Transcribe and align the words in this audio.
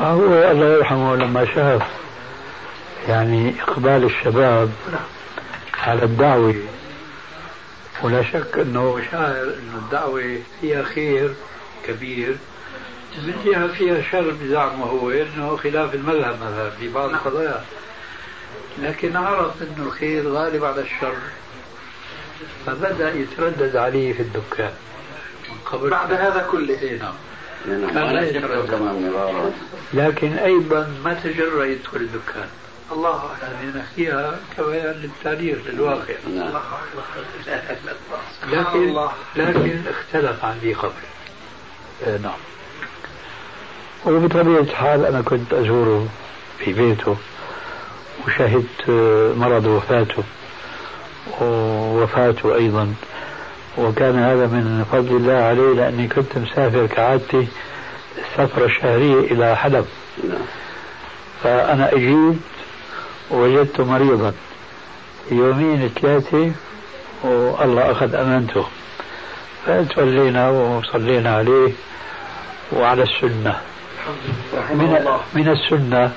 هو 0.00 0.50
الله 0.50 0.66
يرحمه 0.66 1.16
لما 1.16 1.54
شاف 1.54 1.82
يعني 3.08 3.62
إقبال 3.62 4.04
الشباب 4.04 4.70
على 5.78 6.02
الدعوة. 6.02 6.54
ولا 8.02 8.22
شك 8.22 8.58
أنه 8.58 9.02
شاعر 9.10 9.42
أن 9.42 9.72
الدعوة 9.74 10.38
فيها 10.60 10.82
خير 10.82 11.34
كبير. 11.86 12.36
من 13.18 13.34
جهة 13.44 13.66
فيها 13.66 14.02
شر 14.12 14.34
بزعمه 14.42 14.84
هو 14.84 15.10
أنه 15.10 15.56
خلاف 15.56 15.94
المذهب 15.94 16.34
مثلا 16.42 16.70
في 16.70 16.88
بعض 16.88 17.10
القضايا. 17.10 17.64
لكن 18.78 19.16
عرف 19.16 19.62
أنه 19.62 19.86
الخير 19.86 20.28
غالب 20.28 20.64
على 20.64 20.80
الشر. 20.80 21.16
فبدأ 22.66 23.14
يتردد 23.14 23.76
عليه 23.76 24.12
في 24.12 24.22
الدكان. 24.22 24.72
من 25.50 25.56
قبل 25.66 25.90
بعد 25.90 26.12
هذا 26.12 26.48
كله. 26.50 26.80
إيه 26.80 26.98
نعم. 26.98 27.14
لكن 29.94 30.32
أيضا 30.32 30.92
ما 31.04 31.14
تجرأ 31.24 31.64
يدخل 31.64 31.96
الدكان 31.96 32.48
الله 32.92 33.22
يعني 33.42 33.78
نحكيها 33.78 34.38
كبيان 34.56 34.94
للتاريخ 35.02 35.58
للواقع. 35.66 36.14
لكن 38.52 38.96
لكن 39.36 39.80
اختلف 39.90 40.44
عن 40.44 40.58
ذي 40.62 40.74
قبل. 40.74 40.92
آه 42.06 42.16
نعم. 42.16 42.38
وبطبيعة 44.06 44.60
الحال 44.60 45.04
أنا 45.06 45.20
كنت 45.20 45.52
أزوره 45.52 46.08
في 46.58 46.72
بيته 46.72 47.16
وشهدت 48.26 48.90
مرض 49.38 49.66
وفاته 49.66 50.22
ووفاته 51.40 52.54
أيضا. 52.54 52.94
وكان 53.80 54.18
هذا 54.18 54.46
من 54.46 54.84
فضل 54.92 55.16
الله 55.16 55.32
عليه 55.32 55.72
لأني 55.72 56.08
كنت 56.08 56.38
مسافر 56.38 56.86
كعادتي 56.86 57.48
السفرة 58.18 58.64
الشهرية 58.64 59.20
إلى 59.20 59.56
حلب 59.56 59.86
فأنا 61.42 61.92
أجيت 61.92 62.40
ووجدته 63.30 63.84
مريضا. 63.84 64.32
يومين 65.30 65.88
ثلاثة 65.88 66.52
والله 67.22 67.90
أخذ 67.90 68.14
أمانته. 68.14 68.66
فتولينا 69.66 70.50
وصلينا 70.50 71.36
عليه 71.36 71.72
وعلى 72.72 73.02
السنة. 73.02 73.60
من, 74.70 75.06
من 75.34 75.48
السنة. 75.48 76.12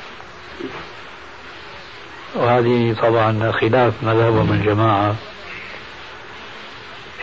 وهذه 2.35 2.95
طبعا 3.01 3.51
خلاف 3.51 3.93
مذهب 4.03 4.33
من 4.33 4.63
جماعة. 4.65 5.15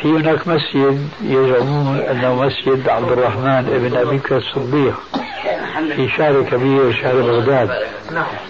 في 0.03 0.09
هناك 0.09 0.49
مسجد 0.49 1.09
يزعمون 1.23 1.99
أنه 1.99 2.35
مسجد 2.35 2.89
عبد 2.89 3.13
الرحمن 3.13 3.63
بن 3.63 3.97
أبي 3.97 4.17
بكر 4.17 4.37
الصديق. 4.37 5.01
في 5.97 6.09
شارع 6.17 6.43
كبير 6.43 6.93
شارع 6.93 7.21
بغداد. 7.21 7.71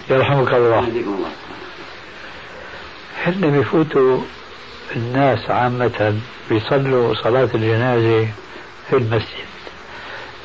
يرحمك 0.09 0.53
الله. 0.53 0.79
هن 3.25 3.59
بفوتوا 3.59 4.21
الناس 4.95 5.49
عامة 5.49 6.19
بيصلوا 6.49 7.13
صلاة 7.13 7.49
الجنازة 7.55 8.27
في 8.89 8.95
المسجد؟ 8.95 9.45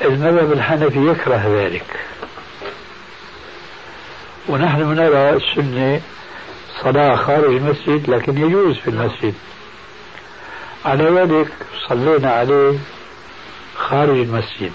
المذهب 0.01 0.51
الحنفي 0.51 1.07
يكره 1.07 1.43
ذلك. 1.47 1.99
ونحن 4.49 4.81
نرى 4.81 5.29
السنة 5.29 6.01
صلاة 6.83 7.15
خارج 7.15 7.55
المسجد 7.55 8.09
لكن 8.09 8.37
يجوز 8.37 8.75
في 8.77 8.87
المسجد. 8.87 9.33
على 10.85 11.03
ذلك 11.03 11.47
صلينا 11.89 12.31
عليه 12.31 12.77
خارج 13.75 14.17
المسجد. 14.19 14.71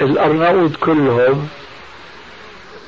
الأرناؤوط 0.00 0.76
كلهم 0.76 1.48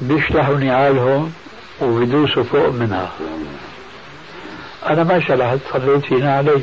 بيشلحوا 0.01 0.57
نعالهم 0.57 1.33
وبيدوسوا 1.81 2.43
فوق 2.43 2.69
منها. 2.69 3.13
أنا 4.87 5.05
ما 5.05 5.21
شلحت 5.21 5.59
صليت 5.73 6.05
في 6.05 6.15
نعلي 6.15 6.61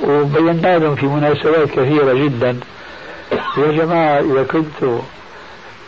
وبينا 0.00 0.78
لهم 0.78 0.94
في 0.94 1.06
مناسبات 1.06 1.70
كثيرة 1.70 2.12
جدا. 2.12 2.60
يا 3.56 3.72
جماعة 3.72 4.20
إذا 4.20 4.42
كنتوا 4.42 5.00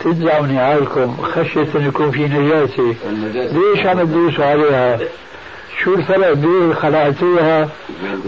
تنزعوا 0.00 0.46
نعالكم 0.46 1.16
خشية 1.22 1.68
أن 1.74 1.86
يكون 1.86 2.10
في 2.10 2.24
نجاسة 2.28 2.94
ليش 3.34 3.86
عم 3.86 4.04
تدوسوا 4.04 4.44
عليها؟ 4.44 4.98
شو 5.78 5.94
الفرق 5.94 6.32
بين 6.32 6.74
خلعتوها 6.74 7.68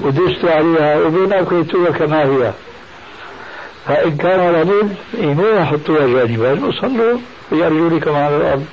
ودستوا 0.02 0.50
عليها 0.50 0.96
وبين 0.96 1.44
كويتوها 1.44 1.90
كما 1.90 2.22
هي 2.22 2.52
فإن 3.86 4.16
كان 4.16 4.64
بد 4.64 4.94
إيموها 5.20 5.64
حطوها 5.64 6.06
جانبا 6.06 6.66
وصلوا 6.66 7.18
بأرجلكم 7.52 8.14
على 8.14 8.36
الأرض 8.36 8.66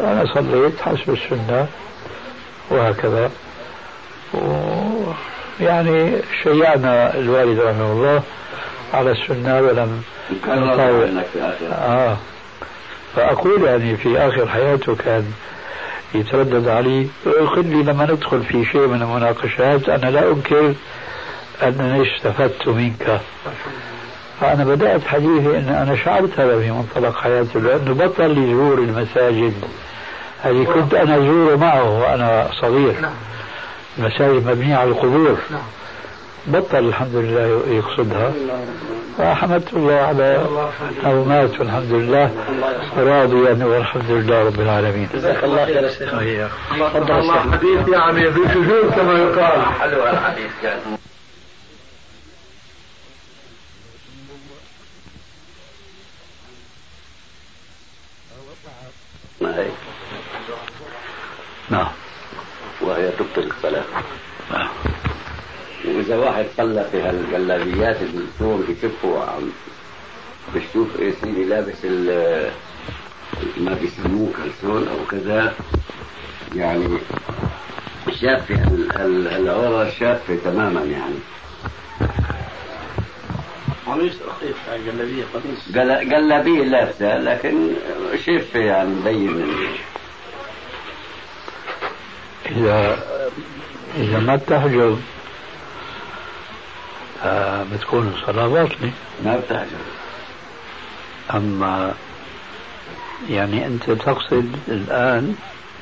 أنا 0.00 0.24
صليت 0.34 0.80
حسب 0.80 1.12
السنة 1.12 1.66
وهكذا 2.70 3.30
و 4.34 4.40
يعني 5.60 6.12
شيعنا 6.42 7.14
الوالد 7.14 7.60
رحمه 7.60 7.92
الله 7.92 8.22
على 8.94 9.10
السنة 9.10 9.60
ولم 9.60 10.02
نطاوع 10.48 11.08
آه. 11.72 12.16
فأقول 13.16 13.64
يعني 13.64 13.96
في 13.96 14.18
آخر 14.18 14.48
حياته 14.48 14.96
كان 14.96 15.24
يتردد 16.20 16.68
علي 16.68 17.06
ويقول 17.26 17.66
لي 17.66 17.82
لما 17.82 18.04
ندخل 18.04 18.42
في 18.42 18.64
شيء 18.64 18.86
من 18.86 19.02
المناقشات 19.02 19.88
أنا 19.88 20.10
لا 20.10 20.30
أنكر 20.30 20.74
أنني 21.62 22.16
استفدت 22.16 22.68
منك. 22.68 23.20
فأنا 24.40 24.64
بدأت 24.64 25.06
حديثي 25.06 25.58
أن 25.58 25.68
أنا 25.68 25.96
شعرت 25.96 26.40
هذا 26.40 26.60
في 26.60 26.70
منطلق 26.70 27.16
حياتي 27.16 27.58
لأنه 27.58 27.94
بطل 27.94 28.38
يزور 28.38 28.78
المساجد. 28.78 29.54
هذه 30.42 30.64
كنت 30.64 30.94
أنا 30.94 31.16
أزور 31.16 31.56
معه 31.56 32.00
وأنا 32.00 32.48
صغير. 32.60 32.94
المساجد 33.98 34.46
مبنية 34.46 34.76
على 34.76 34.90
القبور. 34.90 35.36
بطل 36.46 36.78
الحمد 36.78 37.14
لله 37.14 37.62
يقصدها. 37.68 38.32
فحمدت 39.18 39.74
الله 39.74 39.94
على 39.94 40.46
أو 41.04 41.24
مات 41.24 41.60
والحمد 41.60 41.92
لله. 41.92 42.30
راضيا 42.96 43.64
والحمد 43.64 44.10
لله 44.10 44.44
رب 44.44 44.60
العالمين. 44.60 45.08
جزاك 45.14 45.44
الله 45.44 45.64
خير 45.64 45.84
يا 45.84 45.88
شيخ. 45.88 46.10
تفضل 46.94 47.18
الله 47.18 47.40
حديث 47.52 47.88
يعني 47.88 48.26
بشجون 48.30 48.90
كما 48.90 49.18
يقال. 49.18 49.62
حلو 49.80 50.06
الحديث 50.06 50.50
نعم. 61.70 61.88
وهي 62.80 63.10
تبطل 63.10 63.50
الصلاة. 63.56 63.84
نعم. 64.52 64.68
وإذا 65.84 66.16
واحد 66.16 66.46
صلى 66.56 66.88
في 66.92 67.05
هالجلابيات 67.36 67.96
اللي 68.02 68.64
بيشوفوا 68.68 69.20
عم 69.24 69.50
بشوف 70.54 71.00
إيه 71.00 71.14
سيدي 71.22 71.44
لابس 71.44 71.84
ما 73.56 73.74
بيسموه 73.80 74.28
كلسون 74.36 74.88
أو 74.88 75.06
كذا 75.10 75.54
يعني 76.54 76.98
شافة 78.20 78.62
العورة 79.36 79.90
شافة 79.90 80.36
تماما 80.44 80.80
يعني. 80.80 81.14
قميص 83.86 84.14
رخيص 84.28 84.56
جلابية 84.86 85.24
قميص. 85.34 85.72
جلابية 86.10 86.64
لابسة 86.64 87.18
لكن 87.18 87.70
شفة 88.26 88.60
يعني 88.60 88.88
مبين. 88.88 89.44
إذا 92.50 92.98
إذا 93.96 94.18
ما 94.18 94.36
تحجب 94.36 94.98
بتكون 97.72 98.14
الصلاة 98.16 98.48
باطلة 98.48 98.90
ما 99.24 99.36
بتحجب 99.36 99.78
أما 101.34 101.94
يعني 103.30 103.66
أنت 103.66 103.90
تقصد 103.90 104.56
الآن 104.68 105.34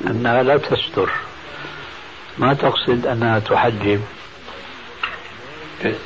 أنها 0.07 0.43
لا 0.43 0.57
تستر. 0.57 1.09
ما 2.37 2.53
تقصد 2.53 3.07
أنها 3.07 3.39
تحجب. 3.39 4.01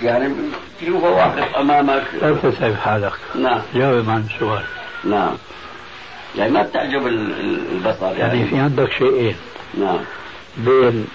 يعني 0.02 0.34
تشوفه 0.82 1.10
واقف 1.10 1.56
أمامك. 1.56 2.04
لا 2.22 2.36
تتعب 2.36 2.76
حالك؟ 2.76 3.14
نعم. 3.36 3.62
جاوب 3.76 4.10
عن 4.10 4.28
السؤال 4.34 4.64
نعم. 5.04 5.36
يعني 6.38 6.52
ما 6.52 6.64
بتعجب 6.64 7.08
البصر 7.08 8.06
يعني, 8.06 8.20
يعني 8.40 8.46
في 8.50 8.58
عندك 8.58 8.92
شيئين. 8.92 9.36
نعم. 9.80 10.00
بين 10.58 11.08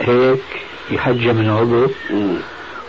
هيك 0.00 0.42
يحجم 0.90 1.40
العضو 1.40 1.90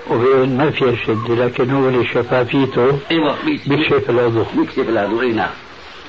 وبين 0.10 0.58
ما 0.58 0.72
فيها 0.72 0.96
شد 0.96 1.32
لكن 1.32 1.72
هو 1.72 1.90
اللي 1.90 2.08
شفافيته 2.08 3.00
أيوه 3.12 3.36
بيكشف 3.46 4.10
العضو 4.10 4.44
بيكشف 4.56 4.90
العضو 4.90 5.22
أي 5.22 5.32
نعم. 5.32 5.50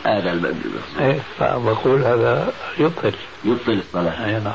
هذا 0.04 0.32
الباب 0.32 0.56
إيه 1.00 1.19
فبقول 1.38 2.04
هذا 2.04 2.52
يبطل. 2.78 3.12
يبطل 3.44 3.72
الصلاة. 3.72 4.26
اي 4.26 4.40
نعم. 4.40 4.54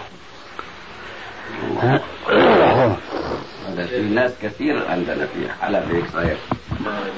هذا 3.67 3.85
في 3.87 4.01
ناس 4.01 4.31
كثير 4.41 4.87
عندنا 4.89 5.25
في 5.25 5.49
حلب 5.61 5.83
هيك 5.91 6.05
صحيح. 6.13 6.37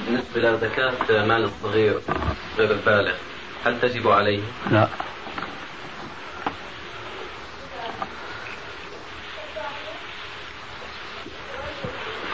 بالنسبة 0.08 0.42
لزكاة 0.42 1.26
مال 1.26 1.44
الصغير 1.44 2.00
غير 2.58 2.72
البالغ 2.72 3.14
هل 3.66 3.80
تجب 3.82 4.08
عليه؟ 4.08 4.40
لا. 4.72 4.88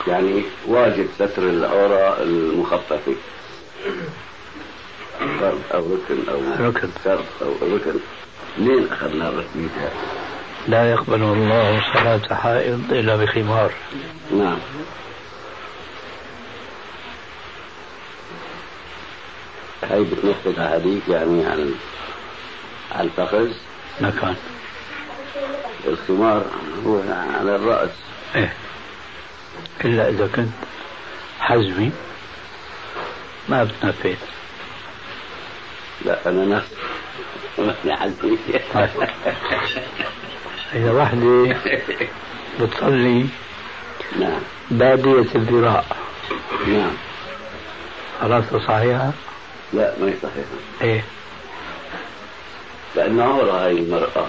يعني 0.09 0.44
واجب 0.67 1.07
ستر 1.15 1.44
العورة 1.44 2.21
المخففة 2.21 3.15
فرض 5.39 5.61
أو 5.73 5.79
ركن 5.79 6.29
أو 6.29 6.67
ركن. 6.67 6.89
شرط 7.03 7.25
أو 7.41 7.75
ركن. 7.75 8.00
منين 8.57 8.88
أخذنا 8.91 9.29
الرسمية 9.29 9.89
لا 10.67 10.91
يقبل 10.91 11.21
الله 11.23 11.83
صلاة 11.94 12.35
حائض 12.35 12.91
إلا 12.91 13.15
بخمار. 13.15 13.73
نعم. 14.31 14.57
هاي 19.83 20.03
بتنفذ 20.03 20.59
أحاديث 20.59 21.09
يعني 21.09 21.45
عن 21.45 21.73
على 22.91 23.07
الفخذ. 23.07 23.47
مكان 24.01 24.35
الخمار 25.88 26.45
هو 26.85 27.01
على 27.39 27.56
الرأس. 27.56 27.89
إيه. 28.35 28.53
إلا 29.85 30.09
إذا 30.09 30.27
كنت 30.35 30.50
حزمي 31.39 31.91
ما 33.50 33.63
بتنفذ 33.63 34.15
لا 36.06 36.29
أنا 36.29 36.45
نفس 36.45 36.69
حزمي. 37.88 38.38
إذا 40.75 40.91
وحدة 40.91 41.56
بتصلي 42.61 43.25
نعم. 44.19 44.41
بادية 44.71 45.35
الذراع. 45.35 45.83
نعم. 46.67 46.91
خلاص 48.21 48.44
صحيحة؟ 48.67 49.11
لا 49.73 49.94
ما 50.01 50.07
هي 50.07 50.13
صحيحة. 50.23 50.47
إيه. 50.81 51.03
لأن 52.95 53.19
عورة 53.19 53.65
هاي 53.65 53.71
المرأة. 53.71 54.27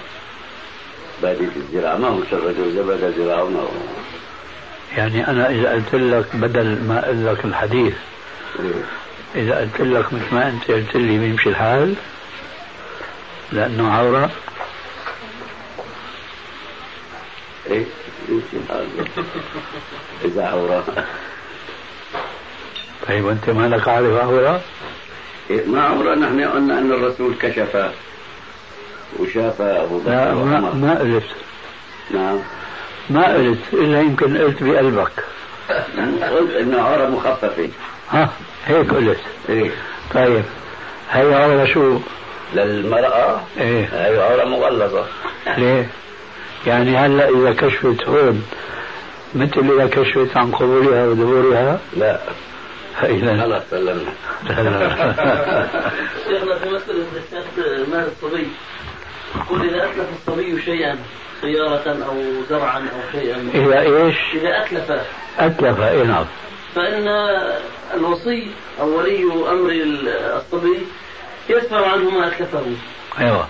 بادية 1.23 1.49
الذراع 1.57 1.97
ما 1.97 2.09
هو 2.09 2.19
بدا 2.83 3.11
ذراعه 3.11 3.45
ما 3.45 3.61
هو. 3.61 3.69
يعني 4.97 5.29
أنا 5.29 5.51
إذا 5.51 5.73
قلت 5.73 5.95
لك 5.95 6.37
بدل 6.37 6.83
ما 6.89 7.05
أقول 7.05 7.27
لك 7.27 7.45
الحديث 7.45 7.95
إيه. 8.61 9.43
إذا 9.43 9.59
قلت 9.61 9.81
لك 9.81 10.13
مثل 10.13 10.35
ما 10.35 10.49
أنت 10.49 10.71
قلت 10.71 10.97
لي 10.97 11.19
بيمشي 11.19 11.49
الحال 11.49 11.95
لأنه 13.53 13.93
عورة 13.93 14.31
إيه 17.67 17.85
يمشي 18.29 18.57
الحال 18.65 18.87
إذا 20.25 20.47
عورة 20.47 20.85
طيب 23.09 23.25
وأنت 23.25 23.51
مالك 23.51 23.89
عارف 23.89 24.17
عورة؟ 24.17 24.61
إيه 25.51 25.67
ما 25.67 25.83
عورة 25.83 26.15
نحن 26.15 26.45
قلنا 26.45 26.79
أن 26.79 26.93
الرسول 26.93 27.35
كشف 27.41 27.91
وشاف 29.19 29.61
أبو 29.61 29.99
بكر 29.99 30.11
لا 30.11 30.35
ما. 30.35 30.61
ما 30.75 30.99
قلت 30.99 31.25
نعم 32.11 32.39
ما 33.11 33.35
قلت 33.35 33.59
إلا 33.73 34.01
يمكن 34.01 34.39
قلت 34.39 34.63
بقلبك. 34.63 35.13
قلت 36.31 36.57
أنه 36.61 36.83
عورة 36.83 37.07
مخففة. 37.07 37.69
ها 38.11 38.31
هيك 38.67 38.95
قلت. 38.95 39.21
إيه. 39.49 39.71
طيب 40.15 40.43
هي 41.11 41.35
عورة 41.35 41.65
شو؟ 41.65 41.99
للمرأة؟ 42.55 43.41
إيه. 43.61 43.85
هي 43.85 44.23
عورة 44.23 44.45
مغلظة. 44.45 45.07
ليه؟ 45.59 45.87
يعني 46.67 46.97
هلأ 46.97 47.29
إذا 47.29 47.53
كشفت 47.53 48.09
هون 48.09 48.43
مثل 49.35 49.71
إذا 49.73 49.87
كشفت 49.87 50.37
عن 50.37 50.51
قبورها 50.51 51.07
ودبورها؟ 51.07 51.79
لا. 51.97 52.21
فإذا 53.01 53.41
خلاص 53.41 53.63
سلمنا. 53.71 54.13
شيخنا 56.29 56.59
في 56.59 56.69
مسألة 56.69 57.05
زكاة 57.15 57.45
مال 57.93 58.09
الصبي 58.13 58.47
يقول 59.37 59.69
إذا 59.69 59.85
أتلف 59.85 60.09
الصبي 60.19 60.63
شيئا 60.63 60.99
سيارة 61.41 62.05
أو 62.07 62.43
زرعا 62.51 62.79
أو 62.79 63.21
شيئا. 63.21 63.51
إذا 63.55 63.81
إيش؟ 63.81 64.17
إذا 64.35 64.65
أتلف. 64.65 65.03
أتلف 65.39 65.81
إيه 65.81 66.03
نعم. 66.03 66.25
فإن 66.75 67.09
الوصي 67.95 68.51
أو 68.81 68.99
ولي 68.99 69.23
أمر 69.25 69.71
الصبي 70.37 70.79
يدفع 71.49 71.93
عنه 71.93 72.11
ما 72.11 72.27
أتلفه. 72.27 72.67
أيوه. 73.19 73.49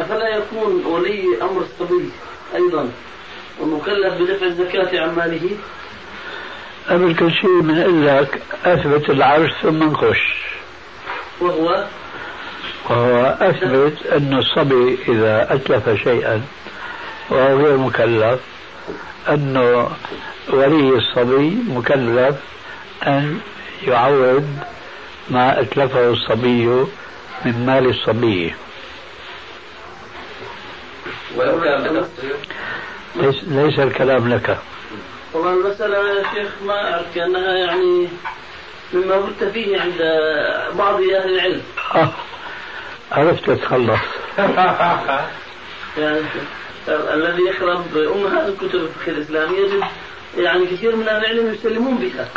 أفلا 0.00 0.28
يكون 0.36 0.86
ولي 0.86 1.24
أمر 1.42 1.60
الصبي 1.60 2.10
أيضا 2.54 2.90
ومكلف 3.60 4.14
بدفع 4.14 4.46
الزكاة 4.46 5.00
عن 5.00 5.14
ماله؟ 5.14 5.56
قبل 6.88 7.14
كل 7.14 7.32
شيء 7.32 7.60
بنقول 7.60 8.06
لك 8.06 8.42
أثبت 8.64 9.10
العرش 9.10 9.50
ثم 9.62 9.82
نخش 9.82 10.36
وهو 11.40 11.84
وهو 12.90 13.36
أثبت 13.40 14.06
أن 14.06 14.38
الصبي 14.38 14.98
إذا 15.08 15.54
أتلف 15.54 16.02
شيئا 16.04 16.42
وهو 17.30 17.56
غير 17.56 17.76
مكلف 17.76 18.40
أنه 19.28 19.90
ولي 20.50 20.98
الصبي 20.98 21.58
مكلف 21.68 22.36
أن 23.06 23.40
يعوض 23.86 24.46
ما 25.30 25.60
أتلفه 25.60 26.10
الصبي 26.10 26.66
من 27.44 27.66
مال 27.66 27.88
الصبي. 27.88 28.54
ولو 31.36 31.60
كان 31.60 31.82
بنفسه 31.82 32.36
ليس, 33.16 33.44
ليس 33.44 33.78
الكلام 33.78 34.34
لك. 34.34 34.58
طبعا 35.34 35.54
المسألة 35.54 35.96
يا 35.96 36.22
شيخ 36.34 36.50
ما 36.66 36.92
أعرف 36.92 37.14
كأنها 37.14 37.54
يعني 37.54 38.08
مما 38.92 39.14
قلت 39.14 39.44
فيه 39.44 39.80
عند 39.80 39.98
بعض 40.78 40.94
أهل 40.94 41.34
العلم. 41.34 41.62
عرفت 43.12 43.50
تتخلص 43.50 44.00
يعني 45.98 46.20
الذي 47.14 47.42
يقرأ 47.42 47.84
أمهات 48.14 48.48
الكتب 48.48 48.80
الفقه 48.80 49.12
الإسلامي 49.12 49.56
يجد 49.56 49.84
يعني 50.38 50.66
كثير 50.66 50.96
من 50.96 51.08
أهل 51.08 51.24
العلم 51.24 51.54
يسلمون 51.54 51.96
بها. 51.96 52.28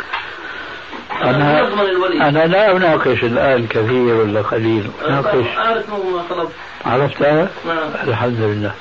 أنا 1.22 2.28
أنا 2.28 2.46
لا 2.46 2.76
أناقش 2.76 3.24
الآن 3.24 3.66
كثير 3.66 4.14
ولا 4.14 4.42
قليل. 4.42 4.90
أناقش. 5.08 5.46
أعرف 5.56 5.90
ما 5.90 6.22
طلب. 6.30 6.48
عرفتها؟ 6.86 7.48
نعم. 7.66 8.08
الحمد 8.08 8.40
لله. 8.40 8.72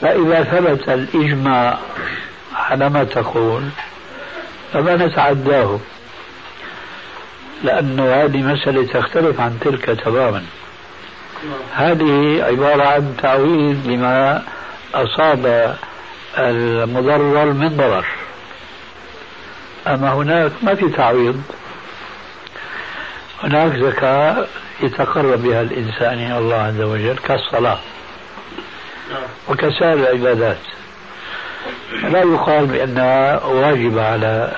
فإذا 0.00 0.42
ثبت 0.42 0.88
الإجماع 0.88 1.78
على 2.54 2.88
ما 2.88 3.04
تقول 3.04 3.62
فما 4.72 4.96
نتعداه 4.96 5.78
لأنه 7.64 8.14
هذه 8.14 8.42
مسألة 8.42 8.86
تختلف 8.86 9.40
عن 9.40 9.58
تلك 9.60 9.84
تماما. 9.84 10.42
هذه 11.72 12.42
عبارة 12.44 12.82
عن 12.82 13.16
تعويض 13.22 13.86
لما 13.86 14.42
أصاب 14.94 15.76
المضرر 16.38 17.52
من 17.52 17.76
ضرر. 17.76 18.06
أما 19.86 20.12
هناك 20.12 20.52
ما 20.62 20.74
في 20.74 20.88
تعويض. 20.88 21.42
هناك 23.42 23.76
زكاة 23.76 24.46
يتقرب 24.80 25.42
بها 25.42 25.62
الإنسان 25.62 26.18
إلى 26.18 26.38
الله 26.38 26.56
عز 26.56 26.80
وجل 26.80 27.16
كالصلاة 27.18 27.78
وكسائر 29.48 29.92
العبادات. 29.92 30.58
لا 32.02 32.20
يقال 32.20 32.66
بأنها 32.66 33.44
واجبة 33.44 34.06
على 34.06 34.52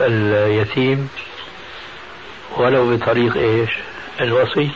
اليتيم 0.00 1.08
ولو 2.56 2.96
بطريق 2.96 3.36
إيش؟ 3.36 3.70
الوصي. 4.20 4.70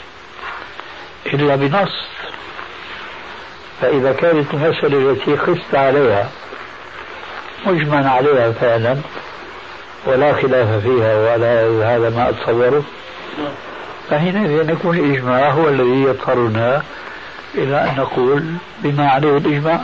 إلا 1.26 1.56
بنص. 1.56 1.92
فإذا 3.80 4.12
كانت 4.12 4.54
المسألة 4.54 5.10
التي 5.10 5.36
خست 5.36 5.74
عليها 5.74 6.28
مجمع 7.66 8.10
عليها 8.10 8.52
فعلا 8.52 8.96
ولا 10.06 10.32
خلاف 10.32 10.82
فيها 10.82 11.16
ولا 11.16 11.62
هذا 11.96 12.10
ما 12.10 12.28
أتصوره 12.28 12.84
فحينئذ 14.10 14.70
يكون 14.70 14.98
الإجماع 14.98 15.50
هو 15.50 15.68
الذي 15.68 16.02
يضطرنا 16.02 16.82
إلى 17.54 17.76
أن 17.76 17.96
نقول 17.96 18.44
بما 18.82 19.08
عليه 19.08 19.36
الإجماع. 19.36 19.80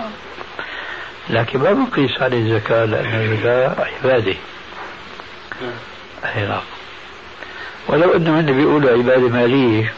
لكن 1.31 1.59
ما 1.59 1.73
بنقيس 1.73 2.23
عليه 2.23 2.39
الزكاة 2.39 2.85
لأن 2.85 3.15
الزكاة 3.15 3.87
عبادة. 4.05 4.35
أي 6.25 6.47
نعم 6.49 6.61
ولو 7.89 8.17
أنه 8.17 8.41
هن 8.41 8.47
بيقولوا 8.47 8.91
عبادة 8.91 9.29
مالية 9.29 9.93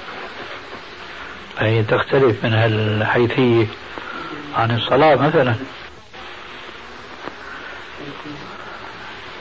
فهي 1.61 1.83
تختلف 1.83 2.45
من 2.45 2.53
هالحيثية 2.53 3.67
عن 4.57 4.71
الصلاة 4.71 5.15
مثلا. 5.15 5.55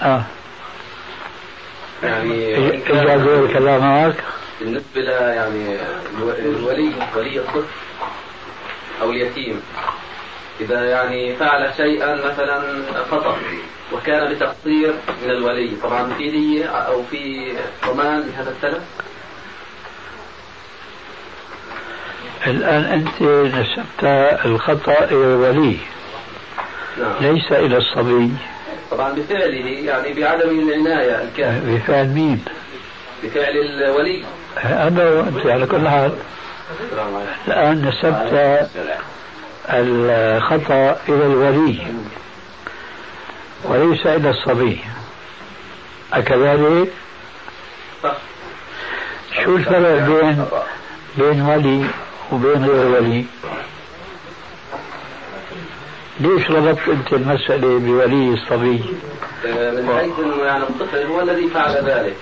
آه. 0.02 0.24
يعني 2.04 2.58
الكلام 2.58 3.80
معك. 3.80 4.16
بالنسبة 4.60 5.02
ل 5.02 5.08
يعني 5.08 5.78
الولي 6.40 6.92
ولي 7.16 7.40
الطفل 7.40 7.64
أو 9.02 9.12
اليتيم 9.12 9.62
إذا 10.62 10.90
يعني 10.90 11.36
فعل 11.36 11.74
شيئا 11.78 12.16
مثلا 12.16 12.62
خطأ 13.12 13.38
وكان 13.94 14.34
بتقصير 14.34 14.94
من 15.24 15.30
الولي. 15.30 15.72
طبعا 15.84 16.14
في 16.14 16.32
دية 16.32 16.66
أو 16.66 17.04
في 17.12 17.54
ضمان 17.88 18.24
لهذا 18.34 18.50
التلف 18.50 18.84
الآن 22.48 22.84
أنت 22.84 23.22
نسبت 23.56 24.04
الخطأ 24.46 25.04
إلى 25.04 25.26
الولي. 25.26 25.78
نعم. 26.98 27.14
ليس 27.22 27.52
إلى 27.52 27.78
الصبي. 27.78 28.32
طبعا 28.92 29.14
بفعله 29.14 29.66
يعني 29.66 30.14
بعدم 30.14 30.50
العناية 30.50 31.24
الكافية 31.24 31.78
بفعل 31.78 32.08
مين؟ 32.08 32.46
بفعل 33.24 33.58
الولي. 33.58 34.24
هذا 34.56 35.10
وأنت 35.10 35.46
على 35.46 35.66
كل 35.66 35.90
حال. 35.90 36.14
الآن 37.48 37.86
نسبت 37.86 38.70
الخطأ 39.70 41.00
إلى 41.10 41.26
الولي. 41.26 41.88
وليس 43.64 44.08
إلى 44.08 44.30
الصبي. 44.30 44.80
أكذلك؟ 46.14 46.90
شو 49.44 49.56
الفرق 49.56 50.08
بين 50.08 50.46
بين 51.18 51.42
ولي 51.42 51.86
وبين 52.32 52.66
غير 52.66 52.88
ولي؟ 52.88 53.26
ليش 56.20 56.52
ربطت 56.52 56.90
أنت 56.90 57.14
المسألة 57.14 57.80
بولي 57.80 58.34
الصبي؟ 58.34 58.84
من 59.46 59.90
حيث 59.98 60.20
إنه 60.20 60.44
يعني 60.46 60.64
الطفل 60.64 61.06
هو 61.06 61.22
الذي 61.22 61.48
فعل 61.48 61.72
ذلك 61.72 62.16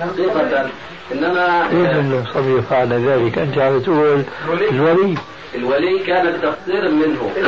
حقيقة 0.00 0.70
إنما 1.12 1.68
كيف 1.70 2.28
الصبي 2.28 2.62
فعل 2.62 2.92
ذلك؟ 2.92 3.38
أنت 3.38 3.58
عم 3.58 3.80
تقول 3.80 4.22
الولي 4.70 5.14
الولي 5.54 5.98
كان 5.98 6.32
بتقصير 6.32 6.90
منه 6.90 7.30
في 7.34 7.42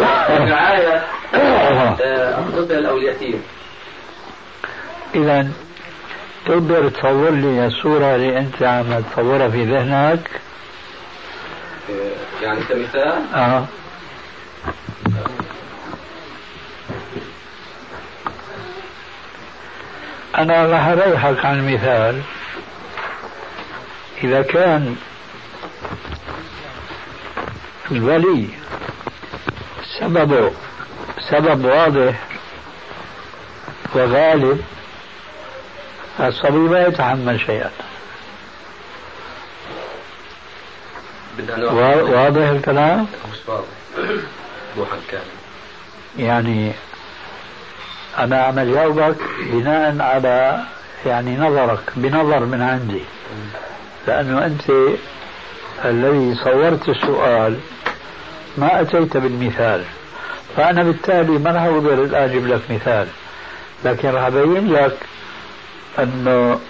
رعاية 0.50 1.02
آه، 1.35 2.38
الطفل 2.38 2.87
أو 2.87 2.97
اليتيم 2.97 3.42
إذا 5.14 5.49
تقدر 6.47 6.88
تصور 6.88 7.30
لي 7.30 7.66
الصورة 7.66 8.14
اللي 8.16 8.38
أنت 8.38 8.62
عم 8.62 9.02
تصورها 9.12 9.49
في 9.49 9.64
ذهنك؟ 9.64 10.30
يعني 12.42 12.61
كمثال 12.61 13.23
آه. 13.35 13.64
أنا 20.38 20.66
راح 20.66 20.87
أريحك 20.87 21.44
عن 21.44 21.59
المثال. 21.59 22.23
إذا 24.25 24.42
كان 24.42 24.97
الولي 27.90 28.49
سببه 30.00 30.52
سبب 31.30 31.64
واضح 31.64 32.14
وغالب 33.94 34.64
الصبي 36.20 36.59
ما 36.59 36.80
يتحمل 36.87 37.40
شيئا. 37.40 37.70
واضح 41.49 42.49
الكلام؟ 42.49 43.06
مش 43.32 43.38
واضح. 43.47 43.64
وضوحا 44.76 44.97
كامل. 45.11 45.25
يعني 46.18 46.73
أنا 48.18 48.42
عم 48.42 48.61
جاوبك 48.61 49.16
بناء 49.52 49.97
على 50.00 50.61
يعني 51.06 51.37
نظرك 51.37 51.80
بنظر 51.97 52.40
من 52.40 52.62
عندي. 52.62 53.02
لأنه 54.06 54.47
أنت 54.47 54.70
الذي 55.85 56.35
صورت 56.35 56.88
السؤال 56.88 57.59
ما 58.59 58.80
أتيت 58.80 59.16
بالمثال. 59.16 59.85
فأنا 60.56 60.82
بالتالي 60.82 61.38
ما 61.38 61.50
راح 61.50 61.62
أقدر 61.62 62.04
الآن 62.04 62.23
أجيب 62.23 62.47
لك 62.47 62.61
مثال. 62.70 63.06
لكن 63.85 64.09
راح 64.09 64.23
أبين 64.26 64.73
لك 64.73 64.97
أنه 65.99 66.61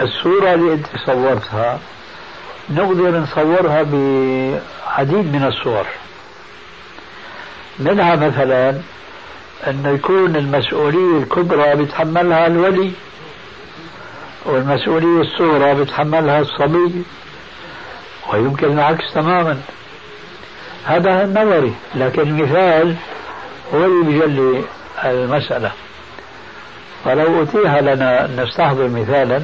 الصورة 0.00 0.54
اللي 0.54 0.72
أنت 0.72 0.86
صورتها 1.06 1.78
نقدر 2.70 3.20
نصورها 3.20 3.82
بعديد 3.82 5.32
من 5.34 5.44
الصور. 5.48 5.86
منها 7.78 8.16
مثلا 8.16 8.80
أنه 9.66 9.88
يكون 9.88 10.36
المسؤولية 10.36 11.18
الكبرى 11.22 11.74
بيتحملها 11.76 12.46
الولي 12.46 12.92
والمسؤولية 14.44 15.20
الصغرى 15.20 15.74
بيتحملها 15.74 16.40
الصبي 16.40 17.02
ويمكن 18.32 18.72
العكس 18.72 19.12
تماما. 19.14 19.60
هذا 20.84 21.24
النظري 21.24 21.74
لكن 21.94 22.22
المثال 22.22 22.96
هو 23.74 23.84
اللي 23.84 24.04
بيجلي 24.04 24.62
المسألة. 25.04 25.72
فلو 27.04 27.42
أتيح 27.42 27.74
لنا 27.74 28.24
أن 28.24 28.40
نستحضر 28.40 28.88
مثالا. 28.88 29.42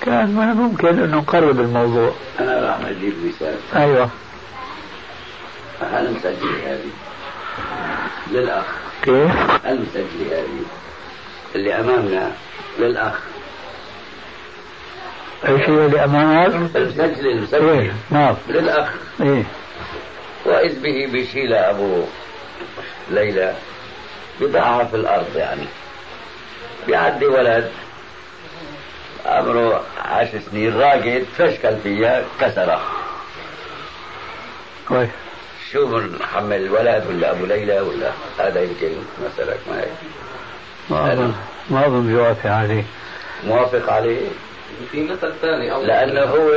كان 0.00 0.34
من 0.34 0.42
الممكن 0.50 0.88
أن 0.88 1.10
نقرب 1.10 1.60
الموضوع. 1.60 2.12
أنا 2.40 2.60
راح 2.60 2.88
أجيب 2.88 3.14
مثال 3.26 3.56
أيوة. 3.76 4.10
أنا 5.82 6.10
مسجل 6.10 6.60
هذه؟ 6.66 6.90
للأخ. 8.30 8.64
كيف؟ 9.02 9.30
المسجل 9.66 10.26
هذه؟ 10.30 10.64
اللي 11.54 11.80
أمامنا. 11.80 12.32
للأخ. 12.78 13.14
أي 15.48 15.58
شيء 15.58 15.68
اللي 15.86 16.04
أمامك؟ 16.04 16.76
المسجل 16.76 17.26
المسجل؟ 17.26 17.68
إيه 17.68 17.92
نعم. 18.10 18.34
للأخ. 18.48 18.88
إيه. 19.20 19.42
وإذ 20.44 20.80
به 20.82 21.06
بيشيل 21.12 21.52
أبو 21.52 22.02
ليلى 23.10 23.54
بضعها 24.40 24.84
في 24.84 24.96
الأرض 24.96 25.36
يعني. 25.36 25.66
بيعدي 26.86 27.26
ولد 27.26 27.70
عمره 29.26 29.82
عشر 30.04 30.38
سنين 30.50 30.76
راقد 30.80 31.26
فشكل 31.38 31.76
فيها 31.82 32.22
كسرها 32.40 32.80
كويس. 34.88 35.08
شو 35.72 35.86
بنحمل 35.86 36.56
الولد 36.56 37.04
ولا 37.08 37.30
أبو 37.30 37.46
ليلى 37.46 37.80
ولا 37.80 38.10
هذا 38.38 38.62
يمكن 38.62 38.88
مسألة 39.26 39.54
ما 39.70 39.80
هيك؟ 39.80 39.88
ما 40.90 41.12
أظن. 41.12 41.34
ما 41.70 41.86
أظن 41.86 42.06
بيوافق 42.06 42.50
عليه. 42.50 42.84
موافق 43.46 43.92
عليه؟ 43.92 44.26
في 44.92 45.02
مثل 45.04 45.32
ثاني 45.42 45.70
لأنه 45.86 46.20
هو 46.20 46.50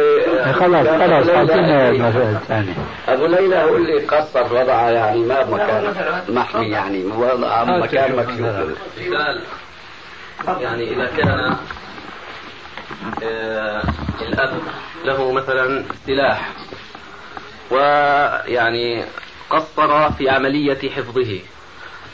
خلاص 0.54 0.88
خلاص 0.88 1.26
ليلى- 1.26 1.30
أعطينا 1.30 1.90
المثل 1.90 2.22
الثاني. 2.36 2.74
أبو 3.08 3.26
ليلى 3.26 3.56
هو 3.56 3.76
اللي 3.76 4.00
قصر 4.06 4.44
وضعها 4.54 4.92
يعني 4.92 5.20
ما 5.20 5.42
بمكان 5.44 5.94
محمي 6.30 6.70
يعني 6.70 7.06
وضعها 7.06 7.64
بمكان 7.64 8.16
مكشوف. 8.16 8.78
يعني 10.62 10.94
إذا 10.94 11.10
كان 11.18 11.56
الأب 14.22 14.62
له 15.06 15.32
مثلا 15.32 15.84
سلاح 16.08 16.52
ويعني 17.72 19.06
قصر 19.50 20.12
في 20.12 20.30
عملية 20.30 20.90
حفظه 20.90 21.40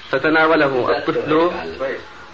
فتناوله 0.10 0.98
الطفل 0.98 1.52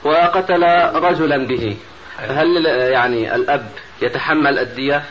وقتل 0.03 0.63
رجلا 0.95 1.38
به. 1.48 1.77
فهل 2.17 2.65
يعني 2.65 3.36
الأب 3.36 3.71
يتحمل 4.01 4.60
الدية؟ 4.60 5.03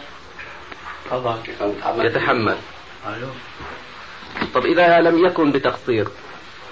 يتحمل. 2.06 2.56
طب 4.54 4.64
إذا 4.66 5.00
لم 5.00 5.26
يكن 5.26 5.52
بتقصير 5.52 6.08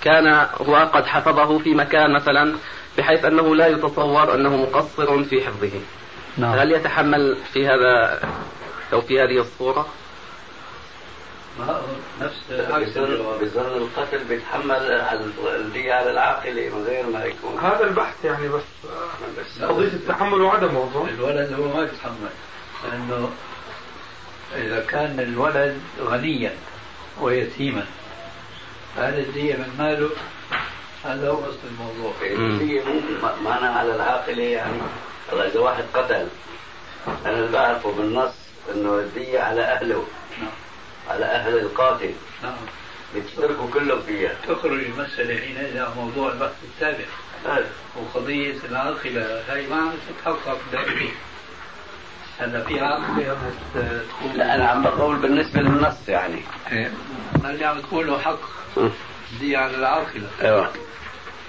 كان 0.03 0.47
هو 0.61 0.77
قد 0.77 1.07
حفظه 1.07 1.59
في 1.59 1.75
مكان 1.75 2.13
مثلا 2.15 2.55
بحيث 2.99 3.25
أنه 3.25 3.57
لا 3.57 3.67
يتصور 3.67 4.35
أنه 4.35 4.57
مقصر 4.57 5.25
في 5.25 5.47
حفظه. 5.47 5.71
نعم. 6.39 6.59
هل 6.59 6.73
يتحمل 6.73 7.37
في 7.53 7.69
هذا 7.69 8.21
أو 8.93 9.01
في 9.01 9.21
هذه 9.21 9.41
الصورة؟ 9.41 9.87
بظن 11.59 13.39
بظن 13.41 13.77
القتل 13.77 14.25
بيتحمل 14.25 14.71
الدية 15.57 15.95
على 15.95 16.11
العاقلة 16.11 16.69
من 16.69 16.85
غير 16.85 17.07
ما 17.07 17.25
يكون. 17.25 17.59
هذا 17.59 17.85
البحث 17.85 18.25
يعني 18.25 18.49
بس. 18.49 18.63
بس 19.39 19.63
قضية 19.63 19.87
التحمل 19.87 20.41
وعدمه 20.41 20.83
أظن 20.83 21.09
الولد 21.09 21.53
هو 21.53 21.77
ما 21.77 21.83
يتحمل. 21.83 22.31
لأنه 22.85 23.31
إذا 24.57 24.85
كان 24.85 25.21
الولد 25.21 25.81
غنيا 26.01 26.53
ويتيما 27.21 27.85
فهذا 28.97 29.19
الدية 29.19 29.57
من 29.57 29.75
ماله؟ 29.79 30.11
هذا 31.05 31.31
هو 31.31 31.39
أصل 31.39 31.59
الموضوع. 31.71 32.13
الدية 32.23 32.83
مو 32.85 33.01
معناها 33.45 33.79
على 33.79 33.95
العاقلة 33.95 34.43
يعني. 34.43 34.79
والله 35.31 35.47
إذا 35.47 35.61
واحد 35.61 35.85
قتل 35.95 36.29
أنا 37.27 37.39
اللي 37.39 37.53
بعرفه 37.53 37.93
بالنص 37.93 38.33
إنه 38.75 38.95
الدية 38.99 39.41
على 39.41 39.63
أهله 39.63 40.05
نعم. 40.41 40.51
على 41.09 41.25
أهل 41.25 41.59
القاتل. 41.59 42.13
نعم. 42.43 42.57
بيشتركوا 43.15 43.71
كلهم 43.75 44.03
فيها. 44.03 44.35
تخرج 44.49 44.85
المسألة 44.85 45.41
حينئذ 45.41 45.79
عن 45.79 45.93
موضوع 45.97 46.33
البحث 46.33 46.53
السابق. 46.75 47.05
وقضية 47.97 48.55
العاقلة 48.71 49.43
هاي 49.49 49.67
ما 49.67 49.77
عم 49.77 49.93
تتحقق 50.09 50.59
دائما 50.73 51.11
هلا 52.39 52.65
في 52.65 52.81
عاقلة 52.81 53.37
تكون 53.75 54.33
لا 54.35 54.55
أنا 54.55 54.69
عم 54.69 54.83
بقول 54.83 55.17
بالنسبة 55.17 55.61
للنص 55.61 56.09
يعني. 56.09 56.41
إيه. 56.73 56.93
اللي 57.45 57.65
عم 57.65 57.81
تقوله 57.81 58.19
حق 58.19 58.39
دي 59.41 59.57
على 59.57 59.77
العاقلة 59.77 60.29
أيوه. 60.43 60.71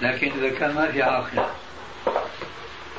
لكن 0.02 0.30
إذا 0.38 0.58
كان 0.58 0.74
ما 0.74 0.90
في 0.92 1.02
عاقلة 1.02 1.50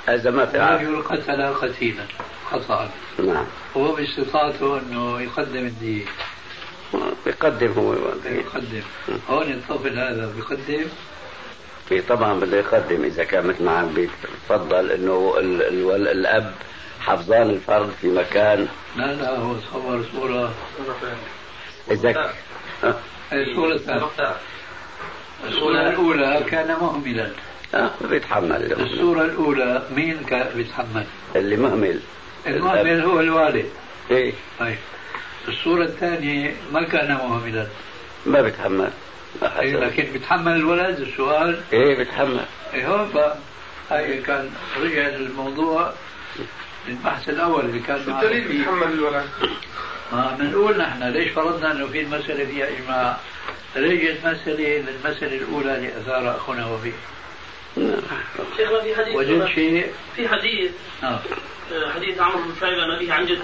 إذا 0.09 0.31
ما 0.31 0.45
في 0.45 0.59
عاقل 0.59 0.85
رجل 0.85 1.03
قتل 1.03 1.53
قتيلا 1.53 2.03
خطأ. 2.51 2.89
نعم. 3.19 3.45
هو 3.77 3.91
باستطاعته 3.95 4.79
أنه 4.79 5.21
يقدم 5.21 5.65
الدية 5.65 6.05
بيقدم 7.25 7.71
هو. 7.71 7.93
يقدم. 8.25 8.81
هون 9.29 9.51
الطفل 9.51 9.99
هذا 9.99 10.33
بيقدم؟ 10.35 10.85
في 11.89 12.01
طبعا 12.01 12.33
بده 12.33 12.57
يقدم 12.57 13.03
إذا 13.03 13.23
كان 13.23 13.47
مثل 13.47 13.63
ما 13.63 13.71
عم 13.77 13.93
بيتفضل 13.93 14.91
إنه 14.91 15.35
ال- 15.37 15.61
ال- 15.61 16.07
الأب 16.07 16.53
حفظان 16.99 17.49
الفرد 17.49 17.91
في 18.01 18.07
مكان. 18.07 18.67
لا 18.95 19.13
لا 19.13 19.37
هو 19.39 19.55
صور 19.73 20.03
صورة. 20.13 20.53
إذا؟ 21.91 22.33
الصورة 23.33 23.73
الثانية 23.73 24.35
الصورة 25.47 25.89
الأولى 25.89 26.45
كان 26.49 26.67
مهملا. 26.67 27.31
ها 27.73 27.91
بيتحمل. 28.01 28.73
الصورة 28.81 29.21
الأولى 29.25 29.83
مين 29.95 30.23
كان 30.23 30.47
بيتحمل؟ 30.55 31.05
اللي 31.35 31.55
مهمل 31.57 31.99
المهمل 32.47 33.01
هو 33.01 33.19
الوالد. 33.19 33.65
إيه. 34.11 34.33
طيب. 34.59 34.77
الصورة 35.47 35.83
الثانية 35.83 36.55
ما 36.71 36.83
كان 36.83 37.13
مهملا. 37.13 37.67
ما 38.25 38.41
بيتحمل. 38.41 38.89
ما 39.41 39.59
إيه. 39.59 39.75
لكن 39.75 40.03
بيتحمل 40.13 40.51
الولد 40.55 40.99
السؤال. 40.99 41.61
إيه 41.73 41.97
بيتحمل. 41.97 42.45
إيه 42.73 42.87
هون 42.87 43.11
بقى 43.13 43.37
هاي 43.91 44.21
كان 44.21 44.49
رجع 44.81 45.07
الموضوع 45.07 45.93
للبحث 46.87 47.29
الأول 47.29 47.65
اللي 47.65 47.79
كان 47.79 47.99
معنا 48.07 48.21
الدليل. 48.21 48.47
بيتحمل 48.47 48.91
الولد؟ 48.93 49.25
ما 50.11 50.35
بنقول 50.39 50.77
نحن 50.77 51.03
ليش 51.03 51.31
فرضنا 51.31 51.71
إنه 51.71 51.87
في 51.87 52.01
المسألة 52.01 52.45
فيها 52.45 52.67
إجماع؟ 52.69 53.17
ليش 53.75 54.17
مسألة 54.25 54.83
المسألة 55.05 55.37
الأولى 55.37 55.75
اللي 55.75 55.87
أثار 55.97 56.35
أخونا 56.35 56.65
وفيه 56.65 56.91
شيخنا 58.57 58.81
في 58.81 58.95
حديث 58.95 59.15
وجد 59.15 59.45
شيء 59.45 59.91
في 60.15 60.27
حديث 60.27 60.71
آه. 61.03 61.19
حديث 61.95 62.21
عمرو 62.21 62.37
بن 62.37 62.55
شعيب 62.59 62.79
عن 62.79 62.91
أبيه 62.91 63.13
عن 63.13 63.25
جده 63.25 63.43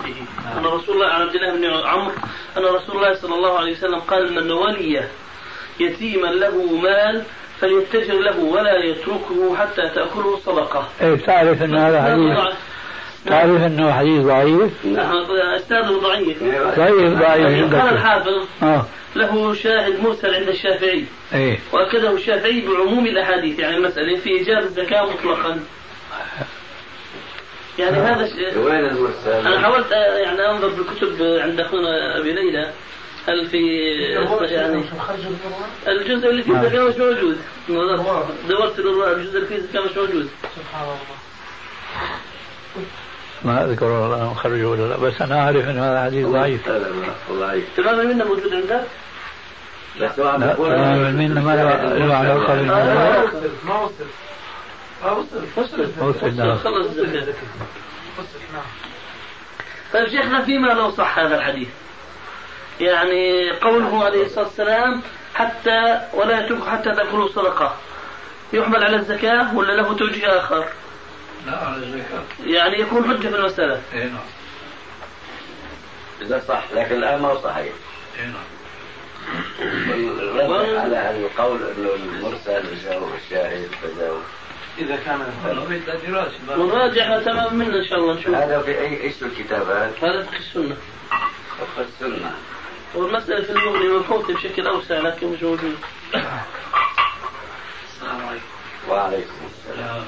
أن 0.57 0.65
رسول 0.65 0.95
الله 0.95 1.07
عن 1.07 1.21
عبد 1.21 1.35
الله 1.35 1.55
بن 1.55 1.87
عمرو 1.87 2.13
أن 2.57 2.63
رسول 2.63 2.95
الله 2.95 3.13
صلى 3.13 3.35
الله 3.35 3.59
عليه 3.59 3.71
وسلم 3.71 3.99
قال 3.99 4.33
من 4.33 4.51
ولي 4.51 5.03
يتيما 5.79 6.27
له 6.27 6.75
مال 6.81 7.23
فليتجر 7.61 8.19
له 8.19 8.39
ولا 8.39 8.83
يتركه 8.83 9.55
حتى 9.57 9.81
تأكله 9.95 10.33
الصدقة 10.37 10.89
إيه 11.01 11.13
بتعرف 11.13 11.61
أنه 11.61 11.87
هذا 11.87 12.01
حديث 12.01 12.55
تعرف 13.27 13.63
أنه 13.63 13.91
حديث 13.93 14.21
ضعيف؟ 14.21 14.71
أستاذه 15.55 15.99
ضعيف. 16.03 16.43
ضعيف 16.77 17.19
ضعيف 17.19 17.75
قال 17.75 17.93
الحافظ 17.93 18.47
آه. 18.63 18.85
له 19.15 19.53
شاهد 19.53 19.99
مرسل 19.99 20.35
عند 20.35 20.47
الشافعي. 20.47 21.05
إيه. 21.33 21.59
وأكده 21.73 22.11
الشافعي 22.11 22.61
بعموم 22.61 23.05
الأحاديث 23.05 23.59
يعني 23.59 23.77
المسألة 23.77 24.17
في 24.17 24.29
إيجاب 24.29 24.63
الزكاة 24.63 25.05
مطلقا. 25.05 25.59
يعني 27.79 27.97
هذا 27.97 28.25
الشيء 28.25 28.57
وين 28.57 28.85
المرسل؟ 28.85 29.47
أنا 29.47 29.59
حاولت 29.59 29.91
آه، 29.91 30.17
يعني 30.17 30.49
أنظر 30.49 30.69
في 30.69 30.81
الكتب 30.81 31.21
آه، 31.21 31.43
عند 31.43 31.59
أخونا 31.59 32.17
أبي 32.19 32.31
ليلى. 32.31 32.71
هل 33.27 33.47
في 33.47 33.67
يعني 34.41 34.83
الجزء 35.87 36.29
اللي 36.29 36.43
فيه 36.43 36.61
الزكاة 36.61 36.83
مش 36.83 36.95
موجود؟ 36.97 37.37
دورت 38.49 38.79
الجزء 38.79 39.37
اللي 39.37 39.47
فيه 39.47 39.55
الزكاة 39.55 39.81
مش 39.81 39.97
موجود. 39.97 40.29
ما 43.43 43.65
أذكر 43.65 43.85
والله 43.85 44.33
خرجه 44.33 44.65
ولا 44.65 44.81
لا 44.81 44.97
بس 44.97 45.21
أنا 45.21 45.39
أعرف 45.39 45.69
أن 45.69 45.79
هذا 45.79 46.03
حديث 46.03 46.27
ضعيف. 46.27 46.67
لا 46.67 46.79
لا 46.79 46.87
ضعيف 47.31 47.65
تماما 47.77 48.03
منا 48.03 48.25
موجود 48.25 48.53
عندك؟ 48.53 48.83
لا 49.99 50.07
تماما 50.07 51.11
منا 51.11 51.41
ما 51.41 51.55
له 51.55 51.93
له 52.05 52.15
علاقة 52.15 52.55
بالموضوع 52.55 53.29
ما 53.65 53.81
وصل 53.81 54.05
ما 55.03 55.11
وصل 55.11 55.45
وصل 55.57 55.87
وصل، 55.99 56.35
نعم. 56.35 56.57
خلص 56.57 56.87
نعم. 58.53 58.63
طيب 59.93 60.07
شيخنا 60.07 60.41
فيما 60.41 60.67
لو 60.67 60.91
صح 60.91 61.19
هذا 61.19 61.35
الحديث؟ 61.35 61.67
يعني 62.79 63.51
قوله 63.51 64.03
عليه 64.05 64.25
الصلاة 64.25 64.45
والسلام 64.45 65.01
حتى 65.35 66.01
ولا 66.13 66.45
يترك 66.45 66.67
حتى 66.67 66.91
تأكلوا 66.91 67.27
صدقة. 67.27 67.75
يحمل 68.53 68.83
على 68.83 68.95
الزكاة 68.95 69.55
ولا 69.55 69.73
له 69.81 69.93
توجيه 69.93 70.37
آخر؟ 70.39 70.65
لا 71.47 71.57
على 71.57 71.75
الزكاة 71.75 72.23
يعني 72.45 72.79
يكون 72.79 73.03
حجة 73.03 73.27
في 73.27 73.35
المسألة. 73.35 73.81
إيه 73.93 74.03
نعم. 74.03 74.27
إذا 76.21 76.43
صح 76.47 76.63
لكن 76.73 76.95
الآن 76.95 77.21
ما 77.21 77.27
هو 77.27 77.41
صحيح. 77.41 77.73
إيه 78.19 78.25
نعم. 78.25 78.43
على 80.77 81.17
القول 81.17 81.59
إنه 81.63 81.89
المرسل 81.93 82.63
جاءه 82.83 83.11
الشاهد 83.25 83.69
فجاءه 83.81 84.21
إذا 84.77 84.95
كان 84.95 85.19
ونراجعها 86.57 87.19
تمام 87.19 87.55
منا 87.55 87.77
إن 87.77 87.85
شاء 87.85 87.99
الله 87.99 88.13
نشوف. 88.13 88.35
هذا 88.35 88.61
في 88.61 88.79
أي 88.79 89.01
إيش 89.01 89.13
الكتابات؟ 89.21 90.03
هذا 90.03 90.23
فقه 90.23 90.37
السنة. 90.37 90.77
فقه 91.59 91.85
السنة. 91.85 92.31
والمسألة 92.95 93.43
في 93.43 93.51
المغني 93.51 93.87
مبحوثة 93.87 94.33
بشكل 94.33 94.67
أوسع 94.67 94.99
لكن 94.99 95.27
مش 95.27 95.43
موجود. 95.43 95.75
وعليكم 98.89 99.33
السلام. 99.45 100.03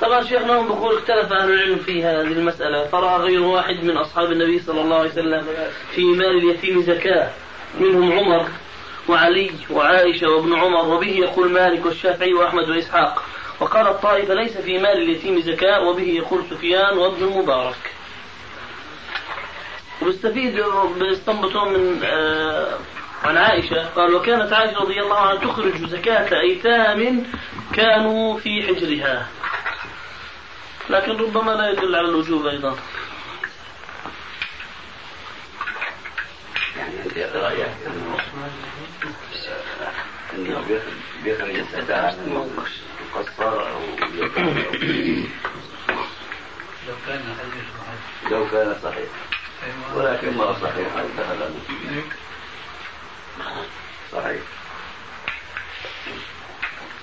طبعا 0.00 0.22
شيخنا 0.22 0.60
هم 0.60 0.68
بقول 0.68 0.96
اختلف 0.96 1.32
أهل 1.32 1.52
العلم 1.52 1.76
في 1.76 2.04
هذه 2.04 2.20
المسألة؟ 2.20 2.86
فرأى 2.86 3.20
غير 3.20 3.42
واحد 3.42 3.84
من 3.84 3.96
أصحاب 3.96 4.32
النبي 4.32 4.58
صلى 4.58 4.80
الله 4.80 4.96
عليه 4.96 5.10
وسلم 5.10 5.46
في 5.94 6.04
مال 6.04 6.38
اليتيم 6.38 6.82
زكاة. 6.82 7.30
منهم 7.80 8.12
عمر 8.12 8.48
وعلي 9.08 9.50
وعائشة 9.70 10.28
وابن 10.28 10.54
عمر 10.54 10.88
وبه 10.94 11.10
يقول 11.10 11.52
مالك 11.52 11.86
والشافعي 11.86 12.34
وأحمد 12.34 12.68
وإسحاق. 12.68 13.22
وقال 13.60 13.86
الطائفة 13.86 14.34
ليس 14.34 14.56
في 14.56 14.78
مال 14.78 15.02
اليتيم 15.02 15.40
زكاة. 15.40 15.80
وبه 15.80 16.08
يقول 16.08 16.42
سفيان 16.50 16.98
وابن 16.98 17.24
المبارك 17.24 17.92
وبيستفيد 20.02 20.64
بيستنبطون 20.98 21.72
من 21.72 22.00
آه 22.04 22.78
عن 23.24 23.36
عائشة 23.36 23.86
قال 23.88 24.14
وكانت 24.14 24.52
عائشة 24.52 24.78
رضي 24.80 25.00
الله 25.00 25.18
عنها 25.18 25.40
تخرج 25.44 25.86
زكاة 25.86 26.40
أيتام 26.40 27.26
كانوا 27.74 28.38
في 28.38 28.62
حجرها. 28.62 29.28
لكن 30.90 31.12
ربما 31.16 31.50
لا 31.52 31.70
يدل 31.70 31.94
على 31.96 32.08
الوجوب 32.08 32.46
أيضا. 32.46 32.76
يعني 40.32 40.54
بيخ- 40.68 40.82
بيخرج 41.24 41.56
أو 43.60 43.80
لو 46.88 46.94
كان 47.06 47.36
لو 48.30 48.50
كان 48.50 48.76
صحيح. 48.82 49.08
ولكن 49.94 50.36
ما 50.36 50.52
صحيح. 50.52 50.88
صحيح. 54.12 54.42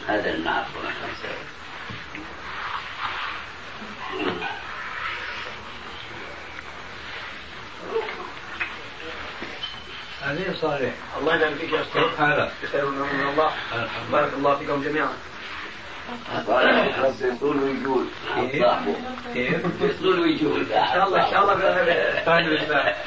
هذا 0.08 0.32
سوا. 1.22 1.44
هذه 10.22 10.56
صالح. 10.62 10.94
الله 11.18 11.36
يبارك 11.36 11.54
فيك 11.54 11.72
يا 11.74 11.82
أستاذ. 11.82 12.02
هلا 12.18 12.52
بخير 12.64 12.86
من 12.86 13.30
الله. 13.30 13.54
بارك 14.12 14.34
الله 14.34 14.56
فيكم 14.56 14.84
جميعا. 14.84 15.14
يقول 17.22 17.58
ويقول 17.64 18.06
صاحبه 18.62 18.96
كيف؟ 19.34 19.66
يقول 19.82 20.20
ويقول 20.20 20.62
إن 20.72 20.86
شاء 20.94 21.08
الله 21.08 21.26
ان 21.28 21.32
شاء 21.32 21.42
الله 21.44 21.54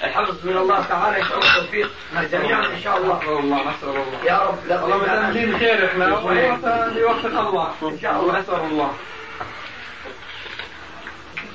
الحفظ 0.04 0.46
من 0.46 0.56
الله 0.56 0.84
تعالى 0.88 1.16
ان 1.22 1.28
شاء 1.28 1.38
الله 1.38 1.56
التوفيق 1.58 1.90
جميعا 2.32 2.66
ان 2.66 2.80
شاء 2.84 2.96
الله 2.96 3.20
الله 3.40 3.60
نسأل 3.60 3.88
الله 3.88 4.24
يا 4.24 4.38
رب 4.38 4.58
لا 4.68 4.82
والله 4.82 4.96
متأملين 4.96 5.58
خير 5.58 5.86
إحنا 5.86 6.18
ويوفق 6.18 7.40
الله 7.40 7.74
ان 7.82 7.98
شاء 8.02 8.20
الله 8.20 8.38
نسأل 8.40 8.54
الله 8.60 8.92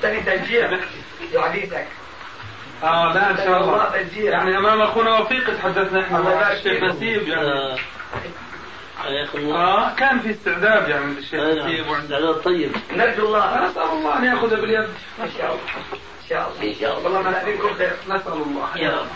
تاني 0.01 0.21
تشجيع 0.21 0.69
لحديثك 1.33 1.87
آه 2.83 3.13
لا 3.13 3.29
ان 3.31 3.37
شاء 3.37 3.61
الله 3.63 3.95
يعني 4.33 4.57
أمام 4.57 4.81
أخونا 4.81 5.19
وفيق 5.19 5.57
تحدثنا 5.57 5.99
إحنا 6.01 6.53
الشيخ. 6.53 6.83
نسيب 6.83 7.27
يعني 7.27 7.75
آه 9.55 9.95
كان 9.95 10.19
في 10.19 10.31
استعداد 10.31 10.89
يعني 10.89 11.13
للشيخ 11.13 11.33
نعم. 11.33 11.93
استعداد 12.01 12.35
طيب. 12.35 12.71
نرجو 12.91 13.25
الله 13.25 13.67
نسأل 13.69 13.81
الله 13.83 14.17
أن 14.17 14.23
يأخذ 14.23 14.49
باليد. 14.61 14.89
ان 15.19 15.31
شاء 15.37 15.51
الله 15.51 15.61
ان 15.93 16.29
شاء 16.29 16.51
الله 16.51 16.69
ان 16.71 16.75
شاء 16.79 16.97
الله. 16.97 17.03
والله 17.03 17.21
ما 17.21 17.31
نأذنكم 17.31 17.73
خير. 17.73 17.93
نسأل 18.09 18.33
الله. 18.33 18.77
يا 18.77 18.89
الله 18.89 19.07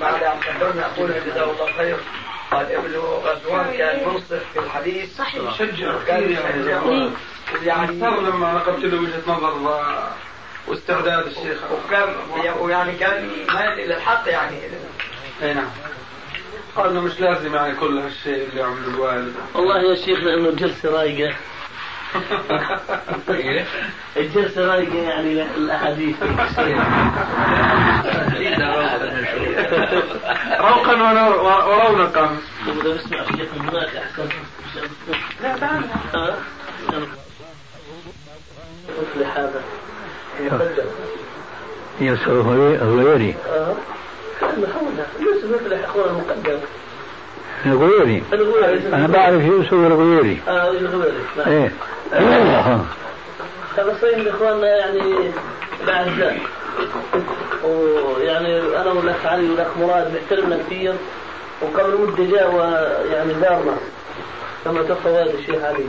بعد 0.00 0.22
أن 0.22 0.40
كبرنا 0.40 0.86
أقول 0.86 1.12
جزاه 1.26 1.44
الله 1.50 1.72
خير 1.72 1.96
قال 2.50 2.72
ابن 2.72 2.96
غزوان 2.96 3.76
كان 3.78 4.08
منصف 4.08 4.42
في 4.52 4.58
الحديث. 4.58 5.16
صحيح. 5.16 5.42
كان 6.06 6.30
يشجع. 6.32 6.80
يعني 7.62 7.92
لما 8.00 8.52
نقلت 8.52 8.84
له 8.84 9.00
وجهة 9.00 9.22
نظر 9.36 9.80
واستعداد 10.68 11.26
الشيخ. 11.26 11.58
وكان 11.72 12.08
ويعني 12.60 12.92
كان 12.92 13.28
مايل 13.54 13.72
إلى 13.72 13.96
الحق 13.96 14.22
يعني. 14.28 14.56
أي 15.42 15.54
نعم. 15.54 15.68
قال 16.76 16.90
إنه 16.90 17.00
مش 17.00 17.20
لازم 17.20 17.54
يعني 17.54 17.74
كل 17.76 17.98
هالشيء 17.98 18.48
اللي 18.48 18.62
عمله 18.62 18.88
الوالد 18.88 19.34
والله 19.54 19.78
يا 19.82 19.94
شيخ 19.94 20.18
لأنه 20.18 20.50
جلسه 20.50 20.90
رايقة. 20.90 21.34
الجلسة 24.16 24.66
رايقة 24.66 24.94
يعني 25.02 25.42
الاحاديث 25.42 26.16
روقا 30.60 30.92
ونور- 30.92 31.40
ورونقا. 31.68 32.36
بسمع 32.68 33.20
الشيخ 33.20 33.48
من 33.56 33.68
هناك 33.68 33.96
احسن 33.96 34.28
لا 35.42 35.56
تعال. 35.58 35.84
آه. 36.14 36.36
مثل 39.02 39.24
هذا. 39.24 39.62
يوسف 42.00 42.28
الغيوري 42.28 43.34
آه. 43.52 43.74
مثل 44.42 45.72
اخونا 45.72 46.10
المقدم 46.10 46.58
الغويري 47.66 48.22
أنا 48.92 49.06
بعرف 49.06 49.42
يوسف 49.42 49.72
الغيوري. 49.72 50.40
آه 50.48 50.70
الغويري 50.70 51.18
نعم. 51.36 52.84
صحيح 53.76 54.18
من 54.18 54.28
إخواننا 54.28 54.66
يعني 54.76 55.30
الاعزاء 55.84 56.38
ويعني 57.64 58.58
أنا 58.58 58.92
والاخ 58.92 59.26
علي 59.26 59.50
والاخ 59.50 59.66
مراد 59.80 60.12
بيحترمنا 60.12 60.58
كثير 60.66 60.94
وقبل 61.62 61.96
مده 62.00 62.24
جاء 62.24 62.54
ويعني 62.54 63.34
زارنا 63.40 63.76
لما 64.66 64.82
توفى 64.82 65.08
والد 65.08 65.34
الشيخ 65.34 65.64
علي. 65.64 65.84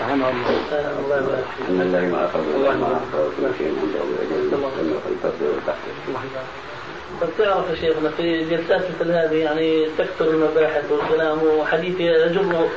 رحمه 0.00 0.28
الله 0.28 0.50
آه 0.72 0.98
الله 0.98 1.18
الله 2.56 2.76
ما 7.20 7.26
تعرف 7.38 7.70
يا 7.70 7.74
شيخنا 7.74 8.10
في 8.10 8.44
جلسات 8.44 8.82
مثل 8.90 9.10
هذه 9.10 9.34
يعني 9.34 9.86
تكثر 9.98 10.30
المباحث 10.30 10.84
والكلام 10.90 11.38
وحديث 11.42 12.00
يجر 12.00 12.68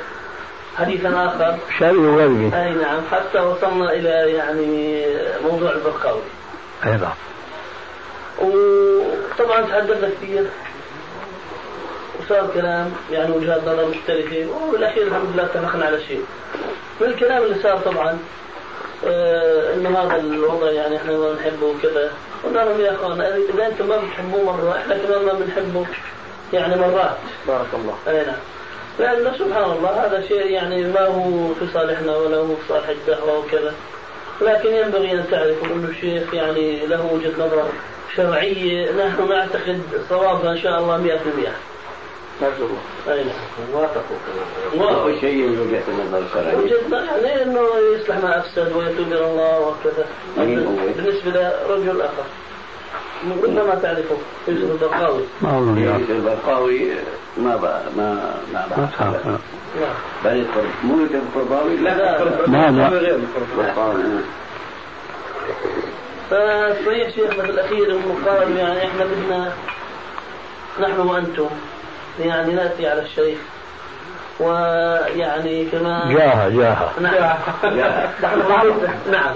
حديثا 0.78 1.10
اخر 1.10 1.58
شرقي 1.80 1.96
وغربي 1.96 2.46
اي 2.46 2.74
نعم 2.74 3.02
حتى 3.12 3.40
وصلنا 3.40 3.94
إلى 3.94 4.10
يعني 4.10 5.06
موضوع 5.44 5.72
البرقاوي 5.72 6.22
أي 6.86 6.92
نعم 6.92 7.16
وطبعا 8.42 9.62
تحدثنا 9.62 10.10
كثير 10.10 10.46
وصار 12.26 12.50
كلام 12.54 12.94
يعني 13.12 13.32
وجهات 13.32 13.62
نظر 13.62 13.88
مختلفة 13.88 14.48
وبالأخير 14.68 15.08
الحمد 15.08 15.30
لله 15.34 15.44
اتفقنا 15.44 15.86
على 15.86 16.02
شيء. 16.08 16.26
من 17.02 17.08
الكلام 17.08 17.44
اللي 17.44 17.56
صار 17.64 17.78
طبعا 17.78 18.20
آه 19.08 19.74
إنه 19.74 20.00
هذا 20.00 20.16
الوضع 20.16 20.72
يعني 20.72 20.98
إحنا 20.98 21.12
ما 21.12 21.32
بنحبه 21.32 21.66
وكذا. 21.66 22.12
قلنا 22.44 22.60
لهم 22.60 22.82
يا 22.82 22.92
اخوانا 22.92 23.36
اذا 23.36 23.66
أنتم 23.68 23.88
ما 23.88 23.98
بتحبوه 23.98 24.44
مرة 24.44 24.78
إحنا 24.78 24.98
كمان 24.98 25.26
ما 25.26 25.34
بنحبه 25.34 25.86
يعني 26.54 26.76
مرات. 26.76 27.18
بارك 27.48 27.68
الله. 27.74 27.96
أي 28.08 28.26
نعم. 28.26 28.36
لأنه 29.00 29.38
سبحان 29.38 29.72
الله 29.72 29.90
هذا 30.06 30.28
شيء 30.28 30.46
يعني 30.46 30.84
ما 30.84 31.06
هو 31.08 31.54
في 31.54 31.68
صالحنا 31.74 32.16
ولا 32.16 32.38
هو 32.38 32.48
في 32.56 32.62
صالح 32.70 32.90
الدعوة 32.90 33.38
وكذا. 33.40 33.74
لكن 34.42 34.74
ينبغي 34.74 35.12
أن 35.12 35.26
تعرفوا 35.32 35.68
إنه 35.68 35.90
الشيخ 35.90 36.34
يعني 36.34 36.86
له 36.86 37.06
وجهة 37.14 37.46
نظر 37.46 37.66
شرعية 38.16 38.92
نحن 38.92 39.30
نعتقد 39.30 39.82
صوابها 40.10 40.52
إن 40.52 40.58
شاء 40.58 40.80
الله 40.80 40.98
100% 40.98 41.73
نرجو 42.42 42.66
الله 42.66 43.14
أي 43.14 43.24
نعم. 43.24 43.36
وافقوا 43.74 44.18
كمان 44.74 44.94
اول 44.96 45.20
شيء 45.22 45.36
من 45.36 45.60
وجهه 45.60 45.84
النظر 45.88 46.26
الشرعيه 46.26 46.88
نظر 46.88 47.28
يعني 47.28 47.44
إنه 47.44 47.62
يصلح 47.96 48.18
ما 48.18 48.40
أفسد 48.40 48.74
ويتوب 48.76 49.08
إلى 49.08 49.26
الله 49.26 49.60
وكذا؟ 49.60 50.06
بالنسبة 50.38 51.32
لرجل 51.32 52.02
آخر. 52.02 52.24
ربما 53.44 53.76
تعرفه 53.76 54.18
يوسف 54.48 54.72
البرقاوي. 54.72 55.24
ما 55.42 55.76
يوسف 55.78 56.10
البرقاوي 56.10 56.92
ما 57.38 57.56
بقى 57.56 57.82
ما 57.98 58.14
ما 58.54 58.68
ما 58.68 58.78
بعرف. 58.78 59.00
تعرف. 59.00 59.26
نعم. 59.26 60.36
القرب 60.36 60.66
مو 60.84 61.00
يوسف 61.00 61.16
القرباوي 61.16 61.78
لا، 61.78 61.90
لا. 61.98 62.48
ما 62.48 62.72
لا 62.72 62.88
غير 62.88 63.20
فصحيح 66.30 67.16
شيخنا 67.16 67.44
في 67.44 67.50
الأخير 67.50 67.92
أنه 67.92 68.18
قال 68.26 68.58
يعني 68.58 68.88
إحنا 68.88 69.06
بدنا 69.06 69.54
نحن 70.80 71.00
وأنتم. 71.00 71.50
يعني 72.20 72.54
نأتي 72.54 72.88
على 72.88 73.02
الشيخ 73.02 73.38
ويعني 74.40 75.66
كمان 75.66 76.16
جاها 76.16 76.50
جاها. 76.50 76.92
نعم. 77.02 77.38
نحن 78.24 78.42
نعم. 79.12 79.36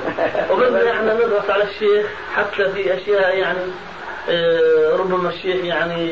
وبدنا 0.52 0.92
إحنا 0.92 1.14
ندرس 1.14 1.50
على 1.50 1.64
الشيخ 1.64 2.06
حتى 2.36 2.72
في 2.72 2.94
أشياء 2.98 3.38
يعني 3.38 3.60
آه، 4.30 4.96
ربما 4.96 5.30
الشيخ 5.30 5.66
يعني 5.66 6.10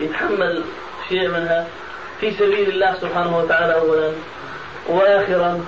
يتحمل 0.00 0.64
شيء 1.08 1.28
منها. 1.28 1.66
في 2.20 2.30
سبيل 2.30 2.68
الله 2.68 2.94
سبحانه 3.00 3.38
وتعالى 3.38 3.74
اولا 3.74 4.10
واخرا. 4.88 5.60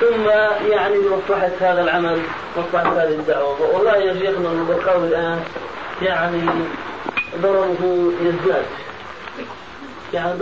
ثم 0.00 0.28
يعني 0.70 0.94
لمصلحة 0.94 1.50
هذا 1.60 1.82
العمل 1.82 2.18
مصلحة 2.56 2.92
هذه 2.92 3.08
الدعوة. 3.14 3.74
والله 3.74 3.96
يا 3.96 4.14
شيخنا 4.14 4.52
البرقاوي 4.52 5.08
الآن 5.08 5.40
يعني 6.02 6.42
ضرره 7.42 8.12
يزداد. 8.22 8.66
يعني 10.16 10.40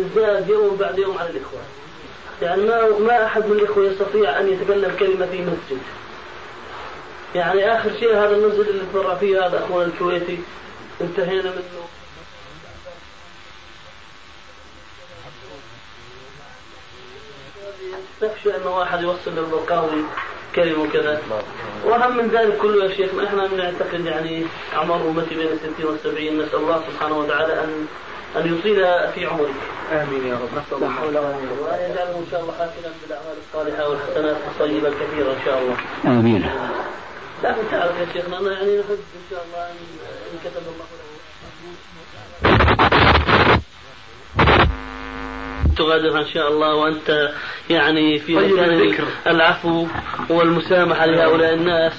يزداد 0.00 0.48
يوم 0.48 0.76
بعد 0.76 0.98
يوم 0.98 1.18
على 1.18 1.30
الإخوان 1.30 1.64
يعني 2.42 2.62
ما 2.62 2.98
ما 2.98 3.26
أحد 3.26 3.46
من 3.46 3.52
الإخوة 3.52 3.84
يستطيع 3.84 4.40
أن 4.40 4.52
يتكلم 4.52 4.96
كلمة 4.98 5.26
في 5.26 5.40
مسجد. 5.40 5.82
يعني 7.34 7.72
آخر 7.72 7.90
شيء 8.00 8.12
هذا 8.12 8.36
المسجد 8.36 8.66
اللي 8.68 8.82
تبرع 8.92 9.14
فيه 9.14 9.46
هذا 9.46 9.64
أخونا 9.64 9.84
الكويتي. 9.84 10.38
انتهينا 11.00 11.50
منه. 11.50 11.62
نخشى 18.22 18.56
أن 18.56 18.66
واحد 18.66 19.02
يوصل 19.02 19.30
للبرقاوي 19.36 20.04
كلمة 20.54 20.82
وكذا. 20.82 21.22
وأهم 21.84 22.16
من 22.16 22.28
ذلك 22.28 22.56
كله 22.58 22.84
يا 22.84 22.96
شيخنا 22.96 23.26
إحنا 23.26 23.48
نعتقد 23.48 24.06
يعني 24.06 24.44
أعمار 24.74 25.00
أمتي 25.00 25.34
بين 25.34 25.46
الستين 25.46 25.86
والسبعين 25.86 26.38
نسأل 26.38 26.58
الله 26.58 26.82
سبحانه 26.90 27.18
وتعالى 27.18 27.64
أن 27.64 27.86
أن 28.36 28.58
يطيل 28.58 28.84
في 29.14 29.26
عمرك. 29.26 29.54
آمين 29.92 30.26
يا 30.26 30.34
رب. 30.34 30.48
نسأل 30.58 30.76
الله 30.76 30.90
حول 30.90 31.08
ولا 31.08 31.18
قوه 31.20 31.62
وأن 31.62 31.90
يجعله 31.90 32.18
إن 32.18 32.26
شاء 32.30 32.40
الله 32.40 32.52
حافلا 32.52 32.90
بالأعمال 33.02 33.36
الصالحة 33.48 33.88
والحسنات 33.88 34.36
الطيبة 34.36 34.88
الكثيرة 34.88 35.30
إن 35.32 35.40
شاء 35.44 35.58
الله. 35.58 35.76
آمين. 36.04 36.50
لكن 37.44 37.62
تعرف 37.70 37.98
يا 38.00 38.06
شيخنا 38.12 38.38
أنا 38.38 38.52
يعني 38.52 38.78
نحب 38.78 38.90
إن 38.90 39.26
شاء 39.30 39.44
الله 39.48 39.62
أن 39.62 39.76
إن 40.32 40.38
كتب 40.44 40.62
الله 40.72 40.86
له. 40.92 41.02
تغادر 45.76 46.20
إن 46.20 46.26
شاء 46.26 46.48
الله 46.48 46.74
وأنت 46.74 47.32
يعني 47.70 48.18
في 48.18 48.36
طيب 48.36 48.52
مكان. 48.52 49.06
العفو 49.26 49.86
والمسامحة 50.28 51.06
لهؤلاء 51.06 51.54
الناس. 51.54 51.92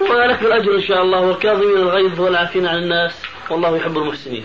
ولك 0.00 0.42
الأجر 0.42 0.74
إن 0.74 0.82
شاء 0.82 1.02
الله 1.02 1.20
والكاظمين 1.20 1.76
الغيظ 1.76 2.20
والعافين 2.20 2.66
عن 2.66 2.76
الناس. 2.76 3.12
والله 3.50 3.76
يحب 3.76 3.98
المحسنين. 3.98 4.44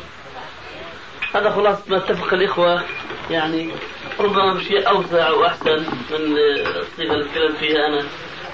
هذا 1.35 1.49
خلاص 1.49 1.89
ما 1.89 1.97
اتفق 1.97 2.33
الإخوة. 2.33 2.81
يعني 3.29 3.71
ربما 4.19 4.53
بشيء 4.53 4.89
أوسع 4.89 5.29
وأحسن 5.29 5.77
من 6.11 6.37
الصيغه 6.37 7.13
اللي 7.13 7.25
اتكلم 7.25 7.53
فيها 7.59 7.87
أنا 7.87 8.03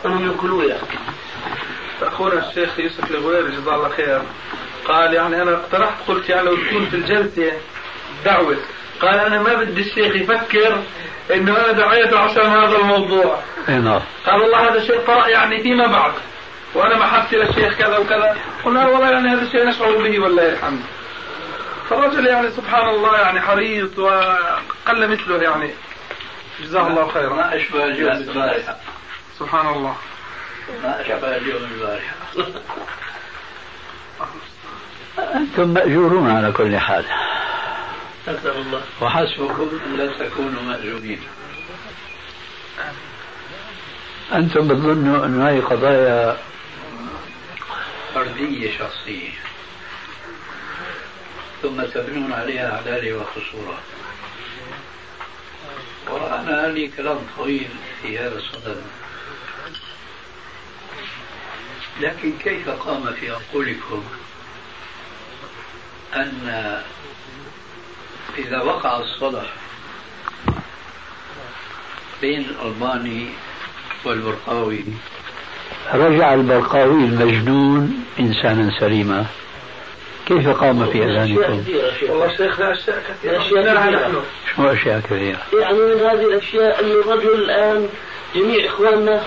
انهم 0.06 0.24
ينقلوا 0.24 0.64
يعني. 0.64 0.82
أخونا 2.02 2.50
الشيخ 2.50 2.80
يوسف 2.80 3.12
الغويري 3.12 3.52
جزاه 3.52 3.76
الله 3.76 3.90
خير 3.90 4.22
قال 4.88 5.14
يعني 5.14 5.42
أنا 5.42 5.54
اقترحت 5.54 6.08
قلت 6.08 6.30
يعني 6.30 6.46
لو 6.46 6.56
تكون 6.56 6.86
في 6.86 6.96
الجلسة 6.96 7.52
دعوة. 8.26 8.58
قال 9.02 9.20
أنا 9.20 9.42
ما 9.42 9.54
بدي 9.54 9.82
الشيخ 9.82 10.16
يفكر 10.16 10.80
إنه 11.34 11.58
أنا 11.58 11.72
دعيته 11.72 12.20
عشان 12.20 12.46
هذا 12.46 12.78
الموضوع. 12.78 13.40
أي 13.70 13.76
نعم. 13.76 14.02
قال 14.26 14.42
والله 14.42 14.70
هذا 14.70 14.78
الشيء 14.78 15.00
طرأ 15.00 15.28
يعني 15.28 15.64
فيما 15.64 15.88
بعد. 15.88 16.14
وأنا 16.76 16.98
محبتي 16.98 17.36
للشيخ 17.36 17.78
كذا 17.78 17.98
وكذا. 17.98 18.38
قلنا 18.66 18.80
له 18.80 18.90
والله 18.90 19.10
يعني 19.10 19.30
هذا 19.30 19.42
الشيء 19.42 19.66
نشعر 19.66 19.92
به 19.92 20.20
والله 20.20 20.54
الحمد 20.54 20.82
فالرجل 21.90 22.28
يعني 22.28 22.52
سبحان 22.52 22.90
الله 22.90 23.18
يعني 23.18 23.42
حريص 23.42 24.00
وقل 24.00 25.12
مثله 25.12 25.42
يعني. 25.42 25.70
جزاه 26.62 26.88
الله 26.88 27.08
خيرا. 27.12 27.34
ما 27.34 27.56
أشبه 27.56 27.86
اليوم 27.86 28.12
البارحة. 28.12 28.78
سبحان 29.40 29.68
الله. 29.68 29.96
ما 30.84 31.02
أشبه 31.02 31.36
اليوم 31.36 31.64
البارحة. 31.64 32.16
أنتم 35.36 35.70
مأجورون 35.70 36.32
على 36.32 36.52
كل 36.52 36.78
حال. 36.78 37.06
اسال 38.28 38.58
الله. 38.58 38.82
وحسبكم 39.02 39.80
أن 39.86 39.98
لا 39.98 40.28
تكونوا 40.28 40.62
مأجورين. 40.62 41.22
أنتم 44.34 44.68
بتظنوا 44.68 45.26
أن 45.26 45.42
هذه 45.42 45.60
قضايا 45.62 46.38
فردية 48.16 48.78
شخصية. 48.78 49.30
ثم 51.64 51.84
تبنون 51.84 52.34
عليها 52.34 52.78
عدالة 52.78 53.14
وخصورة 53.14 53.80
وأنا 56.10 56.68
لي 56.68 56.88
كلام 56.88 57.18
طويل 57.38 57.70
في 58.02 58.18
هذا 58.18 58.36
الصدد. 58.38 58.82
لكن 62.02 62.34
كيف 62.44 62.70
قام 62.70 63.14
في 63.14 63.32
عقولكم 63.32 64.04
أن 66.16 66.82
إذا 68.38 68.62
وقع 68.62 69.00
الصلح 69.00 69.54
بين 72.22 72.40
الألباني 72.40 73.30
والبرقاوي؟ 74.06 74.84
رجع 75.94 76.34
البرقاوي 76.34 77.04
المجنون 77.04 78.06
إنسانا 78.20 78.80
سليما. 78.80 79.26
كيف 80.26 80.50
قام 80.50 80.86
في 80.86 81.04
أذهانكم؟ 81.04 81.64
والله 82.10 82.38
شيخنا 82.38 82.72
أشياء 82.74 83.04
كثيرة. 83.10 83.38
أشياء 83.38 84.24
شو 84.56 84.68
أشياء 84.68 85.00
كثيرة؟ 85.00 85.38
يعني 85.62 85.78
من 85.78 86.00
هذه 86.00 86.26
الأشياء 86.26 86.80
أن 86.80 86.92
الرجل 86.92 87.34
الآن 87.34 87.90
جميع 88.36 88.66
إخواننا 88.66 89.24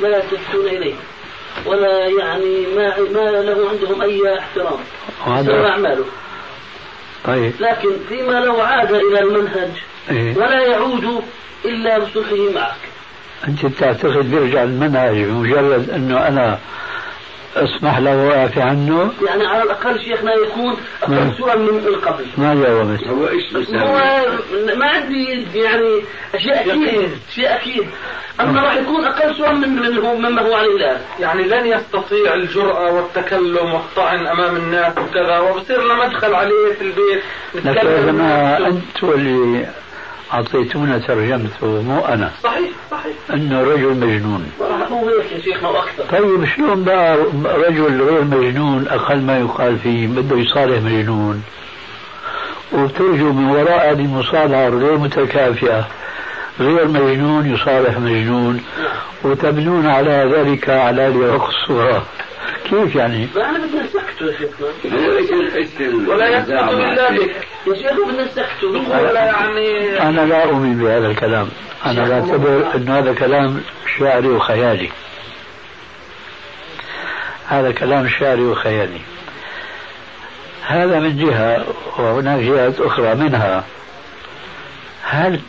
لا 0.00 0.08
يلتفتون 0.08 0.66
إليه 0.66 0.94
ولا 1.66 2.06
يعني 2.06 2.66
ما 2.76 2.98
ما 2.98 3.30
له 3.30 3.70
عندهم 3.70 4.02
أي 4.02 4.38
احترام 4.38 4.78
وهذا 5.26 5.68
أعماله. 5.68 6.04
طيب. 7.24 7.52
لكن 7.60 7.90
فيما 8.08 8.40
لو 8.40 8.60
عاد 8.60 8.92
إلى 8.94 9.20
المنهج 9.20 9.70
إيه؟ 10.10 10.36
ولا 10.36 10.66
يعود 10.66 11.24
إلا 11.64 11.98
بصلحه 11.98 12.52
معك. 12.54 12.76
أنت 13.48 13.66
بتعتقد 13.66 14.30
بيرجع 14.30 14.62
المنهج 14.62 15.24
بمجرد 15.24 15.90
أنه 15.90 16.28
أنا 16.28 16.58
اسمح 17.56 17.98
له 17.98 18.16
وأعفي 18.16 18.62
عنه. 18.62 19.12
يعني 19.26 19.46
على 19.46 19.62
الأقل 19.62 20.00
شيخنا 20.00 20.34
يكون 20.34 20.76
أقل 21.02 21.12
نعم. 21.14 21.32
سوءا 21.38 21.56
من 21.56 21.96
قبل 22.06 22.24
ما 22.38 22.54
جاوبت 22.54 23.04
هو 23.04 23.28
إيش 23.28 23.44
هو؟ 23.74 24.00
ما 24.76 24.86
عندي 24.86 25.46
يعني 25.54 26.02
أشياء 26.34 26.60
أكيد 26.60 27.10
اشياء 27.32 27.56
أكيد. 27.56 27.86
أما 28.40 28.62
راح 28.62 28.76
يكون 28.76 29.04
أقل 29.04 29.34
سوءا 29.36 29.52
من 29.52 29.68
من 29.68 29.98
هو 29.98 30.14
مما 30.16 30.42
هو 30.42 30.54
عليه 30.54 30.76
الآن. 30.76 31.00
يعني 31.20 31.42
لن 31.42 31.66
يستطيع 31.66 32.34
الجرأة 32.34 32.92
والتكلم 32.92 33.74
والطعن 33.74 34.26
أمام 34.26 34.56
الناس 34.56 34.92
وكذا 34.98 35.38
وبصير 35.38 35.82
له 35.82 35.94
مدخل 35.94 36.34
عليه 36.34 36.72
في 36.78 36.84
البيت. 36.84 37.22
لكن 37.54 37.88
يا 37.88 38.02
جماعة 38.06 38.56
أنتم 38.58 39.10
اللي 39.10 39.66
أعطيتونا 40.32 40.98
ترجمته 40.98 41.82
مو 41.82 42.00
أنا. 42.00 42.30
صحيح 42.44 42.70
صحيح. 42.90 43.12
أنه 43.34 43.62
رجل 43.62 43.94
مجنون. 43.94 44.52
هو 44.92 45.08
هيك 45.08 45.32
يا 45.32 45.40
شيخنا 45.40 45.68
وأكثر 45.68 46.04
طيب 46.10 46.44
شلون 46.44 46.84
بقى 46.84 47.16
رجل 47.44 48.02
غير 48.02 48.24
مجنون 48.24 48.88
أقل 48.88 49.20
ما 49.20 49.38
يقال 49.38 49.78
فيه؟ 49.78 50.06
بده 50.06 50.36
يصالح 50.36 50.82
مجنون. 50.82 51.42
وترجو 52.72 53.32
من 53.32 53.50
وراء 53.50 53.92
هذه 53.92 54.00
المصالحة 54.04 54.68
غير 54.68 54.98
متكافئة. 54.98 55.88
غير 56.60 56.88
مجنون 56.88 57.54
يصالح 57.54 57.98
مجنون. 57.98 58.60
وتبنون 59.24 59.86
على 59.86 60.32
ذلك 60.36 60.70
على 60.70 61.06
الصورة 61.08 62.02
كيف 62.64 62.94
يعني؟ 62.94 63.26
فاحنا 63.26 63.58
بدنا 63.58 63.82
نسكته 63.82 64.26
يا 64.26 64.32
شيخنا. 64.38 64.66
ولا 66.12 66.28
يسكت 66.28 66.52
بك. 66.52 67.46
يا 67.66 67.74
شيخنا 67.74 68.06
بدنا 68.06 68.24
نسكته 68.24 68.68
ولا 68.68 69.24
يعني 69.24 69.98
أنا 70.02 70.20
لا 70.20 70.44
أؤمن 70.44 70.78
بهذا 70.78 71.06
الكلام. 71.06 71.48
أنا 71.86 72.08
بعتبر 72.08 72.74
أن 72.74 72.88
هذا 72.88 73.14
كلام 73.14 73.62
شعري 73.98 74.28
وخيالي. 74.28 74.90
هذا 77.48 77.72
كلام 77.72 78.08
شعري 78.08 78.42
وخيالي. 78.42 79.00
هذا 80.66 81.00
من 81.00 81.16
جهة 81.16 81.64
وهناك 81.98 82.40
جهات 82.40 82.80
أخرى 82.80 83.14
منها. 83.14 83.64
هل 85.02 85.40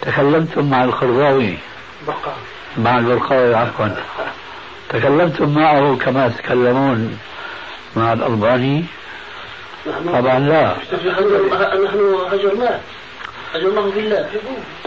تكلمتم 0.00 0.70
مع 0.70 0.84
القرضاوي؟ 0.84 1.58
مع 2.78 2.98
البرقاوي 2.98 3.54
عفوا. 3.54 3.88
تكلمتم 4.88 5.54
معه 5.54 5.96
كما 5.96 6.28
تتكلمون 6.28 7.18
مع 7.96 8.12
الألباني؟ 8.12 8.84
نحن 9.86 10.08
طبعا 10.20 10.38
لا. 10.38 10.76
نحن 10.92 11.48
نحن 11.84 12.14
هجرناه 12.32 12.80
هجرناه 13.54 13.82
بالله. 13.90 14.28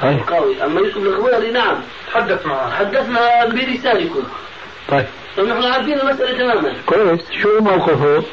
طيب. 0.01 0.19
قوي 0.29 0.63
أما 0.63 0.79
يوسف 0.79 0.97
الغواري 0.97 1.51
نعم. 1.51 1.75
تحدث 2.13 2.45
معه 2.45 2.71
حدثنا 2.71 3.45
بلسانكم. 3.45 4.23
طيب. 4.89 5.05
فنحن 5.37 5.63
عارفين 5.63 5.99
المسألة 5.99 6.37
تماما. 6.37 6.73
كويس. 6.85 7.31
شو 7.41 7.59
موقفه؟ 7.59 8.23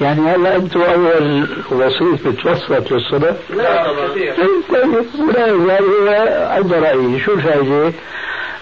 يعني 0.00 0.20
هلا 0.20 0.56
أنتم 0.56 0.82
أول 0.82 1.48
وسيط 1.70 2.26
بتوسط 2.28 2.92
للصلح 2.92 3.36
لا. 3.50 3.84
طبعا. 3.92 4.08
كثير 4.08 4.34
طيب 4.68 5.04
يعني 5.36 5.52
هو 5.52 6.08
عنده 6.50 6.78
رأي. 6.78 7.20
شو 7.20 7.32
الفائدة؟ 7.32 7.92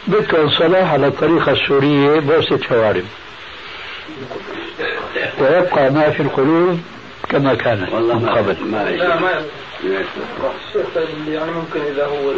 بدكم 0.08 0.50
صلاح 0.50 0.92
على 0.92 1.06
الطريقة 1.06 1.52
السورية 1.52 2.20
بوسط 2.20 2.62
شوارب. 2.62 3.04
ويبقى 5.40 5.90
ما 5.90 6.10
في 6.10 6.22
القلوب 6.22 6.80
كما 7.28 7.54
كانت 7.54 7.92
والله 7.92 8.18
من 8.18 8.24
ما 8.24 8.32
قبل. 8.32 8.56
ما 8.64 8.90
لا 8.90 9.20
ما 9.20 9.30
يعني 11.28 11.50
ممكن 11.52 11.80
إذا 11.80 12.06
هو 12.06 12.32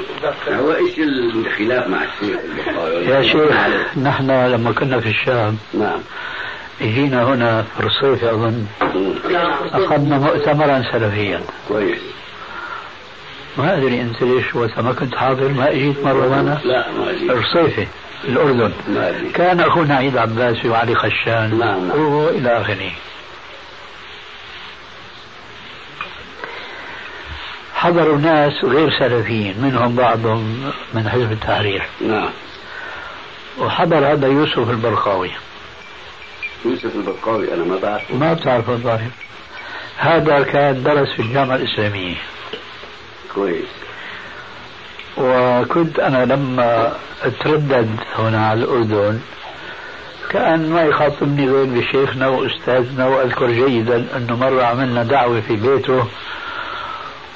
هو 0.49 0.75
إيش 0.75 0.99
الخلاف 0.99 1.89
مع 1.89 1.99
الشيخ؟ 2.05 2.39
يا 3.09 3.23
شيخ 3.23 3.53
نحن 3.97 4.31
لما 4.31 4.73
كنا 4.73 5.01
في 5.01 5.09
الشام 5.09 5.59
نعم. 5.75 6.01
اجينا 6.81 7.25
هنا 7.25 7.65
في 7.79 7.87
الصيف 7.87 8.25
أظن. 8.25 8.67
نعم. 9.33 9.53
أخذنا 9.73 10.19
مؤتمرا 10.19 10.83
سلفيا. 10.93 11.41
كويس. 11.69 11.99
ما 13.59 13.77
أدري 13.77 14.01
أنت 14.01 14.23
ليش 14.23 14.55
وقت 14.55 14.79
ما 14.79 14.93
كنت 14.93 15.17
حاضر 15.17 15.49
ما 15.49 15.71
اجيت 15.71 16.05
مرة 16.05 16.29
معنا 16.29 16.61
لا 16.65 16.91
ما 16.93 17.11
اجيت 17.11 17.31
الصيفي 17.31 17.87
الأردن. 18.25 18.73
ما 18.89 19.31
كان 19.35 19.61
أخونا 19.61 19.97
عيد 19.97 20.17
عباسي 20.17 20.69
وعلي 20.69 20.95
خشان 20.95 21.59
نعم،. 21.59 21.91
وإلى 21.91 22.61
آخره. 22.61 22.91
حضروا 27.75 28.19
ناس 28.19 28.65
غير 28.65 28.91
سلفيين 28.99 29.55
منهم 29.61 29.97
بعضهم 29.97 30.73
من 30.95 31.09
حزب 31.09 31.33
التحرير. 31.33 31.83
نعم. 32.01 32.31
وحضر 33.59 34.13
هذا 34.13 34.27
يوسف 34.27 34.71
البرقاوي. 34.71 35.31
يوسف 36.65 36.97
البرقاوي 36.97 37.55
أنا 37.55 37.65
ما 37.65 37.77
بعرفه. 37.77 38.15
ما 38.15 38.33
بتعرفه 38.33 38.73
الظاهر. 38.73 39.11
هذا 39.97 40.43
كان 40.43 40.83
درس 40.83 41.09
في 41.09 41.23
الجامعة 41.23 41.57
الإسلامية. 41.57 42.17
كويس. 43.35 43.69
وكنت 45.17 45.99
أنا 45.99 46.25
لما 46.25 46.97
أتردد 47.23 47.89
هنا 48.19 48.47
على 48.47 48.65
الأردن 48.65 49.21
كأن 50.31 50.71
ما 50.71 50.83
يخاطبني 50.83 51.51
غير 51.51 51.65
بشيخنا 51.65 52.29
وأستاذنا 52.29 53.07
وأذكر 53.07 53.51
جيدا 53.51 54.07
أنه 54.17 54.37
مرة 54.37 54.63
عملنا 54.63 55.03
دعوة 55.03 55.41
في 55.41 55.57
بيته 55.57 56.07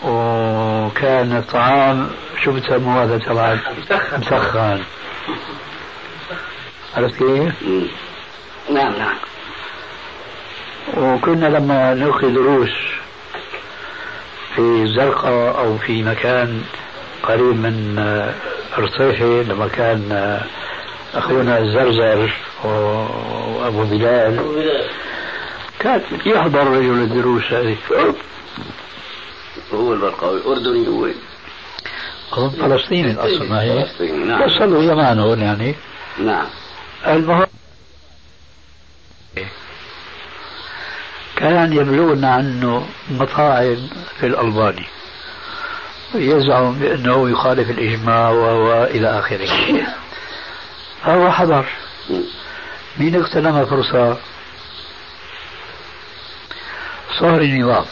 وكان 0.04 1.37
الطعام 1.37 2.11
شو 2.44 2.52
بتسموه 2.52 3.04
هذا 3.04 3.18
تبع 3.18 3.54
مسخن. 3.54 4.20
مسخن. 4.20 4.80
عرفت 6.96 7.16
كيف؟ 7.16 7.52
نعم 8.70 8.92
نعم. 8.92 9.16
وكنا 10.96 11.46
لما 11.46 11.94
نلقي 11.94 12.30
دروس 12.30 12.70
في 14.57 14.87
زرقاء 14.87 15.59
أو 15.59 15.79
في 15.79 16.03
مكان 16.03 16.62
قريب 17.23 17.57
من 17.57 17.99
آه، 17.99 18.35
رصيفة 18.79 19.43
لما 19.43 19.69
كان 19.69 20.12
آه، 20.12 20.43
أخونا 21.19 21.59
الزرزر 21.59 22.33
وأبو 22.64 23.85
بلال. 23.85 24.40
كان 25.79 26.01
يحضر 26.27 26.67
رجل 26.67 27.03
الدروس 27.03 27.53
هذه. 27.53 27.77
هو 29.75 29.93
البرقاوي. 29.93 30.40
أردني 30.47 30.88
هو. 30.88 31.09
أظن 32.33 32.51
فلسطيني 32.51 33.11
الأصل 33.11 33.49
ما 33.49 33.62
هي 33.62 33.85
فلسطيني 33.85 34.25
نعم. 34.25 34.45
بس 34.45 34.53
له 34.53 34.87
زمان 34.87 35.19
هون 35.19 35.40
يعني. 35.40 35.75
نعم. 36.19 36.47
المهم 37.07 37.47
كان 41.44 41.72
يبلغنا 41.72 42.30
عنه 42.35 42.87
مطاعم 43.11 43.88
في 44.20 44.26
الألباني. 44.26 44.87
يزعم 46.14 46.74
بأنه 46.74 47.30
يخالف 47.30 47.70
الإجماع 47.70 48.28
و- 48.30 48.68
وإلى 48.68 49.18
آخره. 49.18 49.48
فهو 51.02 51.30
حضر. 51.33 51.64
مين 52.98 53.14
اغتنم 53.16 53.64
فرصة؟ 53.66 54.16
صهر 57.20 57.40
النظام. 57.40 57.85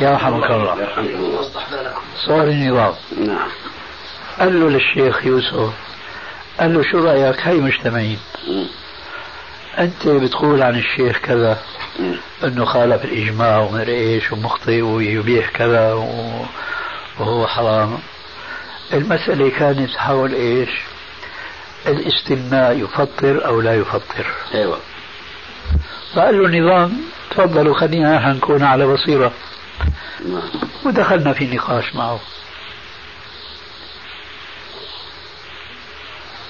يرحمك 0.00 0.50
الله. 0.50 0.88
صهر 2.26 2.44
النظام. 2.48 2.94
نعم. 3.18 3.48
قال 4.38 4.60
له 4.60 4.68
للشيخ 4.70 5.26
يوسف 5.26 5.72
قال 6.60 6.74
له 6.74 6.82
شو 6.92 7.04
رأيك؟ 7.04 7.40
هاي 7.40 7.60
مجتمعين. 7.60 8.18
أنت 9.78 10.08
بتقول 10.08 10.62
عن 10.62 10.78
الشيخ 10.78 11.18
كذا 11.18 11.58
إنه 12.44 12.64
خالف 12.64 13.04
الإجماع 13.04 13.58
ومدري 13.58 13.92
إيش 13.92 14.32
ومخطئ 14.32 14.80
ويبيح 14.80 15.50
كذا 15.50 15.92
وهو 17.18 17.46
حرام. 17.46 17.98
المسألة 18.92 19.50
كانت 19.50 19.96
حول 19.96 20.34
إيش؟ 20.34 20.70
الاستثناء 21.86 22.78
يفطر 22.78 23.46
أو 23.46 23.60
لا 23.60 23.74
يفطر. 23.74 24.26
أيوه. 24.54 24.78
فقال 26.14 26.38
له 26.38 26.46
النظام 26.46 27.00
تفضلوا 27.30 27.78
خلينا 27.80 28.16
نحن 28.18 28.30
نكون 28.30 28.62
على 28.62 28.86
بصيرة. 28.86 29.32
نعم. 30.28 30.42
ودخلنا 30.84 31.32
في 31.32 31.46
نقاش 31.46 31.94
معه. 31.94 32.20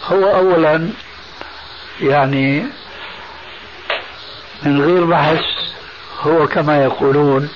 هو 0.07 0.37
أولا 0.37 0.91
يعني 2.01 2.65
من 4.65 4.83
غير 4.83 5.05
بحث 5.05 5.45
هو 6.21 6.47
كما 6.47 6.85
يقولون 6.85 7.49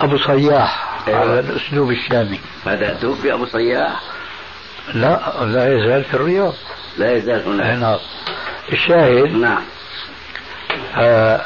أبو 0.00 0.18
صياح 0.18 0.88
أيوة. 1.08 1.20
على 1.20 1.40
الأسلوب 1.40 1.90
الشامي. 1.90 2.40
بدأتوا 2.66 3.14
في 3.14 3.32
أبو 3.32 3.46
صياح؟ 3.46 4.00
لا 4.94 5.44
لا 5.44 5.74
يزال 5.74 6.04
في 6.04 6.14
الرياض. 6.14 6.54
لا 6.98 7.16
يزال 7.16 7.42
هناك. 7.46 7.78
نعم. 7.78 7.98
الشاهد 8.72 9.32
نعم. 9.32 9.62
آه، 10.96 11.40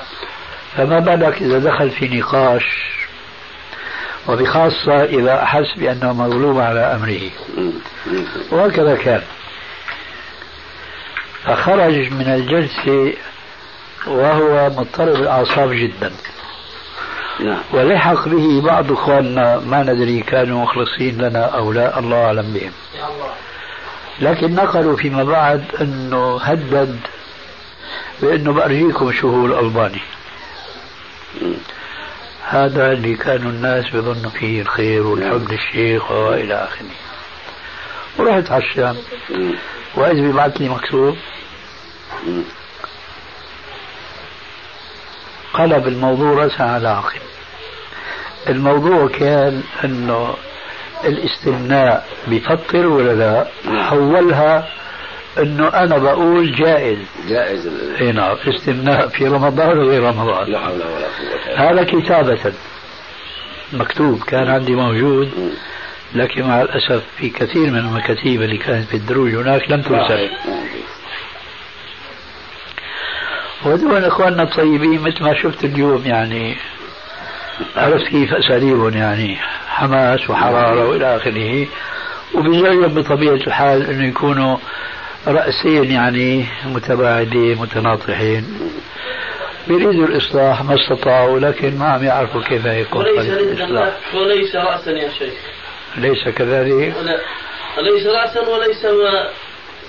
فما 0.77 0.99
بالك 0.99 1.43
إذا 1.43 1.59
دخل 1.59 1.91
في 1.91 2.19
نقاش 2.19 2.93
وبخاصة 4.29 5.05
إذا 5.05 5.43
أحس 5.43 5.75
بأنه 5.77 6.13
مغلوب 6.13 6.59
على 6.59 6.81
أمره. 6.81 7.31
وهكذا 8.51 8.97
كان. 8.97 9.23
فخرج 11.45 12.13
من 12.13 12.29
الجلسة 12.29 13.15
وهو 14.07 14.71
مضطرب 14.71 15.15
الأعصاب 15.15 15.73
جدا. 15.73 16.13
نعم. 17.41 17.61
ولحق 17.73 18.29
به 18.29 18.61
بعض 18.61 18.93
إخواننا 18.93 19.59
ما 19.59 19.83
ندري 19.83 20.21
كانوا 20.21 20.63
مخلصين 20.63 21.19
لنا 21.19 21.45
أو 21.45 21.73
لا 21.73 21.99
الله 21.99 22.25
أعلم 22.25 22.53
بهم. 22.53 22.73
لكن 24.21 24.55
نقلوا 24.55 24.97
فيما 24.97 25.25
بعد 25.25 25.65
أنه 25.81 26.37
هدد 26.37 27.01
بأنه 28.23 28.53
بأرجيكم 28.53 29.13
شو 29.13 29.31
هو 29.31 29.47
الألباني. 29.47 30.01
هذا 32.49 32.93
اللي 32.93 33.15
كانوا 33.15 33.51
الناس 33.51 33.91
بظنوا 33.91 34.31
فيه 34.31 34.63
الخير 34.63 35.07
والحب 35.07 35.51
للشيخ 35.51 36.11
وإلى 36.11 36.55
آخره. 36.55 36.87
ورحت 38.19 38.51
على 38.51 38.65
الشام. 38.65 38.97
مم. 39.31 39.55
وإذ 39.95 40.15
بيبعث 40.15 40.61
لي 40.61 40.69
مكتوب. 40.69 41.17
مم. 42.27 42.43
قلب 45.55 45.87
الموضوع 45.89 46.45
رأسا 46.45 46.63
على 46.63 46.89
عقب 46.89 47.21
الموضوع 48.49 49.09
كان 49.09 49.63
إنه 49.85 50.35
الاستثناء 51.05 52.07
بفطر 52.27 52.87
ولا 52.87 53.13
لا. 53.13 53.47
حولها 53.83 54.69
إنه 55.39 55.69
أنا 55.69 55.99
بقول 55.99 56.53
جائز. 56.53 56.99
جائز. 57.29 57.69
إي 58.01 58.13
نعم 58.13 58.37
استثناء 58.49 59.09
في 59.09 59.27
رمضان 59.27 59.79
وغير 59.79 60.03
رمضان. 60.03 60.51
لا 60.51 60.59
حول 60.59 60.77
ولا 60.77 61.07
إلا 61.21 61.71
هذا 61.71 61.85
كتابة 61.85 62.53
مكتوب 63.73 64.23
كان 64.23 64.49
عندي 64.49 64.75
موجود. 64.75 65.31
لكن 66.15 66.43
مع 66.43 66.63
الأسف 66.63 67.03
في 67.17 67.31
كثير 67.31 67.71
من 67.71 67.79
المكاتيب 67.79 68.43
اللي 68.43 68.57
كانت 68.57 68.89
في 68.89 68.97
الدروج 68.97 69.35
هناك 69.35 69.71
لم 69.71 69.83
ترسل. 69.83 70.31
وهذول 73.65 74.05
إخواننا 74.05 74.43
الطيبين 74.43 75.01
مثل 75.01 75.23
ما 75.23 75.35
شفت 75.43 75.65
اليوم 75.65 76.03
يعني. 76.07 76.57
عرفت 77.77 78.07
كيف 78.07 78.35
أساليبهم 78.35 78.97
يعني. 78.97 79.37
حماس 79.69 80.31
وحرارة 80.31 80.89
وإلى 80.89 81.17
آخره. 81.17 81.67
وبجرب 82.35 82.95
بطبيعة 82.95 83.35
الحال 83.35 83.91
إنه 83.91 84.09
يكونوا 84.09 84.57
رأسين 85.27 85.91
يعني 85.91 86.47
متباعدين 86.67 87.59
متناطحين. 87.59 88.59
بيريدوا 89.69 90.07
الإصلاح 90.07 90.63
ما 90.63 90.75
استطاعوا 90.75 91.39
لكن 91.39 91.79
ما 91.79 91.85
عم 91.85 92.05
يعرفوا 92.05 92.43
كيف 92.43 92.65
يكون 92.65 93.01
وليس 93.01 93.29
الإصلاح. 93.29 93.93
وليس 94.15 94.57
رأسا 94.57 94.91
يا 94.91 95.09
شيخ. 95.19 95.35
ليس 95.97 96.29
كذلك؟ 96.29 96.95
ولا 96.97 97.91
ليس 97.91 98.07
رأسا 98.07 98.49
وليس 98.49 98.85
ما 98.85 99.29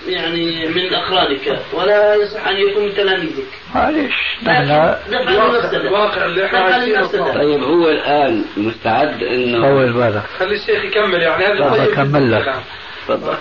يعني 0.08 0.68
من 0.68 0.94
أقرانك 0.94 1.60
ولا 1.74 2.16
يصح 2.16 2.48
أن 2.48 2.58
يكون 2.58 2.84
من 2.86 2.94
تلاميذك. 2.94 3.48
معلش 3.76 4.14
نحن 4.44 4.66
دفع 5.10 5.72
الواقع 5.74 6.26
اللي 6.26 6.46
إحنا 6.46 6.60
عايشينه. 6.60 7.34
طيب 7.34 7.64
هو 7.64 7.90
الآن 7.90 8.46
مستعد 8.58 9.24
إنه 9.24 9.62
طول 9.62 9.94
بالك 9.94 10.24
خلي 10.40 10.56
الشيخ 10.56 10.84
يكمل 10.86 11.22
يعني. 11.22 11.46
هذا 11.46 11.70
طب 11.70 11.76
طيب. 11.76 11.92
أكمل 11.92 12.32
لك. 12.32 12.40
الكلام. 12.40 12.62
تفضل. 13.08 13.36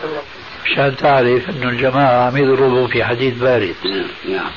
مشان 0.64 0.96
تعرف 0.96 1.50
إنه 1.50 1.68
الجماعة 1.68 2.26
عم 2.26 2.36
يضربوا 2.36 2.86
في 2.86 3.04
حديد 3.04 3.38
بارد. 3.38 3.74
نعم 3.84 4.04
نعم. 4.28 4.50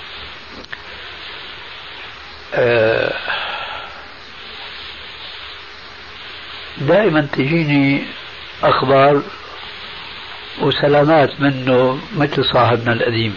آه، 2.54 3.14
دائما 6.78 7.28
تجيني 7.34 8.04
أخبار 8.64 9.22
وسلامات 10.62 11.42
منه 11.42 12.00
مثل 12.18 12.46
صاحبنا 12.46 12.94
القديم 12.94 13.36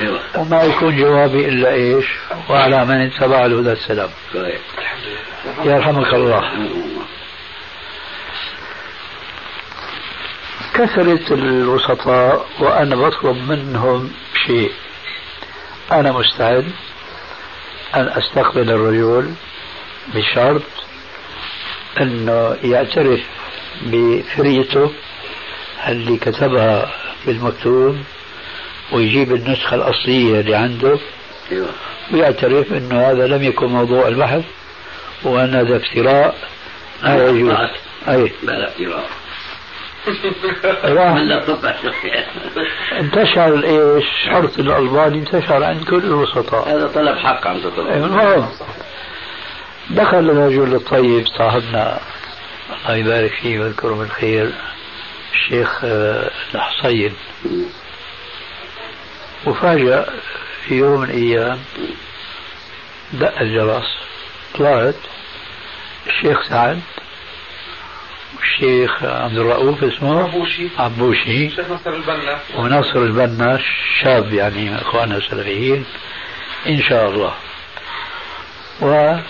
أيوه. 0.00 0.20
وما 0.36 0.62
يكون 0.62 0.96
جوابي 0.96 1.48
إلا 1.48 1.72
إيش؟ 1.72 2.06
وعلى 2.50 2.84
من 2.84 3.00
اتبع 3.00 3.46
الهدى 3.46 3.72
السلام. 3.72 4.08
كويس 4.32 4.60
يرحمك 5.64 6.14
الله. 6.14 6.52
كثرة 10.74 11.34
الوسطاء 11.34 12.46
وأنا 12.60 12.96
بطلب 12.96 13.36
منهم 13.36 14.12
شيء. 14.46 14.72
أنا 15.92 16.12
مستعد 16.12 16.72
أن 17.94 18.08
أستقبل 18.08 18.70
الرجل 18.70 19.34
بشرط 20.14 20.62
أنه 22.00 22.56
يعترف 22.62 23.20
بفريته 23.82 24.90
اللي 25.88 26.16
كتبها 26.16 26.90
في 27.24 27.30
المكتوب 27.30 27.96
ويجيب 28.92 29.34
النسخة 29.34 29.74
الأصلية 29.74 30.40
اللي 30.40 30.54
عنده. 30.54 30.98
أيوه. 31.52 31.68
ويعترف 32.12 32.72
أنه 32.72 33.10
هذا 33.10 33.26
لم 33.26 33.42
يكن 33.42 33.66
موضوع 33.66 34.08
البحث 34.08 34.44
وأن 35.24 35.54
هذا 35.54 35.76
افتراء. 35.76 36.34
لا 37.02 37.28
يجوز. 37.28 37.56
أي. 38.08 38.32
بلا 38.42 38.68
افتراء. 38.68 39.04
انتشر 43.00 43.64
إيش؟ 43.64 44.04
شرط 44.26 44.58
الألباني 44.58 45.18
انتشر 45.18 45.64
عند 45.64 45.84
كل 45.84 45.96
الوسطاء. 46.04 46.68
هذا 46.68 46.86
طلب 46.86 47.18
حق 47.18 47.46
عم 47.46 47.58
تطلب. 47.58 47.88
المهم 47.88 48.46
دخل 49.90 50.30
الرجل 50.30 50.74
الطيب 50.74 51.26
صاحبنا. 51.38 52.00
الله 52.84 52.96
يبارك 52.96 53.32
فيه 53.32 53.60
ويذكره 53.60 53.94
بالخير. 53.94 54.50
الشيخ 55.32 55.84
آه، 55.84 56.30
الحصين. 56.54 57.14
وفاجأ 59.46 60.06
في 60.64 60.74
يوم 60.74 61.00
من 61.00 61.10
الأيام 61.10 61.58
دق 63.12 63.40
الجرس 63.40 63.96
طلعت 64.54 64.94
الشيخ 66.06 66.48
سعد 66.48 66.80
والشيخ 68.36 69.04
عبد 69.04 69.38
الرؤوف 69.38 69.84
اسمه 69.84 70.22
عبوشي. 70.22 70.68
عبوشي. 70.78 71.46
الشيخ 71.46 71.70
نصر 71.70 71.90
البنا. 71.94 72.38
وناصر 72.56 72.98
البنا 72.98 73.60
شاب 74.02 74.32
يعني 74.34 74.70
من 74.70 74.76
إخواننا 74.76 75.16
السلفيين 75.16 75.84
إن 76.66 76.82
شاء 76.82 77.08
الله. 77.08 77.34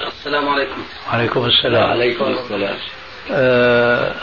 السلام 0.06 0.48
عليكم. 0.48 0.82
وعليكم 1.08 1.44
السلام. 1.44 1.90
عليكم 1.90 2.24
السلام. 2.24 2.76
آه 3.30 4.14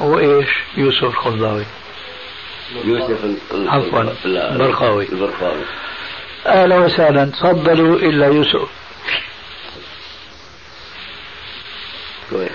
وايش 0.00 0.48
يوسف 0.76 1.04
الخضاوي 1.04 1.64
يوسف 2.84 3.18
عفواً، 3.52 4.14
البرقاوي. 4.24 5.08
البرقاوي. 5.08 5.62
أهلا 6.46 6.78
وسهلا. 6.78 7.24
تفضلوا 7.24 7.96
إلا 7.96 8.26
يوسف. 8.26 8.68
كويس. 12.30 12.50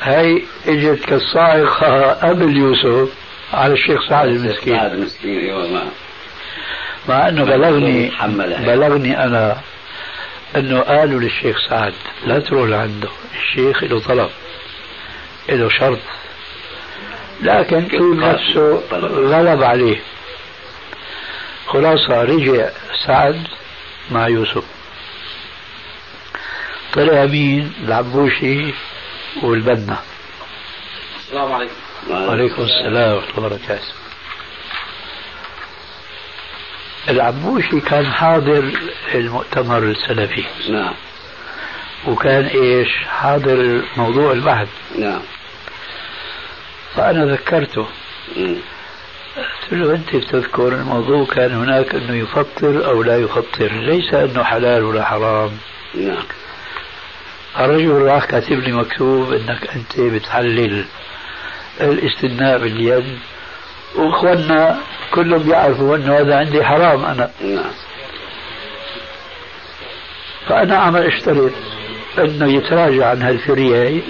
هاي 0.00 0.42
إجت 0.66 1.04
كالصاعقة 1.04 2.12
قبل 2.28 2.56
يوسف 2.56 3.08
على 3.52 3.72
الشيخ 3.72 4.08
سعد 4.08 4.28
المسكين. 4.28 4.76
سعد 4.76 4.92
المسكين 4.92 5.38
أيوه 5.38 5.82
مع 7.08 7.28
أنه 7.28 7.44
بلغني. 7.44 8.12
بلغني 8.66 9.24
أنا 9.24 9.60
أنه 10.56 10.80
قالوا 10.80 11.20
للشيخ 11.20 11.56
سعد. 11.68 11.94
لا 12.26 12.38
تروح 12.38 12.68
لعنده. 12.68 13.08
الشيخ 13.34 13.84
له 13.84 14.00
طلب. 14.00 14.30
له 15.50 15.68
شرط. 15.68 15.98
لكن 17.40 17.88
طيب 17.88 18.02
نفسه 18.02 18.82
غلب 18.92 19.62
عليه. 19.62 20.00
خلاصة 21.66 22.22
رجع 22.22 22.68
سعد 23.06 23.46
مع 24.10 24.28
يوسف. 24.28 24.64
طلع 26.92 27.24
مين 27.24 27.72
العبوشي 27.84 28.74
والبنا. 29.42 29.96
السلام 31.20 31.52
عليكم. 31.52 31.72
وعليكم 32.10 32.62
السلام 32.62 33.16
ورحمة 33.16 33.36
الله 33.36 33.46
وبركاته. 33.46 33.92
العبوشي 37.08 37.80
كان 37.80 38.12
حاضر 38.12 38.72
المؤتمر 39.14 39.78
السلفي. 39.78 40.44
نعم. 40.68 40.94
وكان 42.06 42.46
إيش؟ 42.46 42.88
حاضر 43.08 43.82
موضوع 43.96 44.32
البحث. 44.32 44.68
نعم. 44.98 45.20
فأنا 46.98 47.24
ذكرته. 47.24 47.86
قلت 49.36 49.72
له 49.72 49.94
أنت 49.94 50.16
بتذكر 50.16 50.68
الموضوع 50.68 51.24
كان 51.24 51.52
هناك 51.52 51.94
أنه 51.94 52.14
يفطر 52.14 52.86
أو 52.86 53.02
لا 53.02 53.16
يفطر 53.16 53.72
ليس 53.72 54.14
أنه 54.14 54.42
حلال 54.42 54.84
ولا 54.84 55.04
حرام. 55.04 55.50
نعم. 55.94 56.24
الرجل 57.60 57.90
راح 57.90 58.24
كاتب 58.24 58.58
لي 58.58 58.72
مكتوب 58.72 59.32
أنك 59.32 59.70
أنت 59.76 60.00
بتحلل 60.00 60.84
الاستثناء 61.80 62.58
باليد 62.58 63.18
وإخواننا 63.96 64.78
كلهم 65.14 65.42
بيعرفوا 65.42 65.96
أنه 65.96 66.18
هذا 66.18 66.36
عندي 66.36 66.64
حرام 66.64 67.04
أنا. 67.04 67.30
نعم. 67.40 67.72
فأنا 70.48 70.76
عمل 70.76 71.02
اشترط 71.06 71.52
أنه 72.18 72.52
يتراجع 72.52 73.06
عن 73.10 73.22
هالفرية. 73.22 73.88
هي 73.88 74.02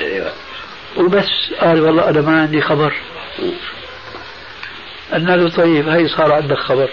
أيوه. 0.00 0.32
وبس. 0.96 1.52
قال 1.60 1.80
والله 1.80 2.08
أنا 2.08 2.20
ما 2.20 2.40
عندي 2.40 2.60
خبر. 2.60 2.92
قلنا 5.12 5.36
له 5.36 5.48
طيب 5.50 5.88
هي 5.88 6.08
صار 6.08 6.32
عندك 6.32 6.56
خبر. 6.56 6.90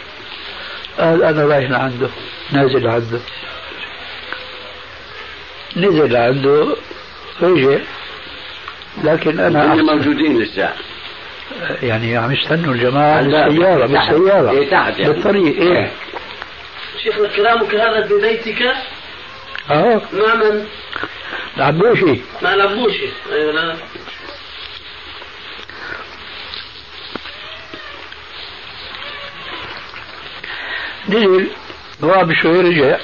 قال 1.00 1.24
أنا 1.24 1.46
رايح 1.46 1.70
لعنده. 1.70 2.10
نازل 2.52 2.88
عنده. 2.88 3.20
نزل 5.78 6.16
عنده. 6.16 6.76
رجع. 7.42 7.78
لكن 9.04 9.40
أنا 9.40 9.66
هم 9.66 9.72
أحسن. 9.72 9.86
موجودين 9.86 10.42
لسه. 10.42 10.70
يعني 11.84 12.18
عم 12.18 12.32
يستنوا 12.32 12.74
بالسياره 13.22 13.88
تحت. 13.88 14.14
بالسياره 14.14 14.52
إيه، 14.52 14.70
تحت 14.70 15.00
يعني. 15.00 15.14
بالطريق 15.14 15.62
إيه. 15.62 15.92
شيخنا 17.04 17.28
كلامك 17.28 17.76
هذا 17.76 18.08
في 18.08 18.14
بيتك 18.22 18.62
آه. 19.72 20.02
مع 20.14 20.36
من؟ 20.36 20.66
العبوشي 21.58 22.22
مع 22.42 22.54
الأبوشي 22.54 23.10
أيوة 23.32 23.52
لا. 23.52 23.76
نزل 31.10 31.50
هو 32.04 32.26
بشوي 32.26 32.62
رجع 32.62 32.98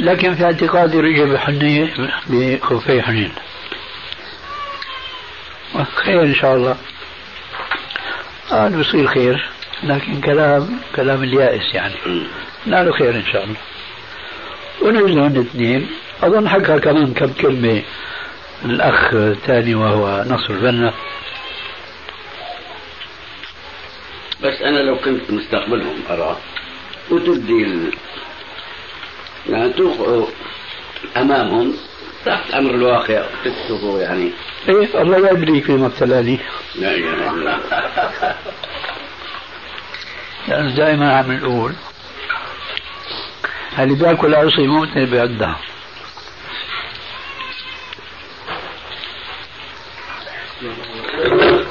لكن 0.00 0.34
في 0.34 0.44
اعتقادي 0.44 1.00
رجع 1.00 1.24
بحنية 1.24 1.94
بخفي 2.26 3.02
حنين. 3.02 3.32
خير 5.94 6.22
إن 6.22 6.34
شاء 6.34 6.56
الله. 6.56 6.76
قال 8.50 8.80
بصير 8.80 9.06
خير 9.06 9.48
لكن 9.82 10.20
كلام 10.20 10.80
كلام 10.96 11.22
اليائس 11.22 11.74
يعني. 11.74 11.94
له 12.66 12.92
خير 12.92 13.10
إن 13.10 13.24
شاء 13.32 13.44
الله. 13.44 13.56
ونزلوا 14.80 15.26
الاثنين 15.26 15.90
اظن 16.22 16.48
حكى 16.48 16.78
كمان 16.78 17.14
كم 17.14 17.32
كلمة. 17.32 17.82
الأخ 18.64 19.14
الثاني 19.14 19.74
وهو 19.74 20.24
نصر 20.28 20.54
البنا 20.54 20.94
بس 24.42 24.62
أنا 24.62 24.78
لو 24.78 24.96
كنت 24.96 25.30
مستقبلهم 25.30 26.02
أرى 26.10 26.36
وتبدي 27.10 27.64
ال... 27.64 27.94
يعني 29.48 29.72
توقعوا 29.72 30.26
أمامهم 31.16 31.76
تحت 32.26 32.50
أمر 32.54 32.70
الواقع 32.70 33.24
تكتبوا 33.44 34.00
يعني. 34.00 34.30
إيه 34.68 35.02
الله 35.02 35.30
يبريك 35.30 35.64
فيما 35.64 35.86
ابتلاني 35.86 36.38
لا 36.78 36.94
إله 36.94 37.14
إلا 37.14 37.30
الله. 37.30 37.58
لأن 40.48 40.74
دائما 40.78 41.16
عم 41.16 41.32
نقول 41.32 41.72
اللي 43.78 43.94
بياكل 43.94 44.34
عصي 44.34 44.66
ممكن 44.66 45.04
بيعدها 45.04 45.56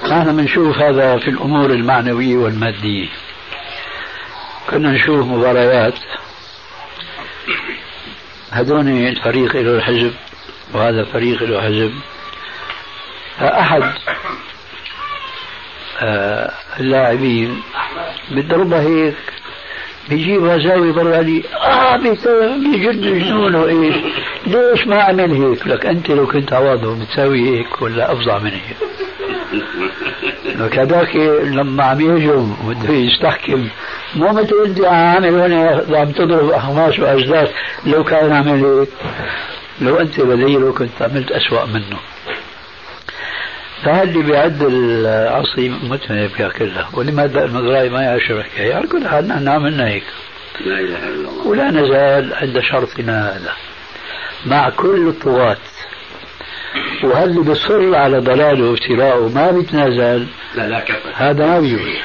نحن 0.10 0.38
بنشوف 0.38 0.78
هذا 0.78 1.18
في 1.18 1.30
الأمور 1.30 1.70
المعنوية 1.72 2.36
والمادية. 2.38 3.08
كنا 4.70 4.92
نشوف 4.92 5.26
مباريات. 5.26 5.94
هذون 8.52 8.88
الفريق 8.88 9.56
له 9.56 9.76
الحزب 9.76 10.14
وهذا 10.74 11.04
فريق 11.04 11.44
له 11.44 11.62
حزب. 11.62 11.94
فأحد 13.40 13.94
آه، 16.00 16.52
اللاعبين 16.80 17.62
بيضربها 18.32 18.82
هيك. 18.82 19.41
بيجيبها 20.10 20.58
زاوية 20.58 20.92
برا 20.92 21.22
لي 21.22 21.44
آه 21.64 21.98
بيجن 21.98 23.20
جنونه 23.20 23.66
إيش؟ 23.66 23.96
ليش 24.48 24.88
ما 24.88 25.02
عمل 25.02 25.32
هيك؟ 25.32 25.68
لك 25.68 25.86
أنت 25.86 26.10
لو 26.10 26.28
كنت 26.28 26.54
عوضه 26.54 26.96
بتساوي 26.96 27.50
هيك 27.50 27.82
ولا 27.82 28.12
أفظع 28.12 28.40
من 28.40 28.52
هيك؟ 28.52 28.78
لك 30.46 30.80
هذاك 30.80 31.16
لما 31.44 31.84
عم 31.84 32.02
يهجم 32.02 32.56
وبده 32.68 32.94
يستحكم. 32.94 33.68
مو 34.16 34.30
مثل 34.34 34.56
انت 34.66 34.82
عامل 34.86 35.36
هون 35.40 35.96
عم 35.96 36.12
تضرب 36.12 36.50
اخماس 36.50 37.00
واجداث 37.00 37.52
لو 37.86 38.04
كان 38.04 38.32
عامل 38.32 38.66
هيك. 38.66 38.90
لو 39.82 39.96
أنت 39.96 40.22
بديله 40.22 40.72
كنت 40.72 41.02
عملت 41.02 41.32
أسوأ 41.32 41.66
منه. 41.66 41.98
فهل 43.84 44.10
اللي 44.10 44.24
بيعد 44.24 44.62
العصي 44.62 45.70
متعب 45.70 46.30
ياكلها 46.40 46.90
ولماذا 46.94 47.46
المزرعي 47.46 47.90
ما 47.90 48.02
يعشر 48.02 48.44
حكاية 48.44 48.76
على 48.76 48.88
كل 48.88 49.08
حال 49.08 49.28
نحن 49.28 49.48
عملنا 49.48 49.88
هيك 49.88 50.04
لا 50.66 50.80
إله 50.80 51.08
إلا 51.08 51.30
الله. 51.30 51.48
ولا 51.48 51.72
نزال 51.72 52.34
عند 52.34 52.60
شرطنا 52.60 53.38
هذا. 53.38 53.54
مع 54.46 54.70
كل 54.70 55.08
الطغاة 55.08 55.58
وهل 57.04 57.30
اللي 57.30 57.42
بيصر 57.42 57.96
على 57.96 58.20
ضلاله 58.20 58.70
وابتلاءه 58.70 59.28
ما 59.28 59.52
بيتنازل 59.52 60.28
لا 60.56 60.68
لا 60.68 60.80
كفى. 60.80 61.10
هذا 61.14 61.48
ما 61.48 61.60
بيجوز. 61.60 61.96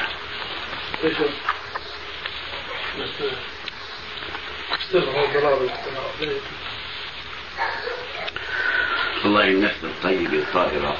والله 9.23 9.47
النفس 9.47 9.83
الطيبة 9.83 10.37
الطاهرة 10.37 10.97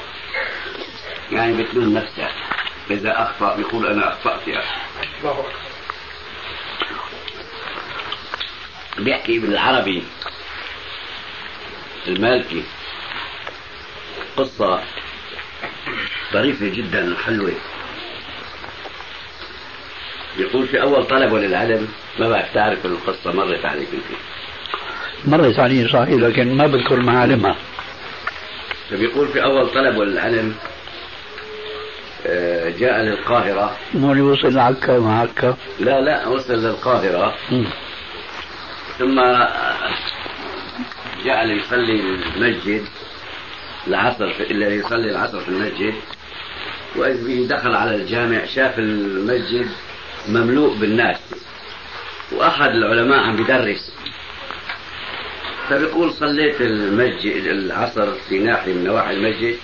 يعني 1.32 1.62
بتلوم 1.62 1.94
نفسها 1.94 2.32
إذا 2.90 3.22
أخطأ 3.22 3.56
بيقول 3.56 3.86
أنا 3.86 4.08
أخطأت 4.08 4.48
يا 4.48 4.58
أخي. 4.58 4.78
بيحكي 8.98 9.38
بالعربي 9.38 10.02
المالكي 12.08 12.62
قصة 14.36 14.80
ظريفة 16.32 16.68
جدا 16.68 17.14
وحلوة. 17.14 17.52
يقول 20.38 20.66
في 20.68 20.82
أول 20.82 21.04
طلبه 21.06 21.38
للعلم 21.38 21.88
ما 22.18 22.28
بعرف 22.28 22.54
تعرف 22.54 22.86
القصة 22.86 23.32
مرت 23.32 23.64
عليك 23.64 23.88
يمكن. 23.92 24.16
مرت 25.24 25.58
علي 25.58 25.88
صحيح 25.88 26.08
لكن 26.08 26.56
ما 26.56 26.66
بذكر 26.66 27.00
معالمها. 27.00 27.56
فبيقول 28.90 29.28
في 29.28 29.42
أول 29.42 29.70
طلبه 29.70 30.04
للعلم 30.04 30.54
جاء 32.78 33.02
للقاهرة. 33.02 33.76
اللي 33.94 34.20
وصل 34.20 34.54
لعكا 34.54 34.98
مع 34.98 35.20
عكا. 35.20 35.56
لا 35.80 36.00
لا 36.00 36.26
وصل 36.26 36.54
للقاهرة. 36.54 37.34
ثم 38.98 39.20
جاء 41.24 41.44
ليصلي 41.44 42.00
المسجد 42.36 42.84
العصر 43.86 44.32
في 44.32 44.42
اللي 44.42 44.74
يصلي 44.74 45.10
العصر 45.10 45.40
في 45.40 45.48
المسجد. 45.48 45.94
وإذ 46.96 47.26
به 47.26 47.56
دخل 47.56 47.74
على 47.74 47.94
الجامع 47.94 48.44
شاف 48.44 48.78
المسجد 48.78 49.68
مملوء 50.28 50.74
بالناس. 50.74 51.16
وأحد 52.32 52.70
العلماء 52.70 53.18
عم 53.18 53.36
بيدرس 53.36 53.94
فبيقول 55.68 56.12
صليت 56.12 56.60
المسجد 56.60 57.44
العصر 57.46 58.12
في 58.28 58.38
ناحية 58.38 58.74
من 58.74 58.84
نواحي 58.84 59.14
المسجد. 59.14 59.56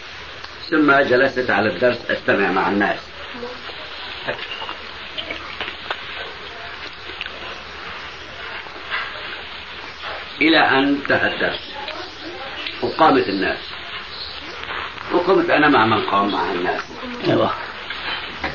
ثم 0.71 0.93
جلست 0.93 1.51
على 1.51 1.69
الدرس 1.69 2.11
أستمع 2.11 2.53
مع 2.53 2.69
الناس. 2.69 2.99
إلى 10.41 10.59
أن 10.59 10.85
انتهى 10.85 11.35
الدرس. 11.35 11.75
وقامت 12.83 13.29
الناس. 13.29 13.59
وقمت 15.13 15.51
أنا 15.51 15.69
مع 15.69 15.87
من 15.87 16.01
قام 16.07 16.33
مع 16.33 16.53
الناس. 16.53 16.83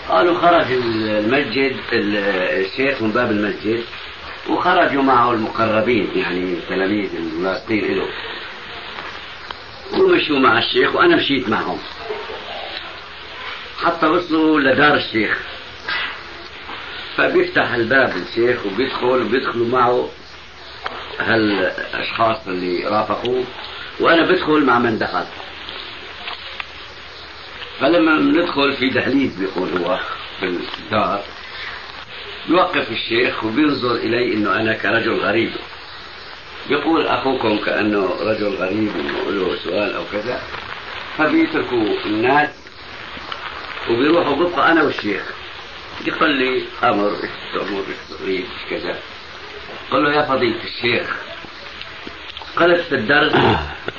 قالوا 0.10 0.41
خرج 0.41 0.72
المسجد 0.72 1.78
الشيخ 1.93 3.01
من 3.01 3.12
باب 3.12 3.32
المسجد 3.32 3.84
وخرجوا 4.49 5.03
معه 5.03 5.32
المقربين 5.32 6.10
يعني 6.16 6.55
تلاميذ 6.70 7.16
الملاصقين 7.16 7.97
له. 7.97 8.07
ومشوا 9.93 10.39
مع 10.39 10.59
الشيخ 10.59 10.95
وأنا 10.95 11.15
مشيت 11.15 11.49
معهم. 11.49 11.79
حتى 13.83 14.05
وصلوا 14.05 14.59
لدار 14.59 14.95
الشيخ. 14.95 15.37
فبيفتح 17.17 17.73
الباب 17.73 18.13
الشيخ 18.17 18.65
وبيدخل 18.65 19.21
وبيدخلوا 19.21 19.67
معه 19.67 20.09
هالأشخاص 21.19 22.47
اللي 22.47 22.87
رافقوه. 22.87 23.43
وأنا 23.99 24.25
بدخل 24.25 24.63
مع 24.63 24.79
من 24.79 24.99
دخل. 24.99 25.25
فلما 27.79 28.19
بندخل 28.19 28.73
في 28.73 28.89
دهليز 28.89 29.35
بيقول 29.35 29.69
هو 29.77 29.99
في 30.39 30.45
الدار 30.45 31.23
يوقف 32.49 32.91
الشيخ 32.91 33.43
وبينظر 33.43 33.95
إلي 33.95 34.33
إنه 34.33 34.55
أنا 34.55 34.73
كرجل 34.73 35.19
غريب. 35.19 35.51
بيقول 36.70 37.07
أخوكم 37.07 37.57
كأنه 37.57 38.15
رجل 38.22 38.55
غريب 38.55 38.91
وله 39.28 39.55
سؤال 39.63 39.93
أو 39.95 40.03
كذا 40.11 40.41
فبيتركوا 41.17 42.05
الناس 42.05 42.49
وبيروحوا 43.89 44.36
ببقى 44.36 44.72
أنا 44.72 44.84
والشيخ. 44.84 45.24
يقول 46.05 46.30
لي 46.30 46.63
أمر 46.84 47.11
أمر 47.55 47.84
تريد 48.20 48.45
كذا. 48.70 48.99
قال 49.91 50.03
له 50.03 50.13
يا 50.13 50.22
فضيلة 50.22 50.63
الشيخ 50.63 51.15
قالت 52.55 52.82
في 52.82 52.95
الدرس 52.95 53.34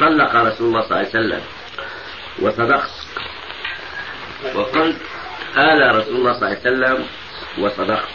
طلق 0.01 0.35
رسول 0.37 0.68
الله 0.68 0.83
صلى 0.83 0.91
الله 0.91 0.97
عليه 0.97 1.09
وسلم 1.09 1.43
وصدقت. 2.39 2.91
وقلت 4.55 4.97
آل 5.57 5.97
رسول 5.97 6.16
الله 6.16 6.33
صلى 6.33 6.49
الله 6.49 6.49
عليه 6.49 6.61
وسلم 6.61 7.07
وصدقت. 7.59 8.09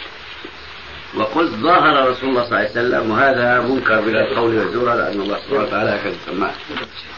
وقلت 1.16 1.52
ظاهر 1.52 2.10
رسول 2.10 2.30
الله 2.30 2.44
صلى 2.44 2.48
الله 2.48 2.58
عليه 2.58 2.70
وسلم 2.70 3.10
وهذا 3.10 3.60
منكر 3.60 4.00
بلا 4.00 4.20
القول 4.20 4.56
والزور 4.58 4.94
لأن 4.94 5.20
الله 5.20 5.38
سبحانه 5.38 5.62
وتعالى 5.62 5.90
هكذا 5.90 6.14
سماه. 6.26 6.52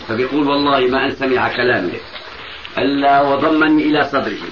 فبيقول 0.08 0.48
والله 0.48 0.80
ما 0.80 1.04
أن 1.06 1.10
سمع 1.10 1.56
كلامي 1.56 2.00
ألا 2.78 3.22
وضمني 3.22 3.82
إلى 3.82 4.04
صدره. 4.04 4.48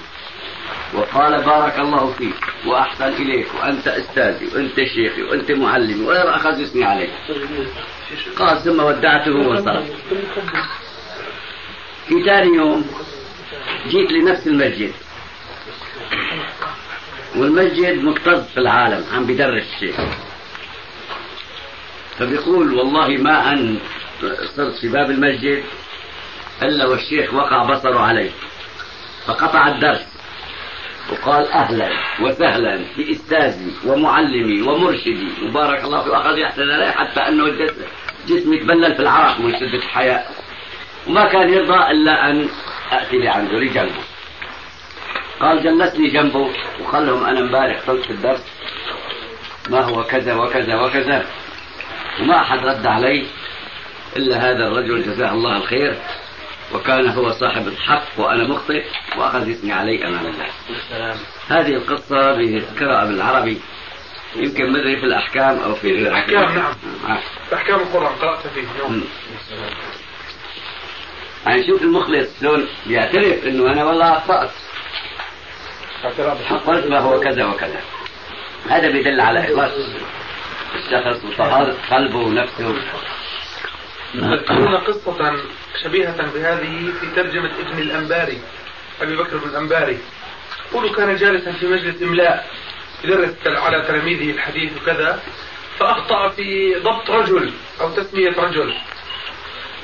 وقال 0.94 1.42
بارك 1.44 1.78
الله 1.78 2.12
فيك 2.12 2.34
وأحسن 2.66 3.08
إليك 3.08 3.46
وأنت 3.54 3.88
أستاذي 3.88 4.46
وأنت 4.54 4.76
شيخي 4.76 5.22
وأنت 5.22 5.50
معلمي 5.52 6.04
ولا 6.04 6.36
أخذ 6.36 6.62
اسمي 6.62 6.84
عليك. 6.84 7.10
قال 8.38 8.58
ثم 8.62 8.80
ودعته 8.80 9.34
وانصرف 9.36 9.84
في 12.08 12.22
ثاني 12.24 12.56
يوم 12.56 12.86
جيت 13.88 14.12
لنفس 14.12 14.46
المسجد. 14.46 14.92
والمسجد 17.36 18.04
مكتظ 18.04 18.44
في 18.54 18.60
العالم 18.60 19.04
عم 19.12 19.26
بدرس 19.26 19.64
الشيخ 19.74 19.96
فبيقول 22.18 22.74
والله 22.74 23.08
ما 23.08 23.52
أن 23.52 23.78
صرت 24.56 24.74
في 24.80 24.88
باب 24.88 25.10
المسجد 25.10 25.62
إلا 26.62 26.86
والشيخ 26.86 27.34
وقع 27.34 27.64
بصره 27.64 28.00
علي. 28.00 28.30
فقطع 29.26 29.68
الدرس 29.68 30.06
وقال 31.12 31.48
أهلا 31.48 31.90
وسهلا 32.20 32.80
باستاذي 32.96 33.72
ومعلمي 33.86 34.62
ومرشدي. 34.62 35.28
وبارك 35.44 35.84
الله 35.84 36.02
فيه 36.04 36.10
وأخذ 36.10 36.38
يحسن 36.38 36.62
علي 36.62 36.92
حتى 36.92 37.20
أنه 37.20 37.44
جسمي 38.28 38.58
تبلل 38.58 38.94
في 38.94 39.02
العرق 39.02 39.40
من 39.40 39.52
شدة 39.52 39.74
الحياء. 39.74 40.32
وما 41.06 41.32
كان 41.32 41.52
يرضى 41.52 41.90
إلا 41.90 42.30
أن 42.30 42.48
أتي 42.92 43.18
لعنده 43.18 43.58
لجنبه. 43.58 44.15
قال 45.40 45.62
جلسني 45.62 46.10
جنبه 46.10 46.50
وقال 46.80 47.06
لهم 47.06 47.24
أنا 47.24 47.40
امبارح 47.40 47.80
قلت 47.80 48.04
في 48.04 48.10
الدرس. 48.10 48.44
ما 49.70 49.80
هو 49.80 50.04
كذا 50.04 50.34
وكذا 50.34 50.80
وكذا. 50.80 51.26
وما 52.20 52.40
أحد 52.40 52.58
رد 52.58 52.86
علي 52.86 53.26
إلا 54.16 54.36
هذا 54.36 54.66
الرجل 54.66 55.02
جزاه 55.02 55.32
الله 55.32 55.56
الخير. 55.56 55.96
وكان 56.74 57.08
هو 57.08 57.30
صاحب 57.32 57.68
الحق 57.68 58.04
وأنا 58.16 58.48
مخطئ 58.48 58.84
وأخذ 59.16 59.50
اسمي 59.50 59.72
علي 59.72 60.06
أمام 60.06 60.26
الله. 60.26 60.46
هذه 61.48 61.74
القصة 61.74 62.32
بذكرها 62.32 63.04
بالعربي. 63.04 63.60
يمكن 64.36 64.72
مدري 64.72 64.96
في 64.96 65.06
الأحكام 65.06 65.58
أو 65.58 65.74
في 65.74 65.92
غير 65.92 66.06
الأحكام 66.06 66.54
نعم. 66.54 66.72
آه. 67.08 67.18
أحكام 67.54 67.80
القرآن 67.80 68.12
قرأت 68.14 68.46
فيه. 68.46 68.64
يوم 68.78 69.04
يعني 71.46 71.66
شوف 71.66 71.82
المخلص 71.82 72.40
شلون 72.40 72.66
بيعترف 72.86 73.46
إنه 73.46 73.72
أنا 73.72 73.84
والله 73.84 74.16
أخطأت. 74.16 74.50
قلت 76.66 76.86
ما 76.86 76.98
هو 76.98 77.20
كذا 77.20 77.44
وكذا. 77.44 77.80
هذا 78.70 78.88
بيدل 78.88 79.20
على 79.20 79.40
إخلاص 79.40 79.70
الشخص 80.74 81.24
وطهارة 81.24 81.76
قلبه 81.90 82.18
ونفسه. 82.18 82.74
يذكرون 84.14 84.76
قصة 84.76 85.36
شبيهة 85.82 86.32
بهذه 86.34 86.92
في 87.00 87.06
ترجمة 87.16 87.50
ابن 87.60 87.78
الأنباري 87.78 88.40
أبي 89.02 89.16
بكر 89.16 89.36
بن 89.36 89.48
الأنباري. 89.48 89.98
يقول 90.72 90.94
كان 90.94 91.16
جالسا 91.16 91.52
في 91.52 91.66
مجلس 91.66 92.02
إملاء 92.02 92.50
يدرس 93.04 93.34
على 93.46 93.82
تلاميذه 93.82 94.30
الحديث 94.30 94.72
وكذا 94.82 95.22
فأخطأ 95.78 96.28
في 96.28 96.74
ضبط 96.74 97.10
رجل 97.10 97.52
أو 97.80 97.90
تسمية 97.90 98.30
رجل. 98.30 98.74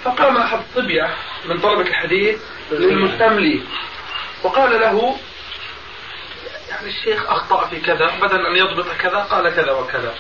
فقام 0.04 0.36
أحد 0.36 0.58
الصبية 0.58 1.10
من 1.48 1.60
طلبة 1.60 1.80
الحديث 1.80 2.40
للمستملي 2.72 3.60
وقال 4.42 4.80
له 4.80 5.16
يعني 6.72 6.88
الشيخ 6.88 7.30
أخطأ 7.30 7.66
في 7.66 7.80
كذا 7.80 8.10
بدل 8.22 8.46
أن 8.46 8.56
يضبط 8.56 8.86
كذا 8.98 9.18
قال 9.18 9.54
كذا 9.54 9.72
وكذا. 9.72 10.14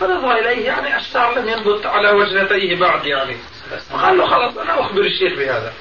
فنظر 0.00 0.32
إليه 0.32 0.66
يعني 0.66 0.96
الشعر 0.96 1.38
لم 1.38 1.48
ينبت 1.48 1.86
على 1.86 2.10
وجنتيه 2.10 2.76
بعد 2.80 3.06
يعني. 3.06 3.36
وقال 3.94 4.18
له 4.18 4.26
خلاص 4.26 4.58
أنا 4.58 4.80
أخبر 4.80 5.00
الشيخ 5.00 5.38
بهذا. 5.38 5.72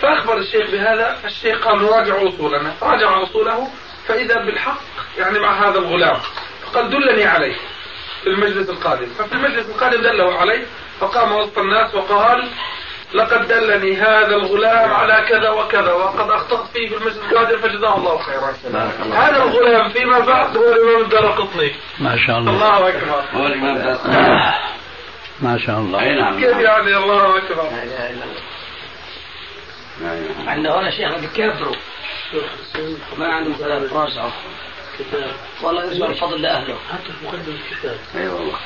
فأخبر 0.00 0.38
الشيخ 0.38 0.70
بهذا 0.70 1.18
الشيخ 1.24 1.58
قال 1.58 1.82
نراجع 1.82 2.28
أصولنا. 2.28 2.70
فراجع 2.70 3.22
أصوله 3.22 3.68
فإذا 4.08 4.44
بالحق 4.44 4.80
يعني 5.18 5.38
مع 5.38 5.68
هذا 5.68 5.78
الغلام. 5.78 6.20
فقال 6.62 6.90
دلني 6.90 7.24
عليه 7.24 7.56
في 8.22 8.30
المجلس 8.30 8.70
القادم. 8.70 9.06
ففي 9.06 9.32
المجلس 9.32 9.68
القادم 9.68 10.02
دله 10.02 10.38
عليه 10.38 10.66
فقام 11.00 11.32
وسط 11.32 11.58
الناس 11.58 11.94
وقال 11.94 12.48
لقد 13.14 13.48
دلني 13.48 13.96
هذا 13.96 14.36
الغلام 14.36 14.92
على 14.92 15.26
كذا 15.28 15.50
وكذا 15.50 15.92
وقد 15.92 16.30
أخطأت 16.30 16.66
فيه 16.72 16.88
في 16.88 16.96
المجلس 16.96 17.18
القادم 17.18 17.58
فجزاه 17.58 17.96
الله 17.96 18.18
خيرا. 18.18 18.54
هذا 19.14 19.42
الغلام 19.42 19.88
فيما 19.88 20.18
بعد 20.18 20.56
هو 20.56 20.72
الإمام 20.72 21.02
الدار 21.02 21.26
قطني. 21.26 21.72
ما 21.98 22.16
شاء 22.26 22.38
الله. 22.38 22.52
الله 22.52 22.88
أكبر. 22.88 23.24
هو 23.34 23.46
الإمام 23.46 23.98
ما 25.40 25.58
شاء 25.58 25.78
الله. 25.78 26.00
أي 26.00 26.20
نعم. 26.20 26.40
كيف 26.40 26.56
يعني 26.56 26.96
الله 26.96 27.38
أكبر. 27.38 27.70
عندنا 30.46 30.80
هنا 30.80 30.90
شيخ 30.90 31.18
بكبروا 31.18 31.76
ما 33.18 33.26
عندهم 33.26 33.54
كلام 33.54 33.82
راجعوا 33.92 34.30
والله 35.62 35.84
يرجع 35.84 36.06
الفضل 36.06 36.42
لأهله 36.42 36.76
حتى 36.92 37.12
في 37.12 37.26
مقدم 37.26 37.56
الكتاب 37.70 37.98
أي 38.16 38.28
والله 38.28 38.58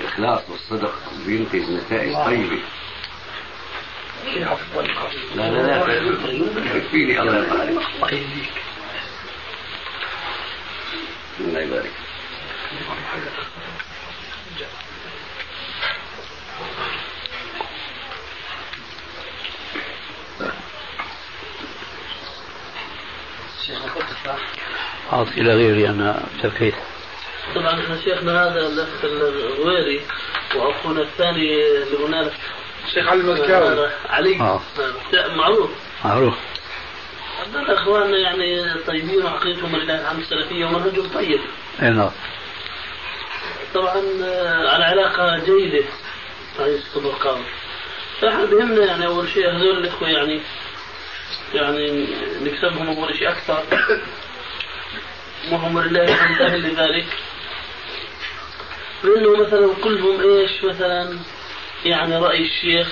الإخلاص 0.00 0.40
والصدق 0.48 0.94
بينتج 1.26 1.70
نتائج 1.70 2.14
طيبة. 2.14 2.58
لا 5.34 5.50
لا 5.50 5.84
لا 5.86 6.76
يكفيني 6.76 7.20
الله 7.20 7.36
يرضى 7.36 7.60
عليك 7.60 7.78
الله 11.40 11.60
يبارك. 11.60 11.92
أعط 25.12 25.28
إلى 25.28 25.54
غيري 25.54 25.88
أنا 25.88 26.24
اكتفيت 26.36 26.74
طبعا 27.72 27.84
إحنا 27.84 28.00
شيخنا 28.04 28.44
هذا 28.44 28.66
الأخ 28.66 28.88
الغويري 29.04 30.00
وأخونا 30.54 31.02
الثاني 31.02 31.66
اللي 31.82 31.96
قلنا 31.96 32.16
له. 32.16 32.32
الشيخ 32.86 33.08
علي 33.08 33.20
المزكاوي 33.20 33.90
علي. 34.10 34.40
آه. 34.40 34.60
معروف. 35.36 35.70
معروف. 36.04 36.34
هذول 37.40 37.70
اخواننا 37.70 38.18
يعني 38.18 38.74
طيبين 38.86 39.22
وعقيدتهم 39.24 39.76
لله 39.76 40.00
الحمد 40.00 40.20
السلفية 40.20 40.64
ومنهجهم 40.64 41.08
طيب. 41.14 41.40
إي 41.82 41.90
نعم. 41.90 42.10
طبعا 43.74 44.02
آه، 44.24 44.68
على 44.68 44.84
علاقة 44.84 45.38
جيدة. 45.38 45.84
هاي 46.58 46.74
الطبقات 46.74 47.38
فإحنا 48.20 48.44
بهمنا 48.44 48.84
يعني 48.84 49.06
أول 49.06 49.28
شيء 49.28 49.50
هذول 49.50 49.78
الإخوة 49.78 50.08
يعني 50.08 50.40
يعني 51.54 52.06
نكسبهم 52.42 52.96
أول 52.96 53.14
شيء 53.18 53.28
أكثر. 53.28 53.62
وهم 55.52 55.80
لله 55.80 56.04
الحمد 56.04 56.40
أهل 56.42 56.66
لأنه 59.04 59.46
مثلا 59.46 59.74
كلهم 59.84 60.20
إيش 60.20 60.64
مثلا 60.64 61.18
يعني 61.84 62.16
رأي 62.16 62.42
الشيخ 62.42 62.88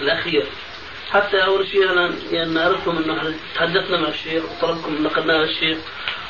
الأخير. 0.00 0.46
حتى 1.12 1.44
أول 1.44 1.68
شيء 1.68 1.92
أنا 1.92 2.14
يعني 2.30 2.54
نعرفهم 2.54 2.98
إنه 2.98 3.34
تحدثنا 3.54 4.00
مع 4.00 4.08
الشيخ 4.08 4.42
وطلبكم 4.44 5.02
نقلناه 5.02 5.36
للشيخ 5.36 5.78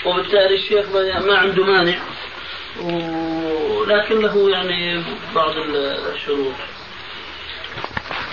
وبالتالي 0.05 0.55
الشيخ 0.55 0.87
ما 1.27 1.39
عنده 1.39 1.65
مانع 1.65 1.99
ولكن 2.81 4.21
له 4.21 4.51
يعني 4.51 5.05
بعض 5.35 5.53
الشروط. 6.15 6.55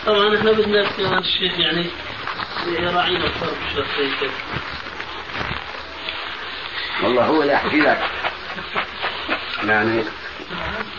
طبعا 0.05 0.37
إحنا 0.37 0.51
بدنا 0.51 0.89
كمان 0.89 1.17
الشيخ 1.19 1.59
يعني 1.59 1.85
يراعينا 2.67 3.25
أكثر 3.25 3.47
بشرط 3.65 3.85
كذا. 4.19 4.31
والله 7.03 7.25
هو 7.25 7.41
اللي 7.41 7.55
احكي 7.55 7.79
لك. 7.79 8.09
يعني 9.63 10.03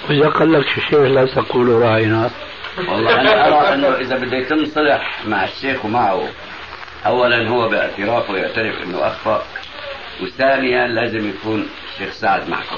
وإذا 0.09 0.29
قال 0.29 0.53
لك 0.53 0.67
الشيخ 0.67 0.95
لا 0.95 1.27
تقول 1.27 1.69
راعينا 1.69 2.31
والله 2.79 3.21
أنا 3.21 3.49
أرى 3.49 3.75
أنه 3.75 3.97
إذا 3.97 4.17
بده 4.17 4.37
يتم 4.37 4.65
صلح 4.65 5.27
مع 5.27 5.45
الشيخ 5.45 5.85
ومعه 5.85 6.29
اولا 7.07 7.49
هو 7.49 7.69
باعترافه 7.69 8.37
يعترف 8.37 8.83
إنه 8.83 9.07
أخطأ 9.07 9.43
وثانيا 10.23 10.87
لازم 10.87 11.29
يكون 11.29 11.69
الشيخ 11.93 12.13
سعد 12.13 12.49
معكم. 12.49 12.77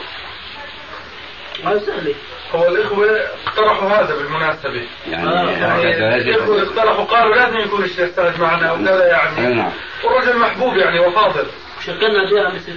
هو 2.55 2.69
الإخوة 2.69 3.07
اقترحوا 3.47 3.89
هذا 3.89 4.17
بالمناسبة. 4.17 4.87
يعني 5.11 5.29
آه، 5.29 5.51
يعني 5.51 6.17
الإخوة 6.17 6.63
اقترحوا 6.63 7.05
قالوا 7.05 7.35
لازم 7.35 7.59
يكون 7.59 7.85
الشيخ 7.85 8.11
سعد 8.17 8.41
معنا 8.41 8.73
وكذا 8.73 9.07
يعني. 9.07 9.55
نعم. 9.55 9.73
والرجل 10.05 10.39
محبوب 10.39 10.77
يعني 10.77 11.01
وفاضل. 11.01 11.47
شكلنا 11.87 12.27
فيها 12.27 12.49
مثل. 12.55 12.73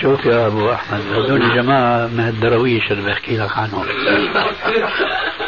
شوف 0.00 0.26
يا 0.26 0.46
أبو 0.46 0.72
أحمد 0.72 1.00
هذول 1.12 1.54
جماعة 1.54 2.06
من 2.06 2.28
الدرويش 2.28 2.92
اللي 2.92 3.10
بحكي 3.10 3.36
لك 3.36 3.58
عنهم 3.58 3.84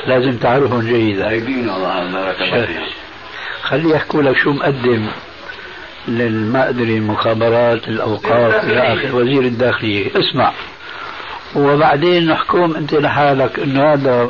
لازم 0.06 0.36
تعرفهم 0.36 0.80
جيدا. 0.80 1.28
بارك 1.28 1.42
الله 2.42 2.78
خليه 3.62 3.94
يحكوا 3.94 4.22
لك 4.22 4.36
شو 4.36 4.52
مقدم 4.52 5.06
للما 6.08 6.68
أدري 6.68 6.96
المخابرات 6.96 7.88
الأوقاف 7.88 8.64
إلى 8.64 8.94
اخره 8.94 9.14
وزير 9.14 9.42
الداخلية 9.42 10.10
اسمع. 10.16 10.52
وبعدين 11.56 12.26
نحكم 12.26 12.76
أنت 12.76 12.94
لحالك 12.94 13.58
إنه 13.58 13.92
هذا 13.92 14.28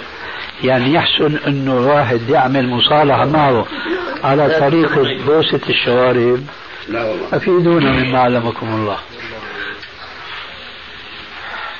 يعني 0.65 0.95
يحسن 0.95 1.39
إنه 1.47 1.73
الواحد 1.73 2.21
يعمل 2.31 2.69
مصالحة 2.69 3.27
معه 3.27 3.67
على 4.25 4.61
طريقة 4.61 5.25
بوسة 5.27 5.61
الشوارب. 5.69 6.47
لا 6.91 7.05
والله. 7.05 7.29
أفيدونا 7.33 7.91
مما 7.91 8.19
علمكم 8.19 8.75
الله. 8.75 8.99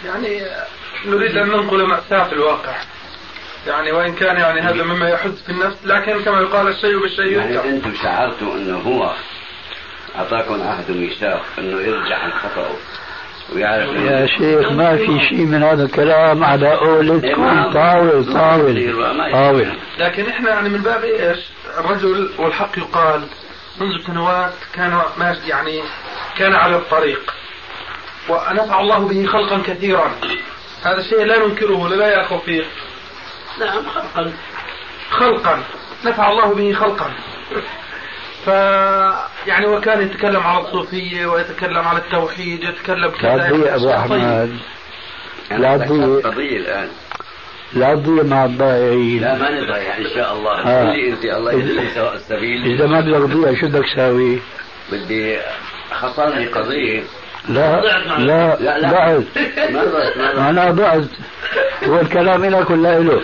يعني 0.05 0.41
نريد 1.07 1.37
أن 1.37 1.49
ننقل 1.49 1.87
مأساة 1.87 2.33
الواقع. 2.33 2.75
يعني 3.67 3.93
وإن 3.93 4.15
كان 4.15 4.37
يعني 4.37 4.61
هذا 4.61 4.85
مما 4.85 5.09
يحز 5.09 5.43
في 5.47 5.53
النفس 5.53 5.77
لكن 5.85 6.23
كما 6.23 6.41
يقال 6.41 6.69
الشيء 6.69 7.01
بالشيء 7.03 7.33
يعني 7.33 7.69
أنتم 7.69 7.95
شعرتوا 8.03 8.55
أنه 8.55 8.79
هو 8.79 9.13
أعطاكم 10.17 10.63
عهد 10.63 10.91
وميثاق 10.91 11.43
أنه 11.59 11.81
يرجع 11.81 12.19
عن 12.19 12.31
خطأه 12.31 12.71
ويعرف 13.55 13.89
يا 13.89 14.27
شيخ 14.27 14.73
ما 14.73 14.97
في 14.97 15.21
شيء 15.29 15.47
من 15.47 15.63
هذا 15.63 15.85
الكلام 15.85 16.45
على 16.45 16.75
قولتكم 16.75 17.73
طاول 17.73 18.33
طاول 18.33 19.05
طاول. 19.33 19.73
لكن 19.99 20.27
إحنا 20.27 20.51
يعني 20.51 20.69
من 20.69 20.83
باب 20.83 21.05
إيش؟ 21.05 21.39
الرجل 21.79 22.31
والحق 22.39 22.79
يقال. 22.79 23.23
منذ 23.81 24.07
سنوات 24.07 24.53
كان 24.75 25.03
ماشي 25.19 25.49
يعني 25.49 25.83
كان 26.39 26.55
على 26.55 26.77
الطريق. 26.77 27.35
ونفع 28.29 28.81
الله 28.81 28.99
به 28.99 29.27
خلقا 29.27 29.63
كثيرا. 29.67 30.13
هذا 30.83 30.99
الشيء 30.99 31.25
لا 31.25 31.47
ننكره 31.47 31.77
ولا 31.77 32.09
يا 32.09 32.21
اخو 32.21 32.39
فيه. 32.39 32.65
نعم 33.61 33.83
خلقا. 33.89 34.33
خلقا. 35.11 35.63
نفع 36.05 36.31
الله 36.31 36.55
به 36.55 36.73
خلقا. 36.73 37.11
ف 38.45 38.49
يعني 39.47 39.67
وكان 39.67 40.03
يتكلم 40.03 40.43
على 40.43 40.65
الصوفية 40.65 41.27
ويتكلم 41.27 41.89
على 41.89 41.99
التوحيد 41.99 42.65
يتكلم 42.65 43.11
كذا 43.11 43.37
لا 43.37 43.75
أبو 43.75 43.91
أحمد. 43.91 44.59
أنا 45.51 45.77
لا 45.77 45.77
طيب. 45.77 46.27
قضية 46.27 46.57
الآن. 46.57 46.91
لا 47.73 47.95
تضيع 47.95 48.23
مع 48.23 48.45
الضائعين 48.45 49.21
لا 49.21 49.39
ما 49.39 49.51
نضيع 49.51 49.99
إن 49.99 50.07
شاء 50.15 50.33
الله. 50.37 50.53
آه. 50.53 50.95
أنت 50.95 51.25
الله 51.25 51.53
يهديك 51.53 51.95
سواء 51.95 52.15
السبيل. 52.15 52.75
إذا 52.75 52.87
ما 52.87 53.01
بدك 53.01 53.33
تضيع 53.33 53.61
شو 53.61 53.67
بدك 53.67 53.85
تساوي؟ 53.93 54.39
بدي 54.93 55.39
خطرني 55.91 56.47
قضية. 56.47 57.03
لا 57.49 57.81
لا 58.19 58.57
لا 58.61 58.79
لا. 58.79 58.91
ضعت. 58.91 59.25
ما 59.73 59.85
ضعت 59.85 60.17
ما 60.17 60.33
ضعت. 60.33 60.49
أنا 60.49 60.71
ضعت. 60.71 61.09
هو 61.85 62.01
الكلام 62.01 62.45
لك 62.45 62.71
ولا 62.71 62.99
له؟ 62.99 63.23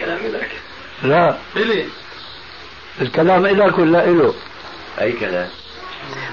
كلامي 0.00 0.28
لك 0.28 0.50
لا. 1.02 1.36
إلي. 1.56 1.84
الكلام 3.00 3.46
لك 3.46 3.78
ولا 3.78 4.06
له؟ 4.06 4.34
أي 5.00 5.12
كلام؟ 5.12 5.48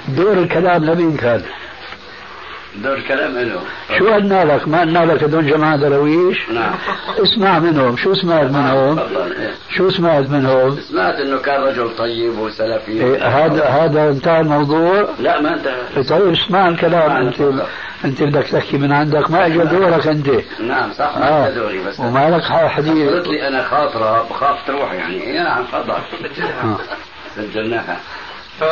دور 0.07 0.34
الكلام 0.34 0.86
لمين 0.86 1.18
كان؟ 1.18 1.43
دور 2.84 2.99
كلام 3.07 3.38
له 3.38 3.61
شو 3.97 4.13
قلنا 4.13 4.45
لك؟ 4.45 4.67
ما 4.67 4.82
قلنا 4.82 5.05
لك 5.05 5.23
هدول 5.23 5.47
جماعة 5.47 5.76
درويش؟ 5.76 6.49
نعم. 6.49 6.73
اسمع 7.23 7.59
منهم، 7.59 7.97
شو 7.97 8.13
سمعت 8.13 8.45
منهم؟ 8.45 8.95
تفضل 8.95 9.34
إيه. 9.34 9.51
شو 9.69 9.89
سمعت 9.89 10.30
منهم؟ 10.30 10.80
سمعت 10.80 11.15
إنه 11.15 11.38
كان 11.38 11.61
رجل 11.63 11.95
طيب 11.97 12.39
وسلفي. 12.39 12.91
إيه 12.91 13.28
هذا 13.28 13.65
هذا 13.65 14.09
انتهى 14.09 14.39
الموضوع؟ 14.39 15.07
لا 15.19 15.41
ما 15.41 15.53
انتهى. 15.53 16.03
طيب 16.03 16.32
اسمع 16.32 16.67
الكلام. 16.67 17.11
انت 17.11 17.41
أنت 18.05 18.23
بدك 18.23 18.47
تحكي 18.47 18.78
من 18.78 18.91
عندك. 18.91 19.32
ما 19.32 19.45
اجى 19.45 19.57
دورك 19.57 20.07
أنت. 20.07 20.30
نعم 20.59 20.93
صح 20.93 21.17
ما 21.17 21.30
آه. 21.30 21.49
دوري 21.49 21.84
بس 21.84 21.99
وما 21.99 22.30
لك 22.30 22.43
حديث. 22.43 23.09
قلت 23.09 23.28
لي 23.28 23.47
أنا 23.47 23.63
خاطرة 23.63 24.28
بخاف 24.30 24.67
تروح 24.67 24.93
يعني. 24.93 25.28
اي 25.28 25.43
نعم 25.43 25.63
تفضل. 25.63 25.93
آه. 26.63 26.78
سجلناها. 27.36 27.97
ف 28.59 28.63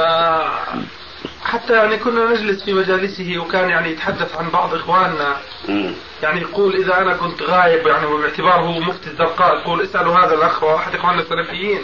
حتى 1.45 1.73
يعني 1.73 1.97
كنا 1.97 2.25
نجلس 2.25 2.63
في 2.63 2.73
مجالسه 2.73 3.37
وكان 3.37 3.69
يعني 3.69 3.89
يتحدث 3.91 4.35
عن 4.37 4.49
بعض 4.49 4.73
إخواننا. 4.73 5.37
يعني 6.23 6.41
يقول 6.41 6.75
إذا 6.75 6.97
أنا 7.01 7.13
كنت 7.13 7.41
غايب 7.41 7.87
يعني 7.87 8.05
وباعتباره 8.05 8.79
مفتي 8.79 9.09
الزرقاء 9.09 9.55
يقول 9.57 9.81
اسألوا 9.81 10.19
هذا 10.19 10.33
الأخ 10.33 10.63
وهو 10.63 10.75
احد 10.75 10.95
إخواننا 10.95 11.21
السلفيين. 11.21 11.81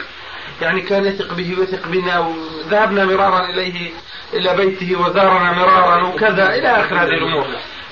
يعني 0.62 0.82
كان 0.82 1.05
يثق 1.05 1.34
به 1.34 1.55
ويثق 1.60 1.88
بنا 1.88 2.20
وذهبنا 2.20 3.05
مرارا 3.05 3.49
إليه 3.49 3.91
إلى 4.34 4.55
بيته 4.55 4.99
وزارنا 5.01 5.51
مرارا 5.51 6.03
وكذا 6.07 6.55
إلى 6.55 6.68
آخر 6.68 6.95
هذه 6.95 7.14
الأمور. 7.14 7.45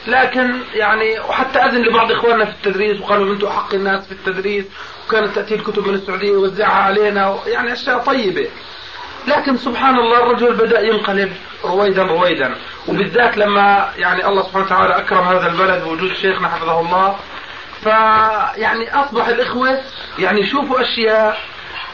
لكن 0.07 0.59
يعني 0.73 1.19
وحتى 1.19 1.59
أذن 1.59 1.81
لبعض 1.81 2.11
إخواننا 2.11 2.45
في 2.45 2.51
التدريس 2.51 3.01
وقالوا 3.01 3.33
أنتم 3.33 3.47
أحق 3.47 3.73
الناس 3.73 4.05
في 4.05 4.11
التدريس 4.11 4.65
وكانت 5.07 5.35
تأتي 5.35 5.55
الكتب 5.55 5.87
من 5.87 5.93
السعودية 5.93 6.31
ووزعها 6.31 6.83
علينا 6.83 7.37
يعني 7.47 7.73
أشياء 7.73 7.97
طيبة. 7.97 8.47
لكن 9.27 9.57
سبحان 9.57 9.99
الله 9.99 10.23
الرجل 10.23 10.53
بدأ 10.53 10.81
ينقلب 10.81 11.33
رويدا 11.65 12.03
رويدا. 12.03 12.55
وبالذات 12.87 13.37
لما 13.37 13.89
يعني 13.97 14.27
الله 14.27 14.43
سبحانه 14.43 14.65
وتعالى 14.65 14.97
أكرم 14.97 15.27
هذا 15.27 15.47
البلد 15.47 15.83
بوجود 15.83 16.13
شيخنا 16.13 16.47
حفظه 16.47 16.79
الله. 16.79 17.15
فيعني 17.83 18.95
أصبح 18.95 19.27
الإخوة 19.27 19.81
يعني 20.19 20.41
يشوفوا 20.41 20.81
أشياء 20.81 21.37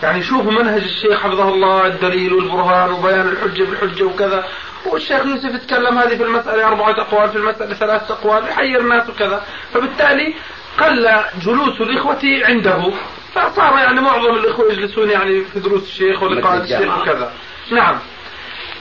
يعني 0.04 0.20
يشوفوا 0.20 0.52
منهج 0.52 0.82
الشيخ 0.82 1.20
حفظه 1.20 1.50
الله 1.50 1.88
الدليل 1.88 2.34
والبرهان 2.34 2.92
وبيان 2.92 3.28
الحجة 3.28 3.64
بالحجة 3.64 4.04
وكذا. 4.04 4.46
والشيخ 4.86 5.26
يوسف 5.26 5.56
يتكلم 5.56 5.98
هذه 5.98 6.18
في 6.18 6.24
المسألة 6.24 6.68
أربعة 6.68 7.02
أقوال 7.02 7.30
في 7.30 7.36
المسألة 7.36 7.74
ثلاثة 7.74 8.14
أقوال 8.14 8.48
يحير 8.48 8.82
الناس 8.82 9.10
وكذا. 9.10 9.44
فبالتالي 9.74 10.34
قل 10.80 11.10
جلوس 11.46 11.82
الإخوة 11.82 12.20
عنده. 12.24 12.94
فصار 13.36 13.78
يعني 13.78 14.02
معظم 14.02 14.36
الإخوة 14.36 14.72
يجلسون 14.72 15.10
يعني 15.10 15.42
في 15.46 15.60
دروس 15.60 15.84
الشيخ 15.84 16.24
ولقاء 16.24 16.56
مثل 16.56 16.64
الشيخ. 16.64 16.98
وكذا. 17.02 17.34
نعم. 17.72 18.00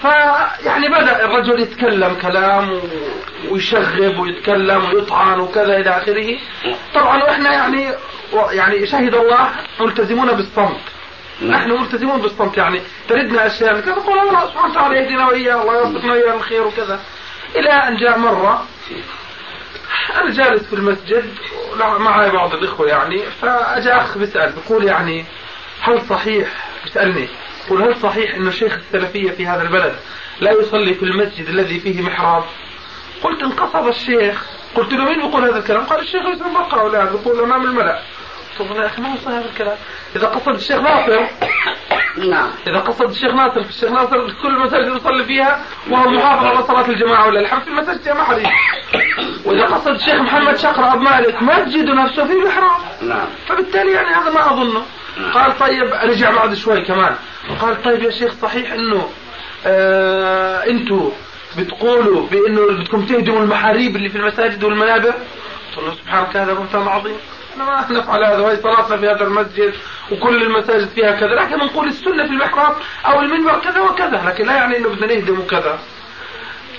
فيعني 0.02 0.88
بدأ 0.88 1.24
الرجل 1.24 1.60
يتكلم 1.60 2.14
كلام 2.22 2.80
ويشغب 3.50 4.18
ويتكلم 4.18 4.84
ويطعن 4.84 5.40
وكذا 5.40 5.76
إلى 5.76 5.90
آخره. 5.90 6.38
طبعا 6.94 7.22
وإحنا 7.22 7.52
يعني 7.52 7.90
يعني 8.50 8.86
شهد 8.86 9.14
الله 9.14 9.48
ملتزمون 9.80 10.32
بالصمت. 10.32 10.80
نحن 11.46 11.70
ملتزمون 11.70 12.20
بالصمت 12.20 12.56
يعني 12.56 12.80
تردنا 13.08 13.46
أشياء 13.46 13.80
كذا 13.80 13.94
نقول 13.94 14.18
الله 14.18 14.46
سبحانه 14.46 14.72
وتعالى 14.72 14.96
يهدينا 14.98 15.26
واياه 15.26 15.62
الله 15.62 15.74
يوفقنا 15.74 16.12
واياه 16.12 16.34
الخير 16.34 16.66
وكذا. 16.66 17.00
إلى 17.56 17.70
أن 17.70 17.96
جاء 17.96 18.18
مرة 18.18 18.66
أنا 20.14 20.30
جالس 20.30 20.62
في 20.62 20.72
المسجد 20.72 21.34
معي 21.98 22.30
بعض 22.30 22.54
الإخوة 22.54 22.88
يعني 22.88 23.22
فاجى 23.42 23.92
أخ 23.92 24.18
بيسأل 24.18 24.52
بيقول 24.52 24.84
يعني 24.84 25.24
هل 25.80 26.02
صحيح؟ 26.02 26.48
بيسألني 26.84 27.28
يقول 27.66 27.82
هل 27.82 27.96
صحيح 27.96 28.34
إنه 28.34 28.50
شيخ 28.50 28.72
السلفية 28.72 29.30
في 29.30 29.46
هذا 29.46 29.62
البلد 29.62 29.94
لا 30.40 30.52
يصلي 30.52 30.94
في 30.94 31.02
المسجد 31.02 31.48
الذي 31.48 31.80
فيه 31.80 32.02
محراب؟ 32.02 32.44
قلت 33.22 33.42
انقصد 33.42 33.86
الشيخ 33.86 34.44
قلت 34.74 34.92
له 34.92 35.04
مين 35.04 35.16
بيقول 35.16 35.44
هذا 35.44 35.58
الكلام؟ 35.58 35.84
قال 35.84 36.00
الشيخ 36.00 36.22
يوسف 36.24 36.46
بقرة 36.46 36.82
ولا 36.82 37.04
بيقول 37.04 37.40
امام 37.40 37.62
الملأ. 37.62 38.02
قلت 38.58 38.70
له 38.70 38.82
يا 38.82 38.86
أخي 38.86 39.02
ما 39.02 39.14
هذا 39.26 39.44
الكلام؟ 39.52 39.76
إذا 40.16 40.26
قصد 40.26 40.54
الشيخ 40.54 40.76
ناصر 40.80 41.26
نعم. 42.16 42.50
إذا 42.66 42.78
قصد 42.78 43.10
الشيخ 43.10 43.34
ناصر 43.34 43.60
الشيخ 43.60 43.90
ناصر 43.90 44.32
كل 44.42 44.48
المساجد 44.48 44.96
يصلي 44.96 45.24
فيها 45.24 45.64
وهو 45.90 46.10
محافظ 46.10 46.46
على 46.46 46.62
صلاة 46.62 46.88
الجماعة 46.88 47.26
ولا 47.26 47.40
الحمد 47.40 47.62
في 47.62 47.68
المساجد 47.68 48.08
ما 48.08 48.24
حد 48.24 48.42
وإذا 49.44 49.64
قصد 49.66 49.88
الشيخ 49.88 50.14
محمد 50.14 50.56
شقرة 50.56 50.92
أبو 50.92 51.02
مالك 51.02 51.42
مسجد 51.42 51.90
نفسه 51.90 52.24
فيه 52.26 52.44
محراب. 52.44 52.80
نعم. 53.02 53.26
فبالتالي 53.48 53.92
يعني 53.92 54.08
هذا 54.08 54.30
ما 54.30 54.52
أظنه. 54.52 54.82
قال 55.34 55.58
طيب 55.58 55.94
رجع 56.04 56.30
بعد 56.30 56.54
شوي 56.54 56.84
كمان. 56.84 57.14
قال 57.60 57.82
طيب 57.82 58.02
يا 58.02 58.10
شيخ 58.10 58.32
صحيح 58.42 58.72
إنه 58.72 59.08
آه 59.66 60.66
أنتوا 60.66 61.10
بتقولوا 61.58 62.26
بإنه 62.26 62.66
بدكم 62.66 63.06
تهدموا 63.06 63.40
المحاريب 63.40 63.96
اللي 63.96 64.08
في 64.08 64.18
المساجد 64.18 64.64
والمنابر؟ 64.64 65.14
قلت 65.76 65.84
له 65.86 65.94
سبحانك 65.94 66.36
هذا 66.36 66.52
بهتان 66.52 66.88
عظيم 66.88 67.16
إحنا 67.52 67.64
ما 67.64 67.98
نفعل 67.98 68.24
هذا 68.24 68.38
وهي 68.38 68.56
صلاتنا 68.56 68.96
في 68.96 69.08
هذا 69.08 69.24
المسجد 69.24 69.74
وكل 70.12 70.42
المساجد 70.42 70.88
فيها 70.88 71.12
كذا 71.12 71.34
لكن 71.34 71.56
نقول 71.58 71.88
السنة 71.88 72.26
في 72.26 72.32
المحراب 72.32 72.74
أو 73.06 73.20
المنبر 73.20 73.58
كذا 73.58 73.80
وكذا 73.80 74.22
لكن 74.26 74.46
لا 74.46 74.52
يعني 74.52 74.78
إنه 74.78 74.88
بدنا 74.88 75.14
نهدم 75.14 75.40
وكذا 75.40 75.78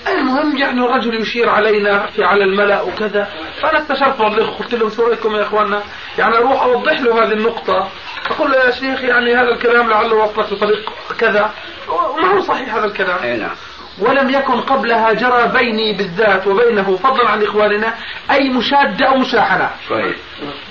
المهم 0.08 0.56
يعني 0.56 0.80
الرجل 0.84 1.20
يشير 1.20 1.48
علينا 1.48 2.06
في 2.06 2.24
على 2.24 2.44
الملأ 2.44 2.82
وكذا. 2.82 3.28
فأنا 3.62 3.78
استشرت 3.78 4.20
والله 4.20 4.46
قلت 4.46 4.74
لهم 4.74 4.90
شو 4.90 5.06
رأيكم 5.06 5.34
يا 5.36 5.42
إخواننا؟ 5.42 5.82
يعني 6.18 6.36
أروح 6.36 6.62
أوضح 6.62 7.00
له 7.00 7.24
هذه 7.24 7.32
النقطة. 7.32 7.88
أقول 8.30 8.50
له 8.50 8.56
يا 8.64 8.70
شيخ 8.70 9.00
يعني 9.00 9.34
هذا 9.34 9.48
الكلام 9.48 9.90
لعله 9.90 10.14
وصلك 10.14 10.52
بطريق 10.52 10.92
كذا. 11.18 11.50
وما 11.88 12.28
هو 12.28 12.40
صحيح 12.40 12.74
هذا 12.74 12.86
الكلام. 12.86 13.18
أي 13.22 13.36
نعم. 13.36 13.56
ولم 13.98 14.30
يكن 14.30 14.60
قبلها 14.60 15.12
جرى 15.12 15.48
بيني 15.48 15.96
بالذات 15.96 16.46
وبينه 16.46 16.96
فضلا 16.96 17.28
عن 17.28 17.42
إخواننا 17.42 17.94
أي 18.30 18.48
مشادة 18.48 19.06
أو 19.06 19.18
مشاحنة. 19.18 19.70
كويس 19.88 20.16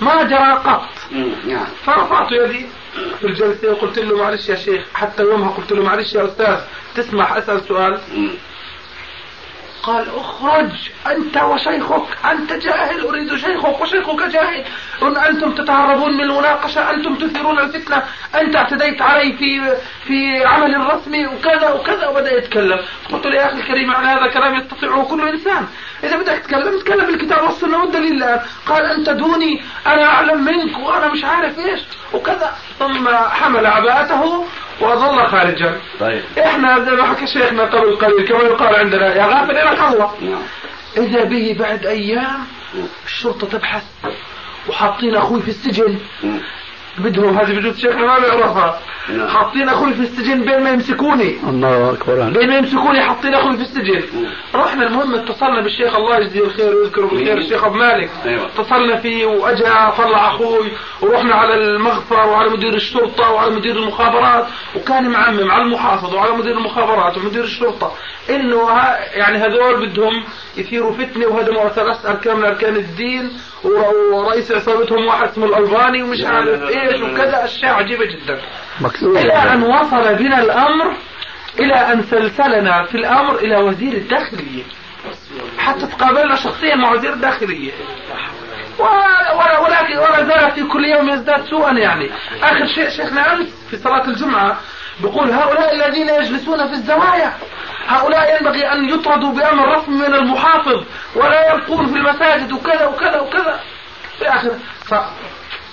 ما 0.00 0.22
جرى 0.22 0.52
قط. 0.52 0.88
نعم. 1.46 1.66
فرفعت 1.86 2.32
يدي 2.32 2.66
في 3.20 3.26
الجلسة 3.26 3.72
وقلت 3.72 3.98
له 3.98 4.16
معلش 4.16 4.48
يا 4.48 4.54
شيخ 4.54 4.84
حتى 4.94 5.22
يومها 5.22 5.50
قلت 5.50 5.72
له 5.72 5.82
معلش 5.82 6.14
يا 6.14 6.24
أستاذ 6.24 6.56
تسمح 6.94 7.36
أسأل 7.36 7.60
سؤال. 7.60 8.00
قال 9.86 10.06
أخرج 10.16 10.70
أنت 11.06 11.36
وشيخك 11.36 12.06
أنت 12.30 12.52
جاهل 12.52 13.00
أريد 13.00 13.36
شيخك 13.36 13.80
وشيخك 13.80 14.22
جاهل. 14.22 14.64
إن 15.02 15.16
أنتم 15.16 15.52
تتهربون 15.52 16.14
من 16.14 16.20
المناقشة 16.20 16.90
أنتم 16.90 17.14
تثيرون 17.14 17.58
الفتنة. 17.58 18.02
أنت 18.34 18.56
اعتديت 18.56 19.02
علي 19.02 19.32
في 19.32 19.76
في 20.06 20.44
عمل 20.44 20.94
رسمي 20.94 21.26
وكذا 21.26 21.72
وكذا 21.72 22.08
وبدأ 22.08 22.38
يتكلم. 22.38 22.80
قلت 23.12 23.26
له 23.26 23.34
يا 23.34 23.46
أخي 23.46 23.60
الكريم 23.60 23.92
يعني 23.92 24.06
هذا 24.06 24.26
كلام 24.26 24.54
يستطيعه 24.54 25.04
كل 25.04 25.28
إنسان. 25.28 25.66
إذا 26.04 26.16
بدك 26.16 26.38
تتكلم 26.38 26.78
تتكلم 26.78 27.06
بالكتاب 27.06 27.42
والسنة 27.42 27.82
والدليل 27.82 28.24
قال 28.66 28.84
أنت 28.84 29.10
دوني 29.10 29.62
أنا 29.86 30.04
أعلم 30.04 30.44
منك 30.44 30.78
وأنا 30.78 31.08
مش 31.08 31.24
عارف 31.24 31.58
إيش. 31.58 31.80
وكذا. 32.14 32.52
ثم 32.78 33.08
حمل 33.08 33.66
عباءته 33.66 34.44
وظل 34.80 35.26
خارجا. 35.26 35.80
طيب. 36.00 36.22
إحنا 36.38 36.80
زي 36.84 36.90
ما 36.90 37.04
حكى 37.04 37.26
شيخنا 37.26 37.62
قبل 37.64 37.96
قليل 37.96 38.28
كما 38.28 38.42
يقال 38.42 38.74
عندنا 38.74 39.14
يا 39.14 39.26
غافل 39.26 39.50
إلى 39.50 39.70
الله 39.70 40.10
نعم. 40.20 40.42
إذا 40.96 41.24
به 41.24 41.56
بعد 41.58 41.86
أيام 41.86 42.46
الشرطة 43.04 43.46
تبحث 43.46 43.84
وحاطين 44.68 45.16
أخوي 45.16 45.42
في 45.42 45.48
السجن. 45.48 45.98
مم. 46.22 46.40
بدهم 46.98 47.38
هذه 47.38 47.52
بجوز 47.52 47.78
شيخنا 47.78 48.06
ما 48.06 48.18
بيعرفها 48.18 48.80
نعم. 49.08 49.28
حاطين 49.28 49.68
أخوي 49.68 49.94
في 49.94 50.00
السجن 50.00 50.44
بين 50.44 50.62
ما 50.64 50.70
يمسكوني. 50.70 51.36
الله 51.48 51.92
أكبر. 51.92 52.22
عليك 52.22 52.38
بين 52.38 52.48
ما 52.48 52.56
يمسكوني 52.56 53.02
حاطين 53.02 53.34
أخوي 53.34 53.56
في 53.56 53.62
السجن. 53.62 54.02
رحنا 54.54 54.86
المهم 54.86 55.14
اتصلنا 55.14 55.60
بالشيخ 55.60 55.96
الله 55.96 56.16
يجزيه 56.16 56.40
الخير 56.40 56.76
ويذكره 56.76 57.06
بالخير 57.06 57.38
الشيخ 57.38 57.64
أبو 57.64 57.74
مالك. 57.74 58.10
أيوة. 58.24 58.46
اتصلنا 58.46 58.96
فيه 58.96 59.26
واجى 59.26 59.64
طلع 59.98 60.28
أخوي 60.28 60.72
ورحنا 61.00 61.34
على 61.34 61.54
المغفر 61.54 62.26
وعلى 62.28 62.50
مدير 62.50 62.74
الشرطة 62.74 63.30
وعلى 63.30 63.50
مدير 63.50 63.76
المخابرات. 63.76 64.46
وكان 64.76 65.10
معمم 65.10 65.50
على 65.50 65.62
المحافظ 65.62 66.14
وعلى 66.14 66.32
مدير 66.32 66.58
المخابرات 66.58 67.18
ومدير 67.18 67.44
الشرطة. 67.44 67.92
إنه 68.30 68.68
يعني 69.14 69.38
هذول 69.38 69.86
بدهم 69.86 70.24
يثيروا 70.56 70.92
فتنة 70.92 71.26
وهدموا 71.26 71.68
ثلاث 71.68 72.06
اركان 72.06 72.36
من 72.36 72.44
أركان 72.44 72.76
الدين 72.76 73.30
ورئيس 74.12 74.52
عصابتهم 74.52 75.06
واحد 75.06 75.28
اسمه 75.28 75.46
الألباني 75.46 76.02
ومش 76.02 76.24
عارف 76.24 76.62
إيش 76.62 77.00
وكذا 77.00 77.44
أشياء 77.44 77.74
عجيبة 77.74 78.04
جدا. 78.04 78.40
مكتوب 78.80 79.16
إلى 79.16 79.32
أن 79.32 79.62
وصل 79.62 80.14
بنا 80.14 80.40
الأمر 80.40 80.96
إلى 81.60 81.74
أن 81.74 82.02
سلسلنا 82.02 82.84
في 82.84 82.94
الأمر 82.94 83.34
إلى 83.34 83.56
وزير 83.56 83.92
الداخلية. 83.92 84.62
حتى 85.58 85.86
تقابلنا 85.86 86.34
شخصيا 86.34 86.74
مع 86.74 86.92
وزير 86.92 87.12
الداخلية. 87.12 87.72
ولكن 89.60 89.98
ولا 89.98 90.24
زال 90.24 90.50
في 90.50 90.62
كل 90.62 90.84
يوم 90.84 91.08
يزداد 91.08 91.44
سوءا 91.44 91.72
يعني. 91.72 92.10
آخر 92.42 92.66
شيء 92.66 92.88
شيخنا 92.88 93.32
أمس 93.32 93.46
في 93.70 93.76
صلاة 93.76 94.08
الجمعة 94.08 94.60
بيقول 95.00 95.30
هؤلاء 95.30 95.74
الذين 95.74 96.08
يجلسون 96.08 96.66
في 96.66 96.72
الزوايا. 96.72 97.32
هؤلاء 97.86 98.36
ينبغي 98.40 98.72
أن 98.72 98.88
يطردوا 98.88 99.32
بأمر 99.32 99.76
رسمي 99.76 99.94
من 100.08 100.14
المحافظ 100.14 100.84
ولا 101.16 101.54
يبقون 101.54 101.86
في 101.86 101.96
المساجد 101.98 102.52
وكذا 102.52 102.86
وكذا 102.86 103.20
وكذا. 103.20 103.60
في 104.18 104.28
آخر 104.28 104.50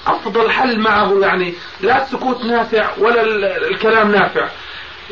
فأفضل 0.06 0.52
حل 0.52 0.80
معه 0.80 1.20
يعني 1.22 1.54
لا 1.82 2.04
السكوت 2.04 2.46
نافع 2.46 2.90
ولا 2.98 3.22
ال- 3.22 3.72
الكلام 3.72 4.12
نافع. 4.12 4.48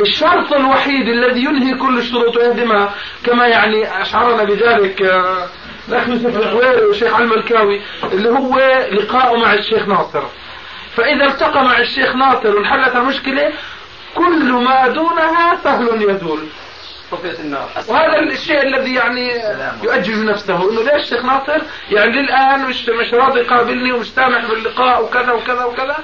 الشرط 0.02 0.54
الوحيد 0.54 1.08
الذي 1.08 1.39
ينهي 1.43 1.76
كل 1.78 1.97
الشروط 1.97 2.38
ويهدمها 2.38 2.89
كما 3.26 3.47
يعني 3.47 4.02
أشعرنا 4.02 4.43
بذلك 4.43 5.02
آه، 5.02 5.47
الأخ 5.89 6.08
يوسف 6.08 6.26
الغويري 6.38 6.86
والشيخ 6.86 7.14
علي 7.14 7.24
الملكاوي 7.24 7.82
اللي 8.04 8.30
هو 8.30 8.60
لقاءه 8.91 9.38
مع 9.38 9.54
الشيخ 9.54 9.88
ناصر. 9.88 10.24
فإذا 10.97 11.26
التقى 11.26 11.64
مع 11.64 11.80
الشيخ 11.80 12.16
ناصر 12.16 12.56
وانحلت 12.56 12.95
المشكلة 12.95 13.52
كل 14.16 14.52
ما 14.54 14.88
دونها 14.88 15.58
سهل 15.64 16.02
يزول 16.10 16.39
طفيت 17.12 17.39
النار 17.39 17.70
وهذا 17.88 18.20
الشيء 18.20 18.62
الذي 18.62 18.93
يعني 18.93 19.30
يؤجج 19.84 20.18
نفسه 20.24 20.72
إنه 20.72 20.84
ليش 20.84 21.03
الشيخ 21.03 21.26
ناصر؟ 21.26 21.62
يعني 21.91 22.12
للآن 22.12 22.66
مش 22.66 22.89
مش 22.89 23.14
راضي 23.14 23.39
يقابلني 23.39 23.91
ومش 23.91 24.07
سامح 24.07 24.45
باللقاء 24.51 25.03
وكذا 25.03 25.32
وكذا 25.32 25.64
وكذا. 25.64 25.97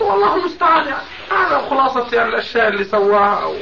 والله 0.00 0.36
المستعان 0.36 0.86
يعني. 0.86 1.02
هذا 1.30 1.58
خلاصة 1.70 2.16
يعني 2.16 2.28
الأشياء 2.28 2.68
اللي 2.68 2.84
سواها 2.84 3.42
أو 3.42 3.54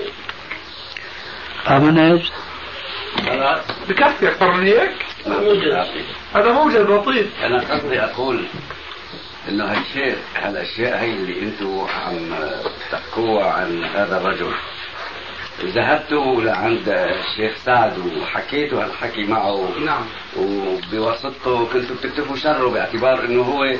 آمنت؟ 1.68 2.22
بكفي 3.88 4.28
أكثر 4.28 4.52
من 4.52 4.66
هيك؟ 4.66 4.92
هذا 6.34 6.52
موجد 6.52 6.90
لطيف 6.90 7.26
أنا 7.44 7.58
قصدي 7.74 8.00
أقول 8.00 8.44
إنه 9.48 9.64
هالشيء 9.64 10.16
هالأشياء 10.36 10.98
هي 10.98 11.12
اللي 11.12 11.42
أنتم 11.42 11.86
عم 12.06 12.34
تحكوها 12.92 13.52
عن 13.52 13.84
هذا 13.84 14.16
الرجل. 14.16 14.52
ذهبتوا 15.64 16.42
لعند 16.42 16.88
الشيخ 16.88 17.52
سعد 17.64 17.98
وحكيتوا 17.98 18.84
هالحكي 18.84 19.24
معه. 19.24 19.70
نعم. 19.84 20.06
وبواسطته 20.36 21.66
كنتوا 21.72 21.96
بتكتفوا 21.96 22.36
شره 22.36 22.68
باعتبار 22.68 23.24
إنه 23.24 23.42
هو 23.42 23.74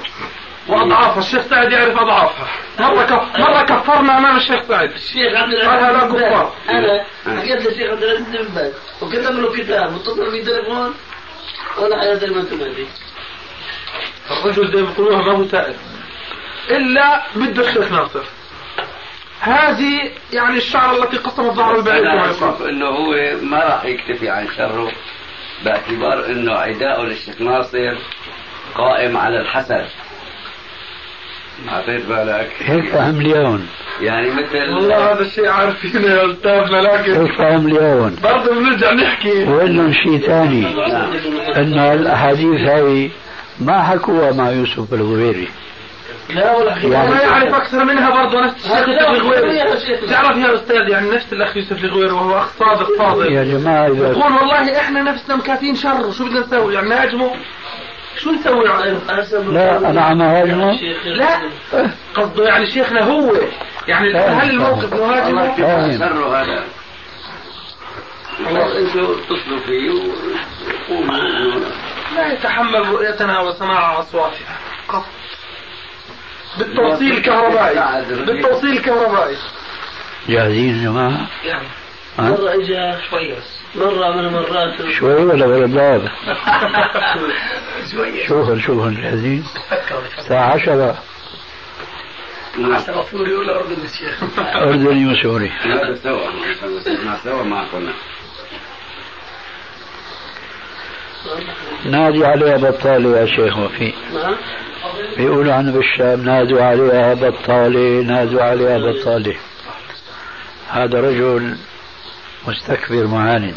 واضعافها 0.69 1.19
الشيخ 1.19 1.43
سعد 1.43 1.73
يعرف 1.73 1.99
أضعافها. 1.99 2.49
مرة 2.79 3.05
كف... 3.05 3.41
مرة 3.41 3.63
كفرنا 3.63 4.19
امام 4.19 4.37
الشيخ 4.37 4.63
سعد. 4.69 4.91
الشيخ 4.91 5.35
عبد 5.37 5.55
قال 5.55 5.69
هذا 5.69 5.91
العزيز 5.91 6.13
باز. 6.13 6.23
كفار. 6.23 6.55
أنا 6.71 7.05
حكيت 7.41 7.67
للشيخ 7.67 7.91
عبد 7.91 8.03
العزيز 8.03 8.27
بن 8.27 8.55
باز. 8.55 8.73
وكتب 9.03 9.41
له 9.41 9.53
كتاب 9.53 9.93
واتصل 9.93 10.31
بي 10.31 10.43
تليفون 10.43 10.95
ولا 11.79 12.01
حياة 12.01 12.15
زي 12.15 12.27
ما 12.27 12.41
أنتم 12.41 12.65
عندي 12.65 12.87
الرجل 14.31 14.73
زي 14.73 14.83
ما 14.83 14.91
بيقولوها 14.91 15.23
ما 15.23 15.33
هو 15.33 15.49
سائل. 15.49 15.75
إلا 16.71 17.23
بده 17.37 17.69
الشيخ 17.69 17.93
ناصر. 17.93 18.25
هذه 19.41 20.11
يعني 20.33 20.57
الشعر 20.57 21.03
التي 21.03 21.17
قسمت 21.17 21.53
ظهر 21.53 21.77
البعير 21.77 22.03
كما 22.03 22.13
أنا 22.13 22.21
يقال 22.21 22.31
أشوف 22.31 22.63
إنه 22.63 22.87
هو 22.87 23.15
ما 23.43 23.59
راح 23.59 23.85
يكتفي 23.85 24.29
عن 24.29 24.47
شره 24.57 24.93
باعتبار 25.65 26.27
إنه 26.27 26.53
عداؤه 26.53 27.05
للشيخ 27.05 27.41
ناصر 27.41 27.95
قائم 28.75 29.17
على 29.17 29.41
الحسد. 29.41 29.87
أعطيت 31.69 32.07
بالك؟ 32.07 32.51
هيك 32.61 32.85
فهم 32.89 33.21
اليوم 33.21 33.67
يعني 34.01 34.31
مثل 34.31 34.57
والله 34.57 35.13
هذا 35.13 35.21
الشيء 35.21 35.49
عارفينه 35.49 36.07
يا 36.07 36.33
استاذنا 36.33 36.77
لكن 36.77 37.13
هيك 37.13 37.33
فهم 37.39 37.67
اليوم 37.67 38.17
برضه 38.23 38.55
بنرجع 38.55 38.93
نحكي. 38.93 39.45
لهم 39.45 39.93
شيء 39.93 40.19
ثاني 40.19 40.67
إنه 41.57 41.93
الأحاديث 41.93 42.61
هاي 42.61 43.11
ما 43.61 43.83
حكوها 43.83 44.33
مع 44.33 44.51
يوسف 44.51 44.95
الغويري 44.95 45.49
لا 46.35 46.57
ولا 46.57 46.77
يعني- 46.77 47.11
ما 47.11 47.21
يعرف 47.21 47.55
أكثر 47.55 47.85
منها 47.85 48.11
برضه 48.11 48.45
نفس 48.45 48.57
الشيخ 48.67 48.89
يوسف 48.89 49.09
الغويري. 49.11 50.07
تعرف 50.11 50.37
يا 50.37 50.55
أستاذ 50.55 50.89
يعني 50.89 51.11
نفس 51.11 51.33
الأخ 51.33 51.57
يوسف 51.57 51.85
الغويري 51.85 52.11
وهو 52.13 52.39
أخ 52.39 52.49
صادق 52.59 52.91
يا 52.91 52.99
فاضل 52.99 53.59
جماعة 53.61 53.87
اذا 53.87 54.09
يقول 54.11 54.33
والله 54.33 54.81
إحنا 54.81 55.03
نفسنا 55.03 55.37
مكافين 55.37 55.75
شر 55.75 56.11
شو 56.11 56.25
بدنا 56.25 56.41
نسوي؟ 56.41 56.75
يعني 56.75 56.89
نهاجمه 56.89 57.31
شو 58.17 58.31
نسوي؟ 58.31 58.65
لا 59.53 59.91
أنا 59.91 60.01
عم 60.03 60.23
هاجمه 60.23 60.73
لا. 61.05 61.29
قصده 62.15 62.45
يعني 62.49 62.67
شيخنا 62.67 63.05
هو. 63.05 63.33
يعني 63.89 64.15
هل 64.19 64.51
الموقف 64.51 64.95
نهاجمه 64.95 65.55
فاهم 65.55 65.99
شره 65.99 66.37
هذا؟ 66.43 66.65
خلاص 68.47 68.73
أنتوا 68.73 69.15
اتصلوا 69.15 69.61
فيه 69.67 69.91
وقولوا 69.91 71.61
لا 72.17 72.33
يتحمل 72.33 72.89
رؤيتنا 72.89 73.41
وسماع 73.41 74.01
اصواتنا 74.01 74.47
قط 74.89 75.05
بالتوصيل 76.59 77.13
الكهربائي. 77.13 78.05
بالتوصيل 78.25 78.71
الكهربائي. 78.71 79.37
جاهزين 80.29 80.77
يا 80.77 80.85
جماعة. 80.85 81.29
يعني؟ 81.45 81.69
مرة 82.19 82.55
اجى 82.55 82.99
شوي 83.11 83.33
بس. 83.33 83.61
مرة 83.75 84.17
من 84.17 84.25
المرات. 84.27 84.93
شوي 84.93 85.15
ولا 85.15 85.47
ولا 85.53 85.67
باب 85.67 86.09
شوفوا 88.29 88.59
شوفوا 88.59 88.91
جاهزين 88.91 89.45
الساعة 90.19 90.53
عشرة. 90.55 90.99
سوري 93.11 93.35
ولا 93.35 93.57
اردني 93.57 93.89
شيخ؟ 93.89 94.39
أردني 94.39 95.07
وسوري 95.07 95.51
هذا 95.51 95.95
سوا. 95.95 96.31
ما 97.05 97.17
سوا 97.25 97.43
ما 97.43 97.65
نادي 101.85 102.25
عليها 102.25 102.57
بطالة 102.57 103.19
يا 103.21 103.27
شيخ 103.27 103.59
وفي. 103.59 103.93
نعم. 104.15 104.37
بيقولوا 105.17 105.53
عنه 105.53 105.73
بالشام 105.73 106.25
نادوا 106.25 106.63
عليها 106.63 107.15
بطالة 107.15 108.03
نادوا 108.03 108.43
عليها 108.43 108.79
بطالة 108.79 109.35
هذا 110.69 111.01
رجل 111.01 111.57
مستكبر 112.49 113.07
معاند. 113.07 113.55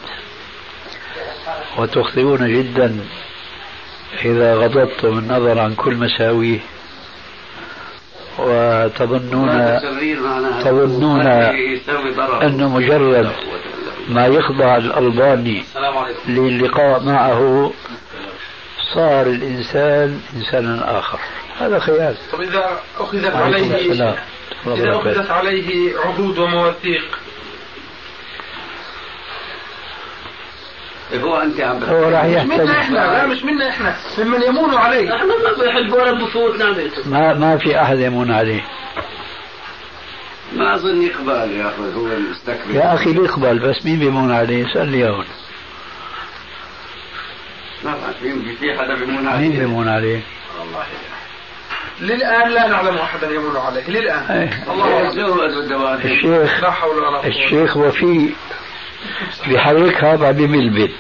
وتخطئون 1.77 2.53
جدا 2.53 2.99
إذا 4.25 4.55
غضضتم 4.55 5.17
النظر 5.19 5.59
عن 5.59 5.75
كل 5.75 5.95
مساويه. 5.95 6.59
وتظنون 8.39 9.79
تظنون 10.63 11.27
أنه 12.41 12.69
مجرد 12.69 13.31
ما 14.09 14.27
يخضع 14.27 14.77
الألباني 14.77 15.63
للقاء 16.27 17.03
معه 17.03 17.71
صار 18.93 19.27
الإنسان 19.27 20.21
إنسانا 20.35 20.99
آخر. 20.99 21.19
هذا 21.59 21.79
خيال 21.79 22.15
طب 22.31 22.41
إذا 22.41 22.79
أخذت 22.99 23.35
عليه 23.35 23.91
السلام. 23.91 24.15
إذا 24.67 24.95
أخذت 24.95 25.31
عليه 25.31 25.97
عهود 25.99 26.37
ومواثيق. 26.37 27.19
هو 31.23 31.37
أنت 31.37 31.59
عم 31.61 31.83
هو 31.83 32.09
راح 32.09 32.25
مش 32.25 32.43
منا 32.45 32.81
إحنا 32.81 32.97
لا 32.97 33.25
مش 33.25 33.43
منا 33.43 33.69
إحنا. 33.69 33.95
ممن 34.17 34.43
يمون 34.43 34.75
عليه. 34.75 35.15
إحنا 35.15 35.27
ما 35.27 35.63
بيحب 35.63 35.93
ولا 35.93 36.11
بفوت 36.11 36.55
نعمته 36.55 37.09
ما 37.09 37.33
ما 37.33 37.57
في 37.57 37.81
أحد 37.81 37.99
يمون 37.99 38.31
عليه. 38.31 38.61
ما 40.55 40.75
أظن 40.75 41.01
يقبل 41.01 41.51
ياخذ 41.51 41.95
هو 41.95 42.07
المستكبر 42.07 42.75
يا 42.75 42.93
أخي 42.93 43.13
بيقبل 43.13 43.59
بس 43.59 43.85
مين 43.85 43.99
بيمون 43.99 44.31
عليه؟ 44.31 44.73
سأل 44.73 44.87
لي 44.87 45.09
هون 45.09 45.25
ما 47.83 47.95
بعرف 48.01 48.17
في 48.59 48.77
حدا 48.77 48.95
بيمون 48.95 49.15
مين 49.15 49.27
عليه؟ 49.27 49.59
بيمون 49.59 49.87
عليه 49.87 50.21
للآن 52.01 52.49
لا 52.49 52.67
نعلم 52.67 52.97
أحدا 52.97 53.29
يمون 53.29 53.57
عليه 53.57 53.89
للآن. 53.89 54.23
إيه. 54.31 54.63
الله 54.71 55.59
الدوافع 55.59 56.09
الشيخ 56.09 56.63
لا 56.63 56.71
حول 56.71 56.97
ولا 56.97 57.17
قوة. 57.17 57.27
الشيخ 57.27 57.77
وفي 57.77 58.29
بحركها 59.47 60.15
بعد 60.15 60.35
بملبت 60.35 60.91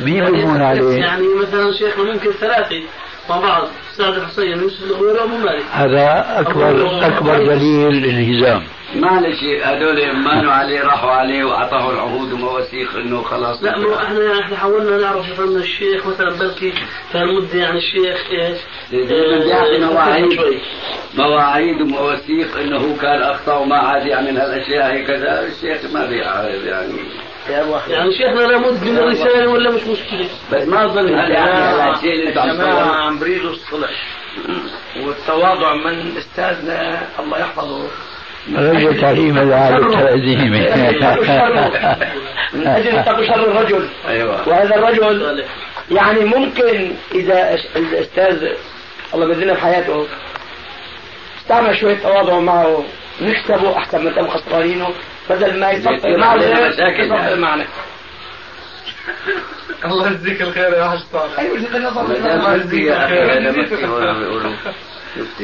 مين 0.00 0.30
بيمون 0.30 0.62
عليه؟ 0.62 1.00
يعني 1.00 1.26
مثلا 1.34 1.72
شيخنا 1.78 2.04
ممكن 2.04 2.30
ثلاثة 2.30 2.82
مع 3.30 3.40
بعض 3.40 3.68
سعد 3.96 4.14
الحسين 4.14 4.58
يوسف 4.62 5.00
مالك. 5.44 5.64
هذا 5.72 6.26
أكبر 6.40 7.06
أكبر 7.06 7.44
دليل 7.44 8.04
انهزام 8.04 8.62
معلش 8.96 9.44
هذول 9.64 10.16
مانوا 10.16 10.52
عليه 10.52 10.82
راحوا 10.82 11.10
عليه 11.10 11.44
وأعطاه 11.44 11.90
العهود 11.90 12.32
ومواثيق 12.32 12.96
إنه 12.96 13.22
خلاص. 13.22 13.62
لا 13.62 13.78
مو 13.78 13.94
إحنا 13.94 14.40
إحنا 14.40 14.56
حاولنا 14.56 14.96
نعرف 14.96 15.32
مثلا 15.32 15.46
من 15.46 15.56
الشيخ 15.56 16.06
مثلا 16.06 16.30
بلكي 16.30 16.72
هالمدة 17.14 17.58
يعني 17.58 17.78
الشيخ 17.78 18.30
إيش؟ 18.30 18.58
يعطي 19.46 19.78
مواعيد. 19.78 20.40
مواعيد 21.14 21.80
ومواثيق 21.80 22.58
إنه 22.58 22.76
هو 22.76 22.96
كان 22.96 23.22
أخطأ 23.22 23.56
وما 23.56 23.76
عاد 23.76 24.06
يعمل 24.06 24.38
هالأشياء 24.38 24.92
هي 24.92 25.04
كذا. 25.04 25.46
الشيخ 25.46 25.92
ما 25.94 26.06
بيعرف 26.06 26.64
يعني. 26.64 26.98
يعني 27.48 28.12
شيخنا 28.12 28.40
لابد 28.40 28.84
من 28.84 28.98
الرسالة 28.98 29.50
ولا 29.50 29.70
مش 29.70 29.82
مشكلة؟ 29.82 30.28
بس 30.52 30.68
ما 30.68 30.84
أظن 30.84 31.08
يعني 31.08 32.28
انت 32.28 32.38
عم 32.38 33.18
بريدوا 33.18 33.50
الصلح. 33.50 33.90
والتواضع 35.00 35.74
من 35.74 36.16
أستاذنا 36.18 37.02
الله 37.18 37.38
يحفظه. 37.38 37.88
رجل 38.56 39.00
تعليم 39.00 39.38
العالم 39.38 39.86
التعزيمي 39.86 40.60
من 42.54 42.66
أجل 42.66 42.98
اتقوا 42.98 43.26
شر 43.26 43.50
الرجل. 43.50 43.88
أيوه. 44.08 44.48
وهذا 44.48 44.74
الرجل 44.74 45.44
يعني 45.90 46.24
ممكن 46.24 46.92
إذا 47.14 47.58
الأستاذ 47.76 48.48
الله 49.14 49.26
يبذلنا 49.26 49.52
بحياته 49.52 50.06
استعمل 51.42 51.76
شوية 51.76 51.98
تواضع 51.98 52.38
معه 52.38 52.84
نكسبه 53.20 53.76
أحسن 53.76 54.04
ما 54.04 54.10
تم 54.10 54.28
خسرانينه 54.28 54.88
بدل 55.30 55.60
ما 55.60 55.70
يصفي 55.70 56.16
معه 56.16 56.36
يعني. 56.36 57.40
معنا 57.40 57.66
الله 59.84 60.10
يجزيك 60.10 60.42
الخير 60.42 60.72
يا 60.72 60.88
حاج 60.88 60.98
طارق. 61.12 61.38
أيوه 61.38 61.58
جدا 61.58 61.78
نصف 61.78 62.10
الله 62.10 62.54
يجزيك 62.54 62.92
الخير. 63.72 64.56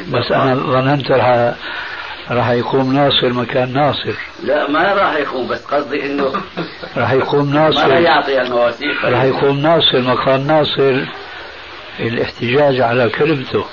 بس 0.09 0.33
أنا 0.33 0.55
ظننت 0.55 1.11
رح 1.11 1.55
راح 2.31 2.51
يقوم 2.51 2.95
ناصر 2.95 3.33
مكان 3.33 3.72
ناصر. 3.72 4.14
لا 4.43 4.70
ما 4.70 4.93
راح 4.93 5.16
يقوم 5.16 5.49
بس 5.49 5.64
قصدي 5.64 6.07
إنه 6.07 6.33
راح 6.97 7.12
يقوم 7.12 7.53
ما 7.53 7.68
راح 7.68 7.76
ناصر 7.76 7.93
يعطي 7.93 8.41
المواثيق 8.43 9.05
راح 9.05 9.22
يقوم 9.22 9.61
ناصر 9.61 10.01
مقام 10.01 10.47
ناصر. 10.47 11.05
الاحتجاج 12.01 12.81
على 12.81 13.09
كلمته. 13.09 13.64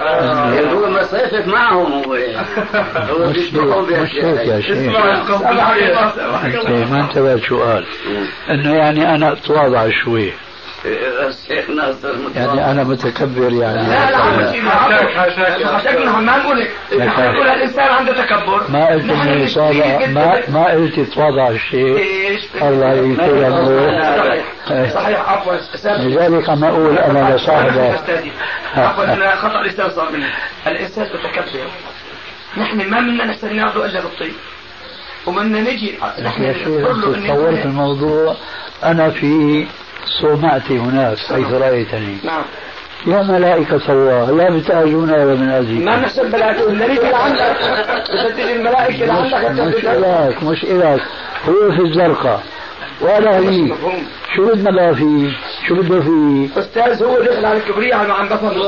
هو 0.00 0.90
ما 0.90 1.02
صيفت 1.02 1.46
معهم 1.46 1.92
هو 1.92 2.14
يعني. 2.14 2.46
هو 3.10 3.28
مش 3.28 3.36
بيشبههم 3.36 3.84
مش 3.84 4.14
هيك 4.14 4.48
يا 4.48 4.60
شيخ. 4.60 4.96
انت 6.44 6.90
ما 6.90 7.00
انتبهت 7.00 7.40
شو 7.42 7.62
قال 7.62 7.84
إنه 8.50 8.74
يعني 8.74 9.14
أنا 9.14 9.32
أتواضع 9.32 9.88
شوي. 10.04 10.32
الشيخ 10.86 11.70
ناصر 11.70 12.14
يعني 12.36 12.70
أنا 12.70 12.84
متكبر 12.84 13.52
يعني. 13.52 13.88
لا 13.88 14.10
لا 14.10 14.18
حاشاك 15.72 15.96
نحن 15.96 16.24
ما 16.24 16.36
نقول 16.38 16.68
نقول 16.92 17.48
الإنسان 17.48 17.84
عنده 17.84 18.12
تكبر. 18.24 18.62
ما 18.68 18.86
قلت 18.86 19.04
إنه 19.04 19.30
يتواضع 19.30 20.06
ما. 20.06 20.42
ما 20.48 20.64
قلت 20.64 20.98
يتواضع 20.98 21.48
الشيء 21.48 21.98
إيش 21.98 22.40
الله 22.62 22.92
يكرمه. 22.92 23.98
صحيح 24.16 24.44
إيه. 24.70 24.88
صحيح 24.88 25.28
عفوا. 25.28 25.56
لذلك 25.84 26.48
عم 26.48 26.64
أقول 26.64 26.98
أنا 26.98 27.36
لصاحبه. 27.36 27.98
عفوا 28.76 29.04
أنا 29.04 29.36
خطأ 29.36 29.62
لسان 29.62 29.90
صار 29.90 30.12
مني 30.12 30.26
الإنسان 30.66 31.04
متكبر. 31.04 31.68
نحن 32.56 32.90
ما 32.90 33.00
بدنا 33.00 33.24
نستنى 33.24 33.54
ناخذ 33.54 33.84
أجر 33.84 33.98
الطيب 33.98 34.34
وبدنا 35.26 35.60
نجي. 35.60 35.94
نحن 36.22 36.44
إن 36.44 37.62
الموضوع. 37.64 38.36
أنا 38.84 39.10
في 39.10 39.66
صومعتي 40.20 40.78
هناك 40.78 41.18
حيث 41.18 41.52
رايتني 41.52 42.18
نعم 42.24 42.42
يا 43.06 43.22
ملائكة 43.22 43.92
الله 43.92 44.30
لا 44.30 44.50
بتأجونا 44.50 45.12
ولا 45.12 45.34
من 45.34 45.84
ما 45.84 45.96
نحسب 45.96 46.34
ملائكة 46.34 46.66
بدها 46.66 48.30
تيجي 48.36 48.52
الملائكة 48.52 49.06
لعندك 49.06 49.62
مش 49.62 49.84
إلك 49.84 50.42
مش 50.42 50.64
إلك 50.64 51.02
هو 51.48 51.72
في 51.72 51.82
الزرقاء 51.82 52.42
وأنا 53.00 53.38
هنيك 53.38 53.72
مفهوم 53.72 54.06
شو 54.36 54.46
بدنا 54.46 54.70
بقى 54.70 54.94
فيه؟ 54.94 55.32
شو 55.68 55.74
بده 55.74 56.00
فيه؟ 56.00 56.60
أستاذ 56.60 57.04
هو 57.04 57.18
دخل 57.18 57.44
على 57.44 57.58
الكبرياء 57.58 57.98
عم 57.98 58.12
عم 58.12 58.28
بفهم 58.28 58.62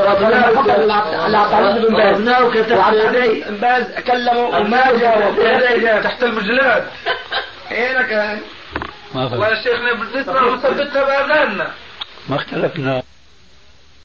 فقد 0.54 0.90
على 1.24 1.36
عبد 1.36 1.52
العزيز 1.52 1.86
بن 1.86 1.94
باز 1.96 2.16
أبناؤك 2.16 2.54
تحت 2.56 2.94
يدي 2.94 3.44
باز 3.60 3.84
كلمه 4.06 4.38
وما 4.38 4.84
جاوب 5.00 6.02
تحت 6.02 6.24
المجلات 6.24 6.84
إيه 7.72 7.98
لك 7.98 8.38
ما 9.16 9.36
ولا 9.36 9.62
شيخنا 9.62 9.92
وثبتها 10.42 11.04
بأذاننا 11.04 11.70
ما 12.28 12.36
اختلفنا. 12.36 13.02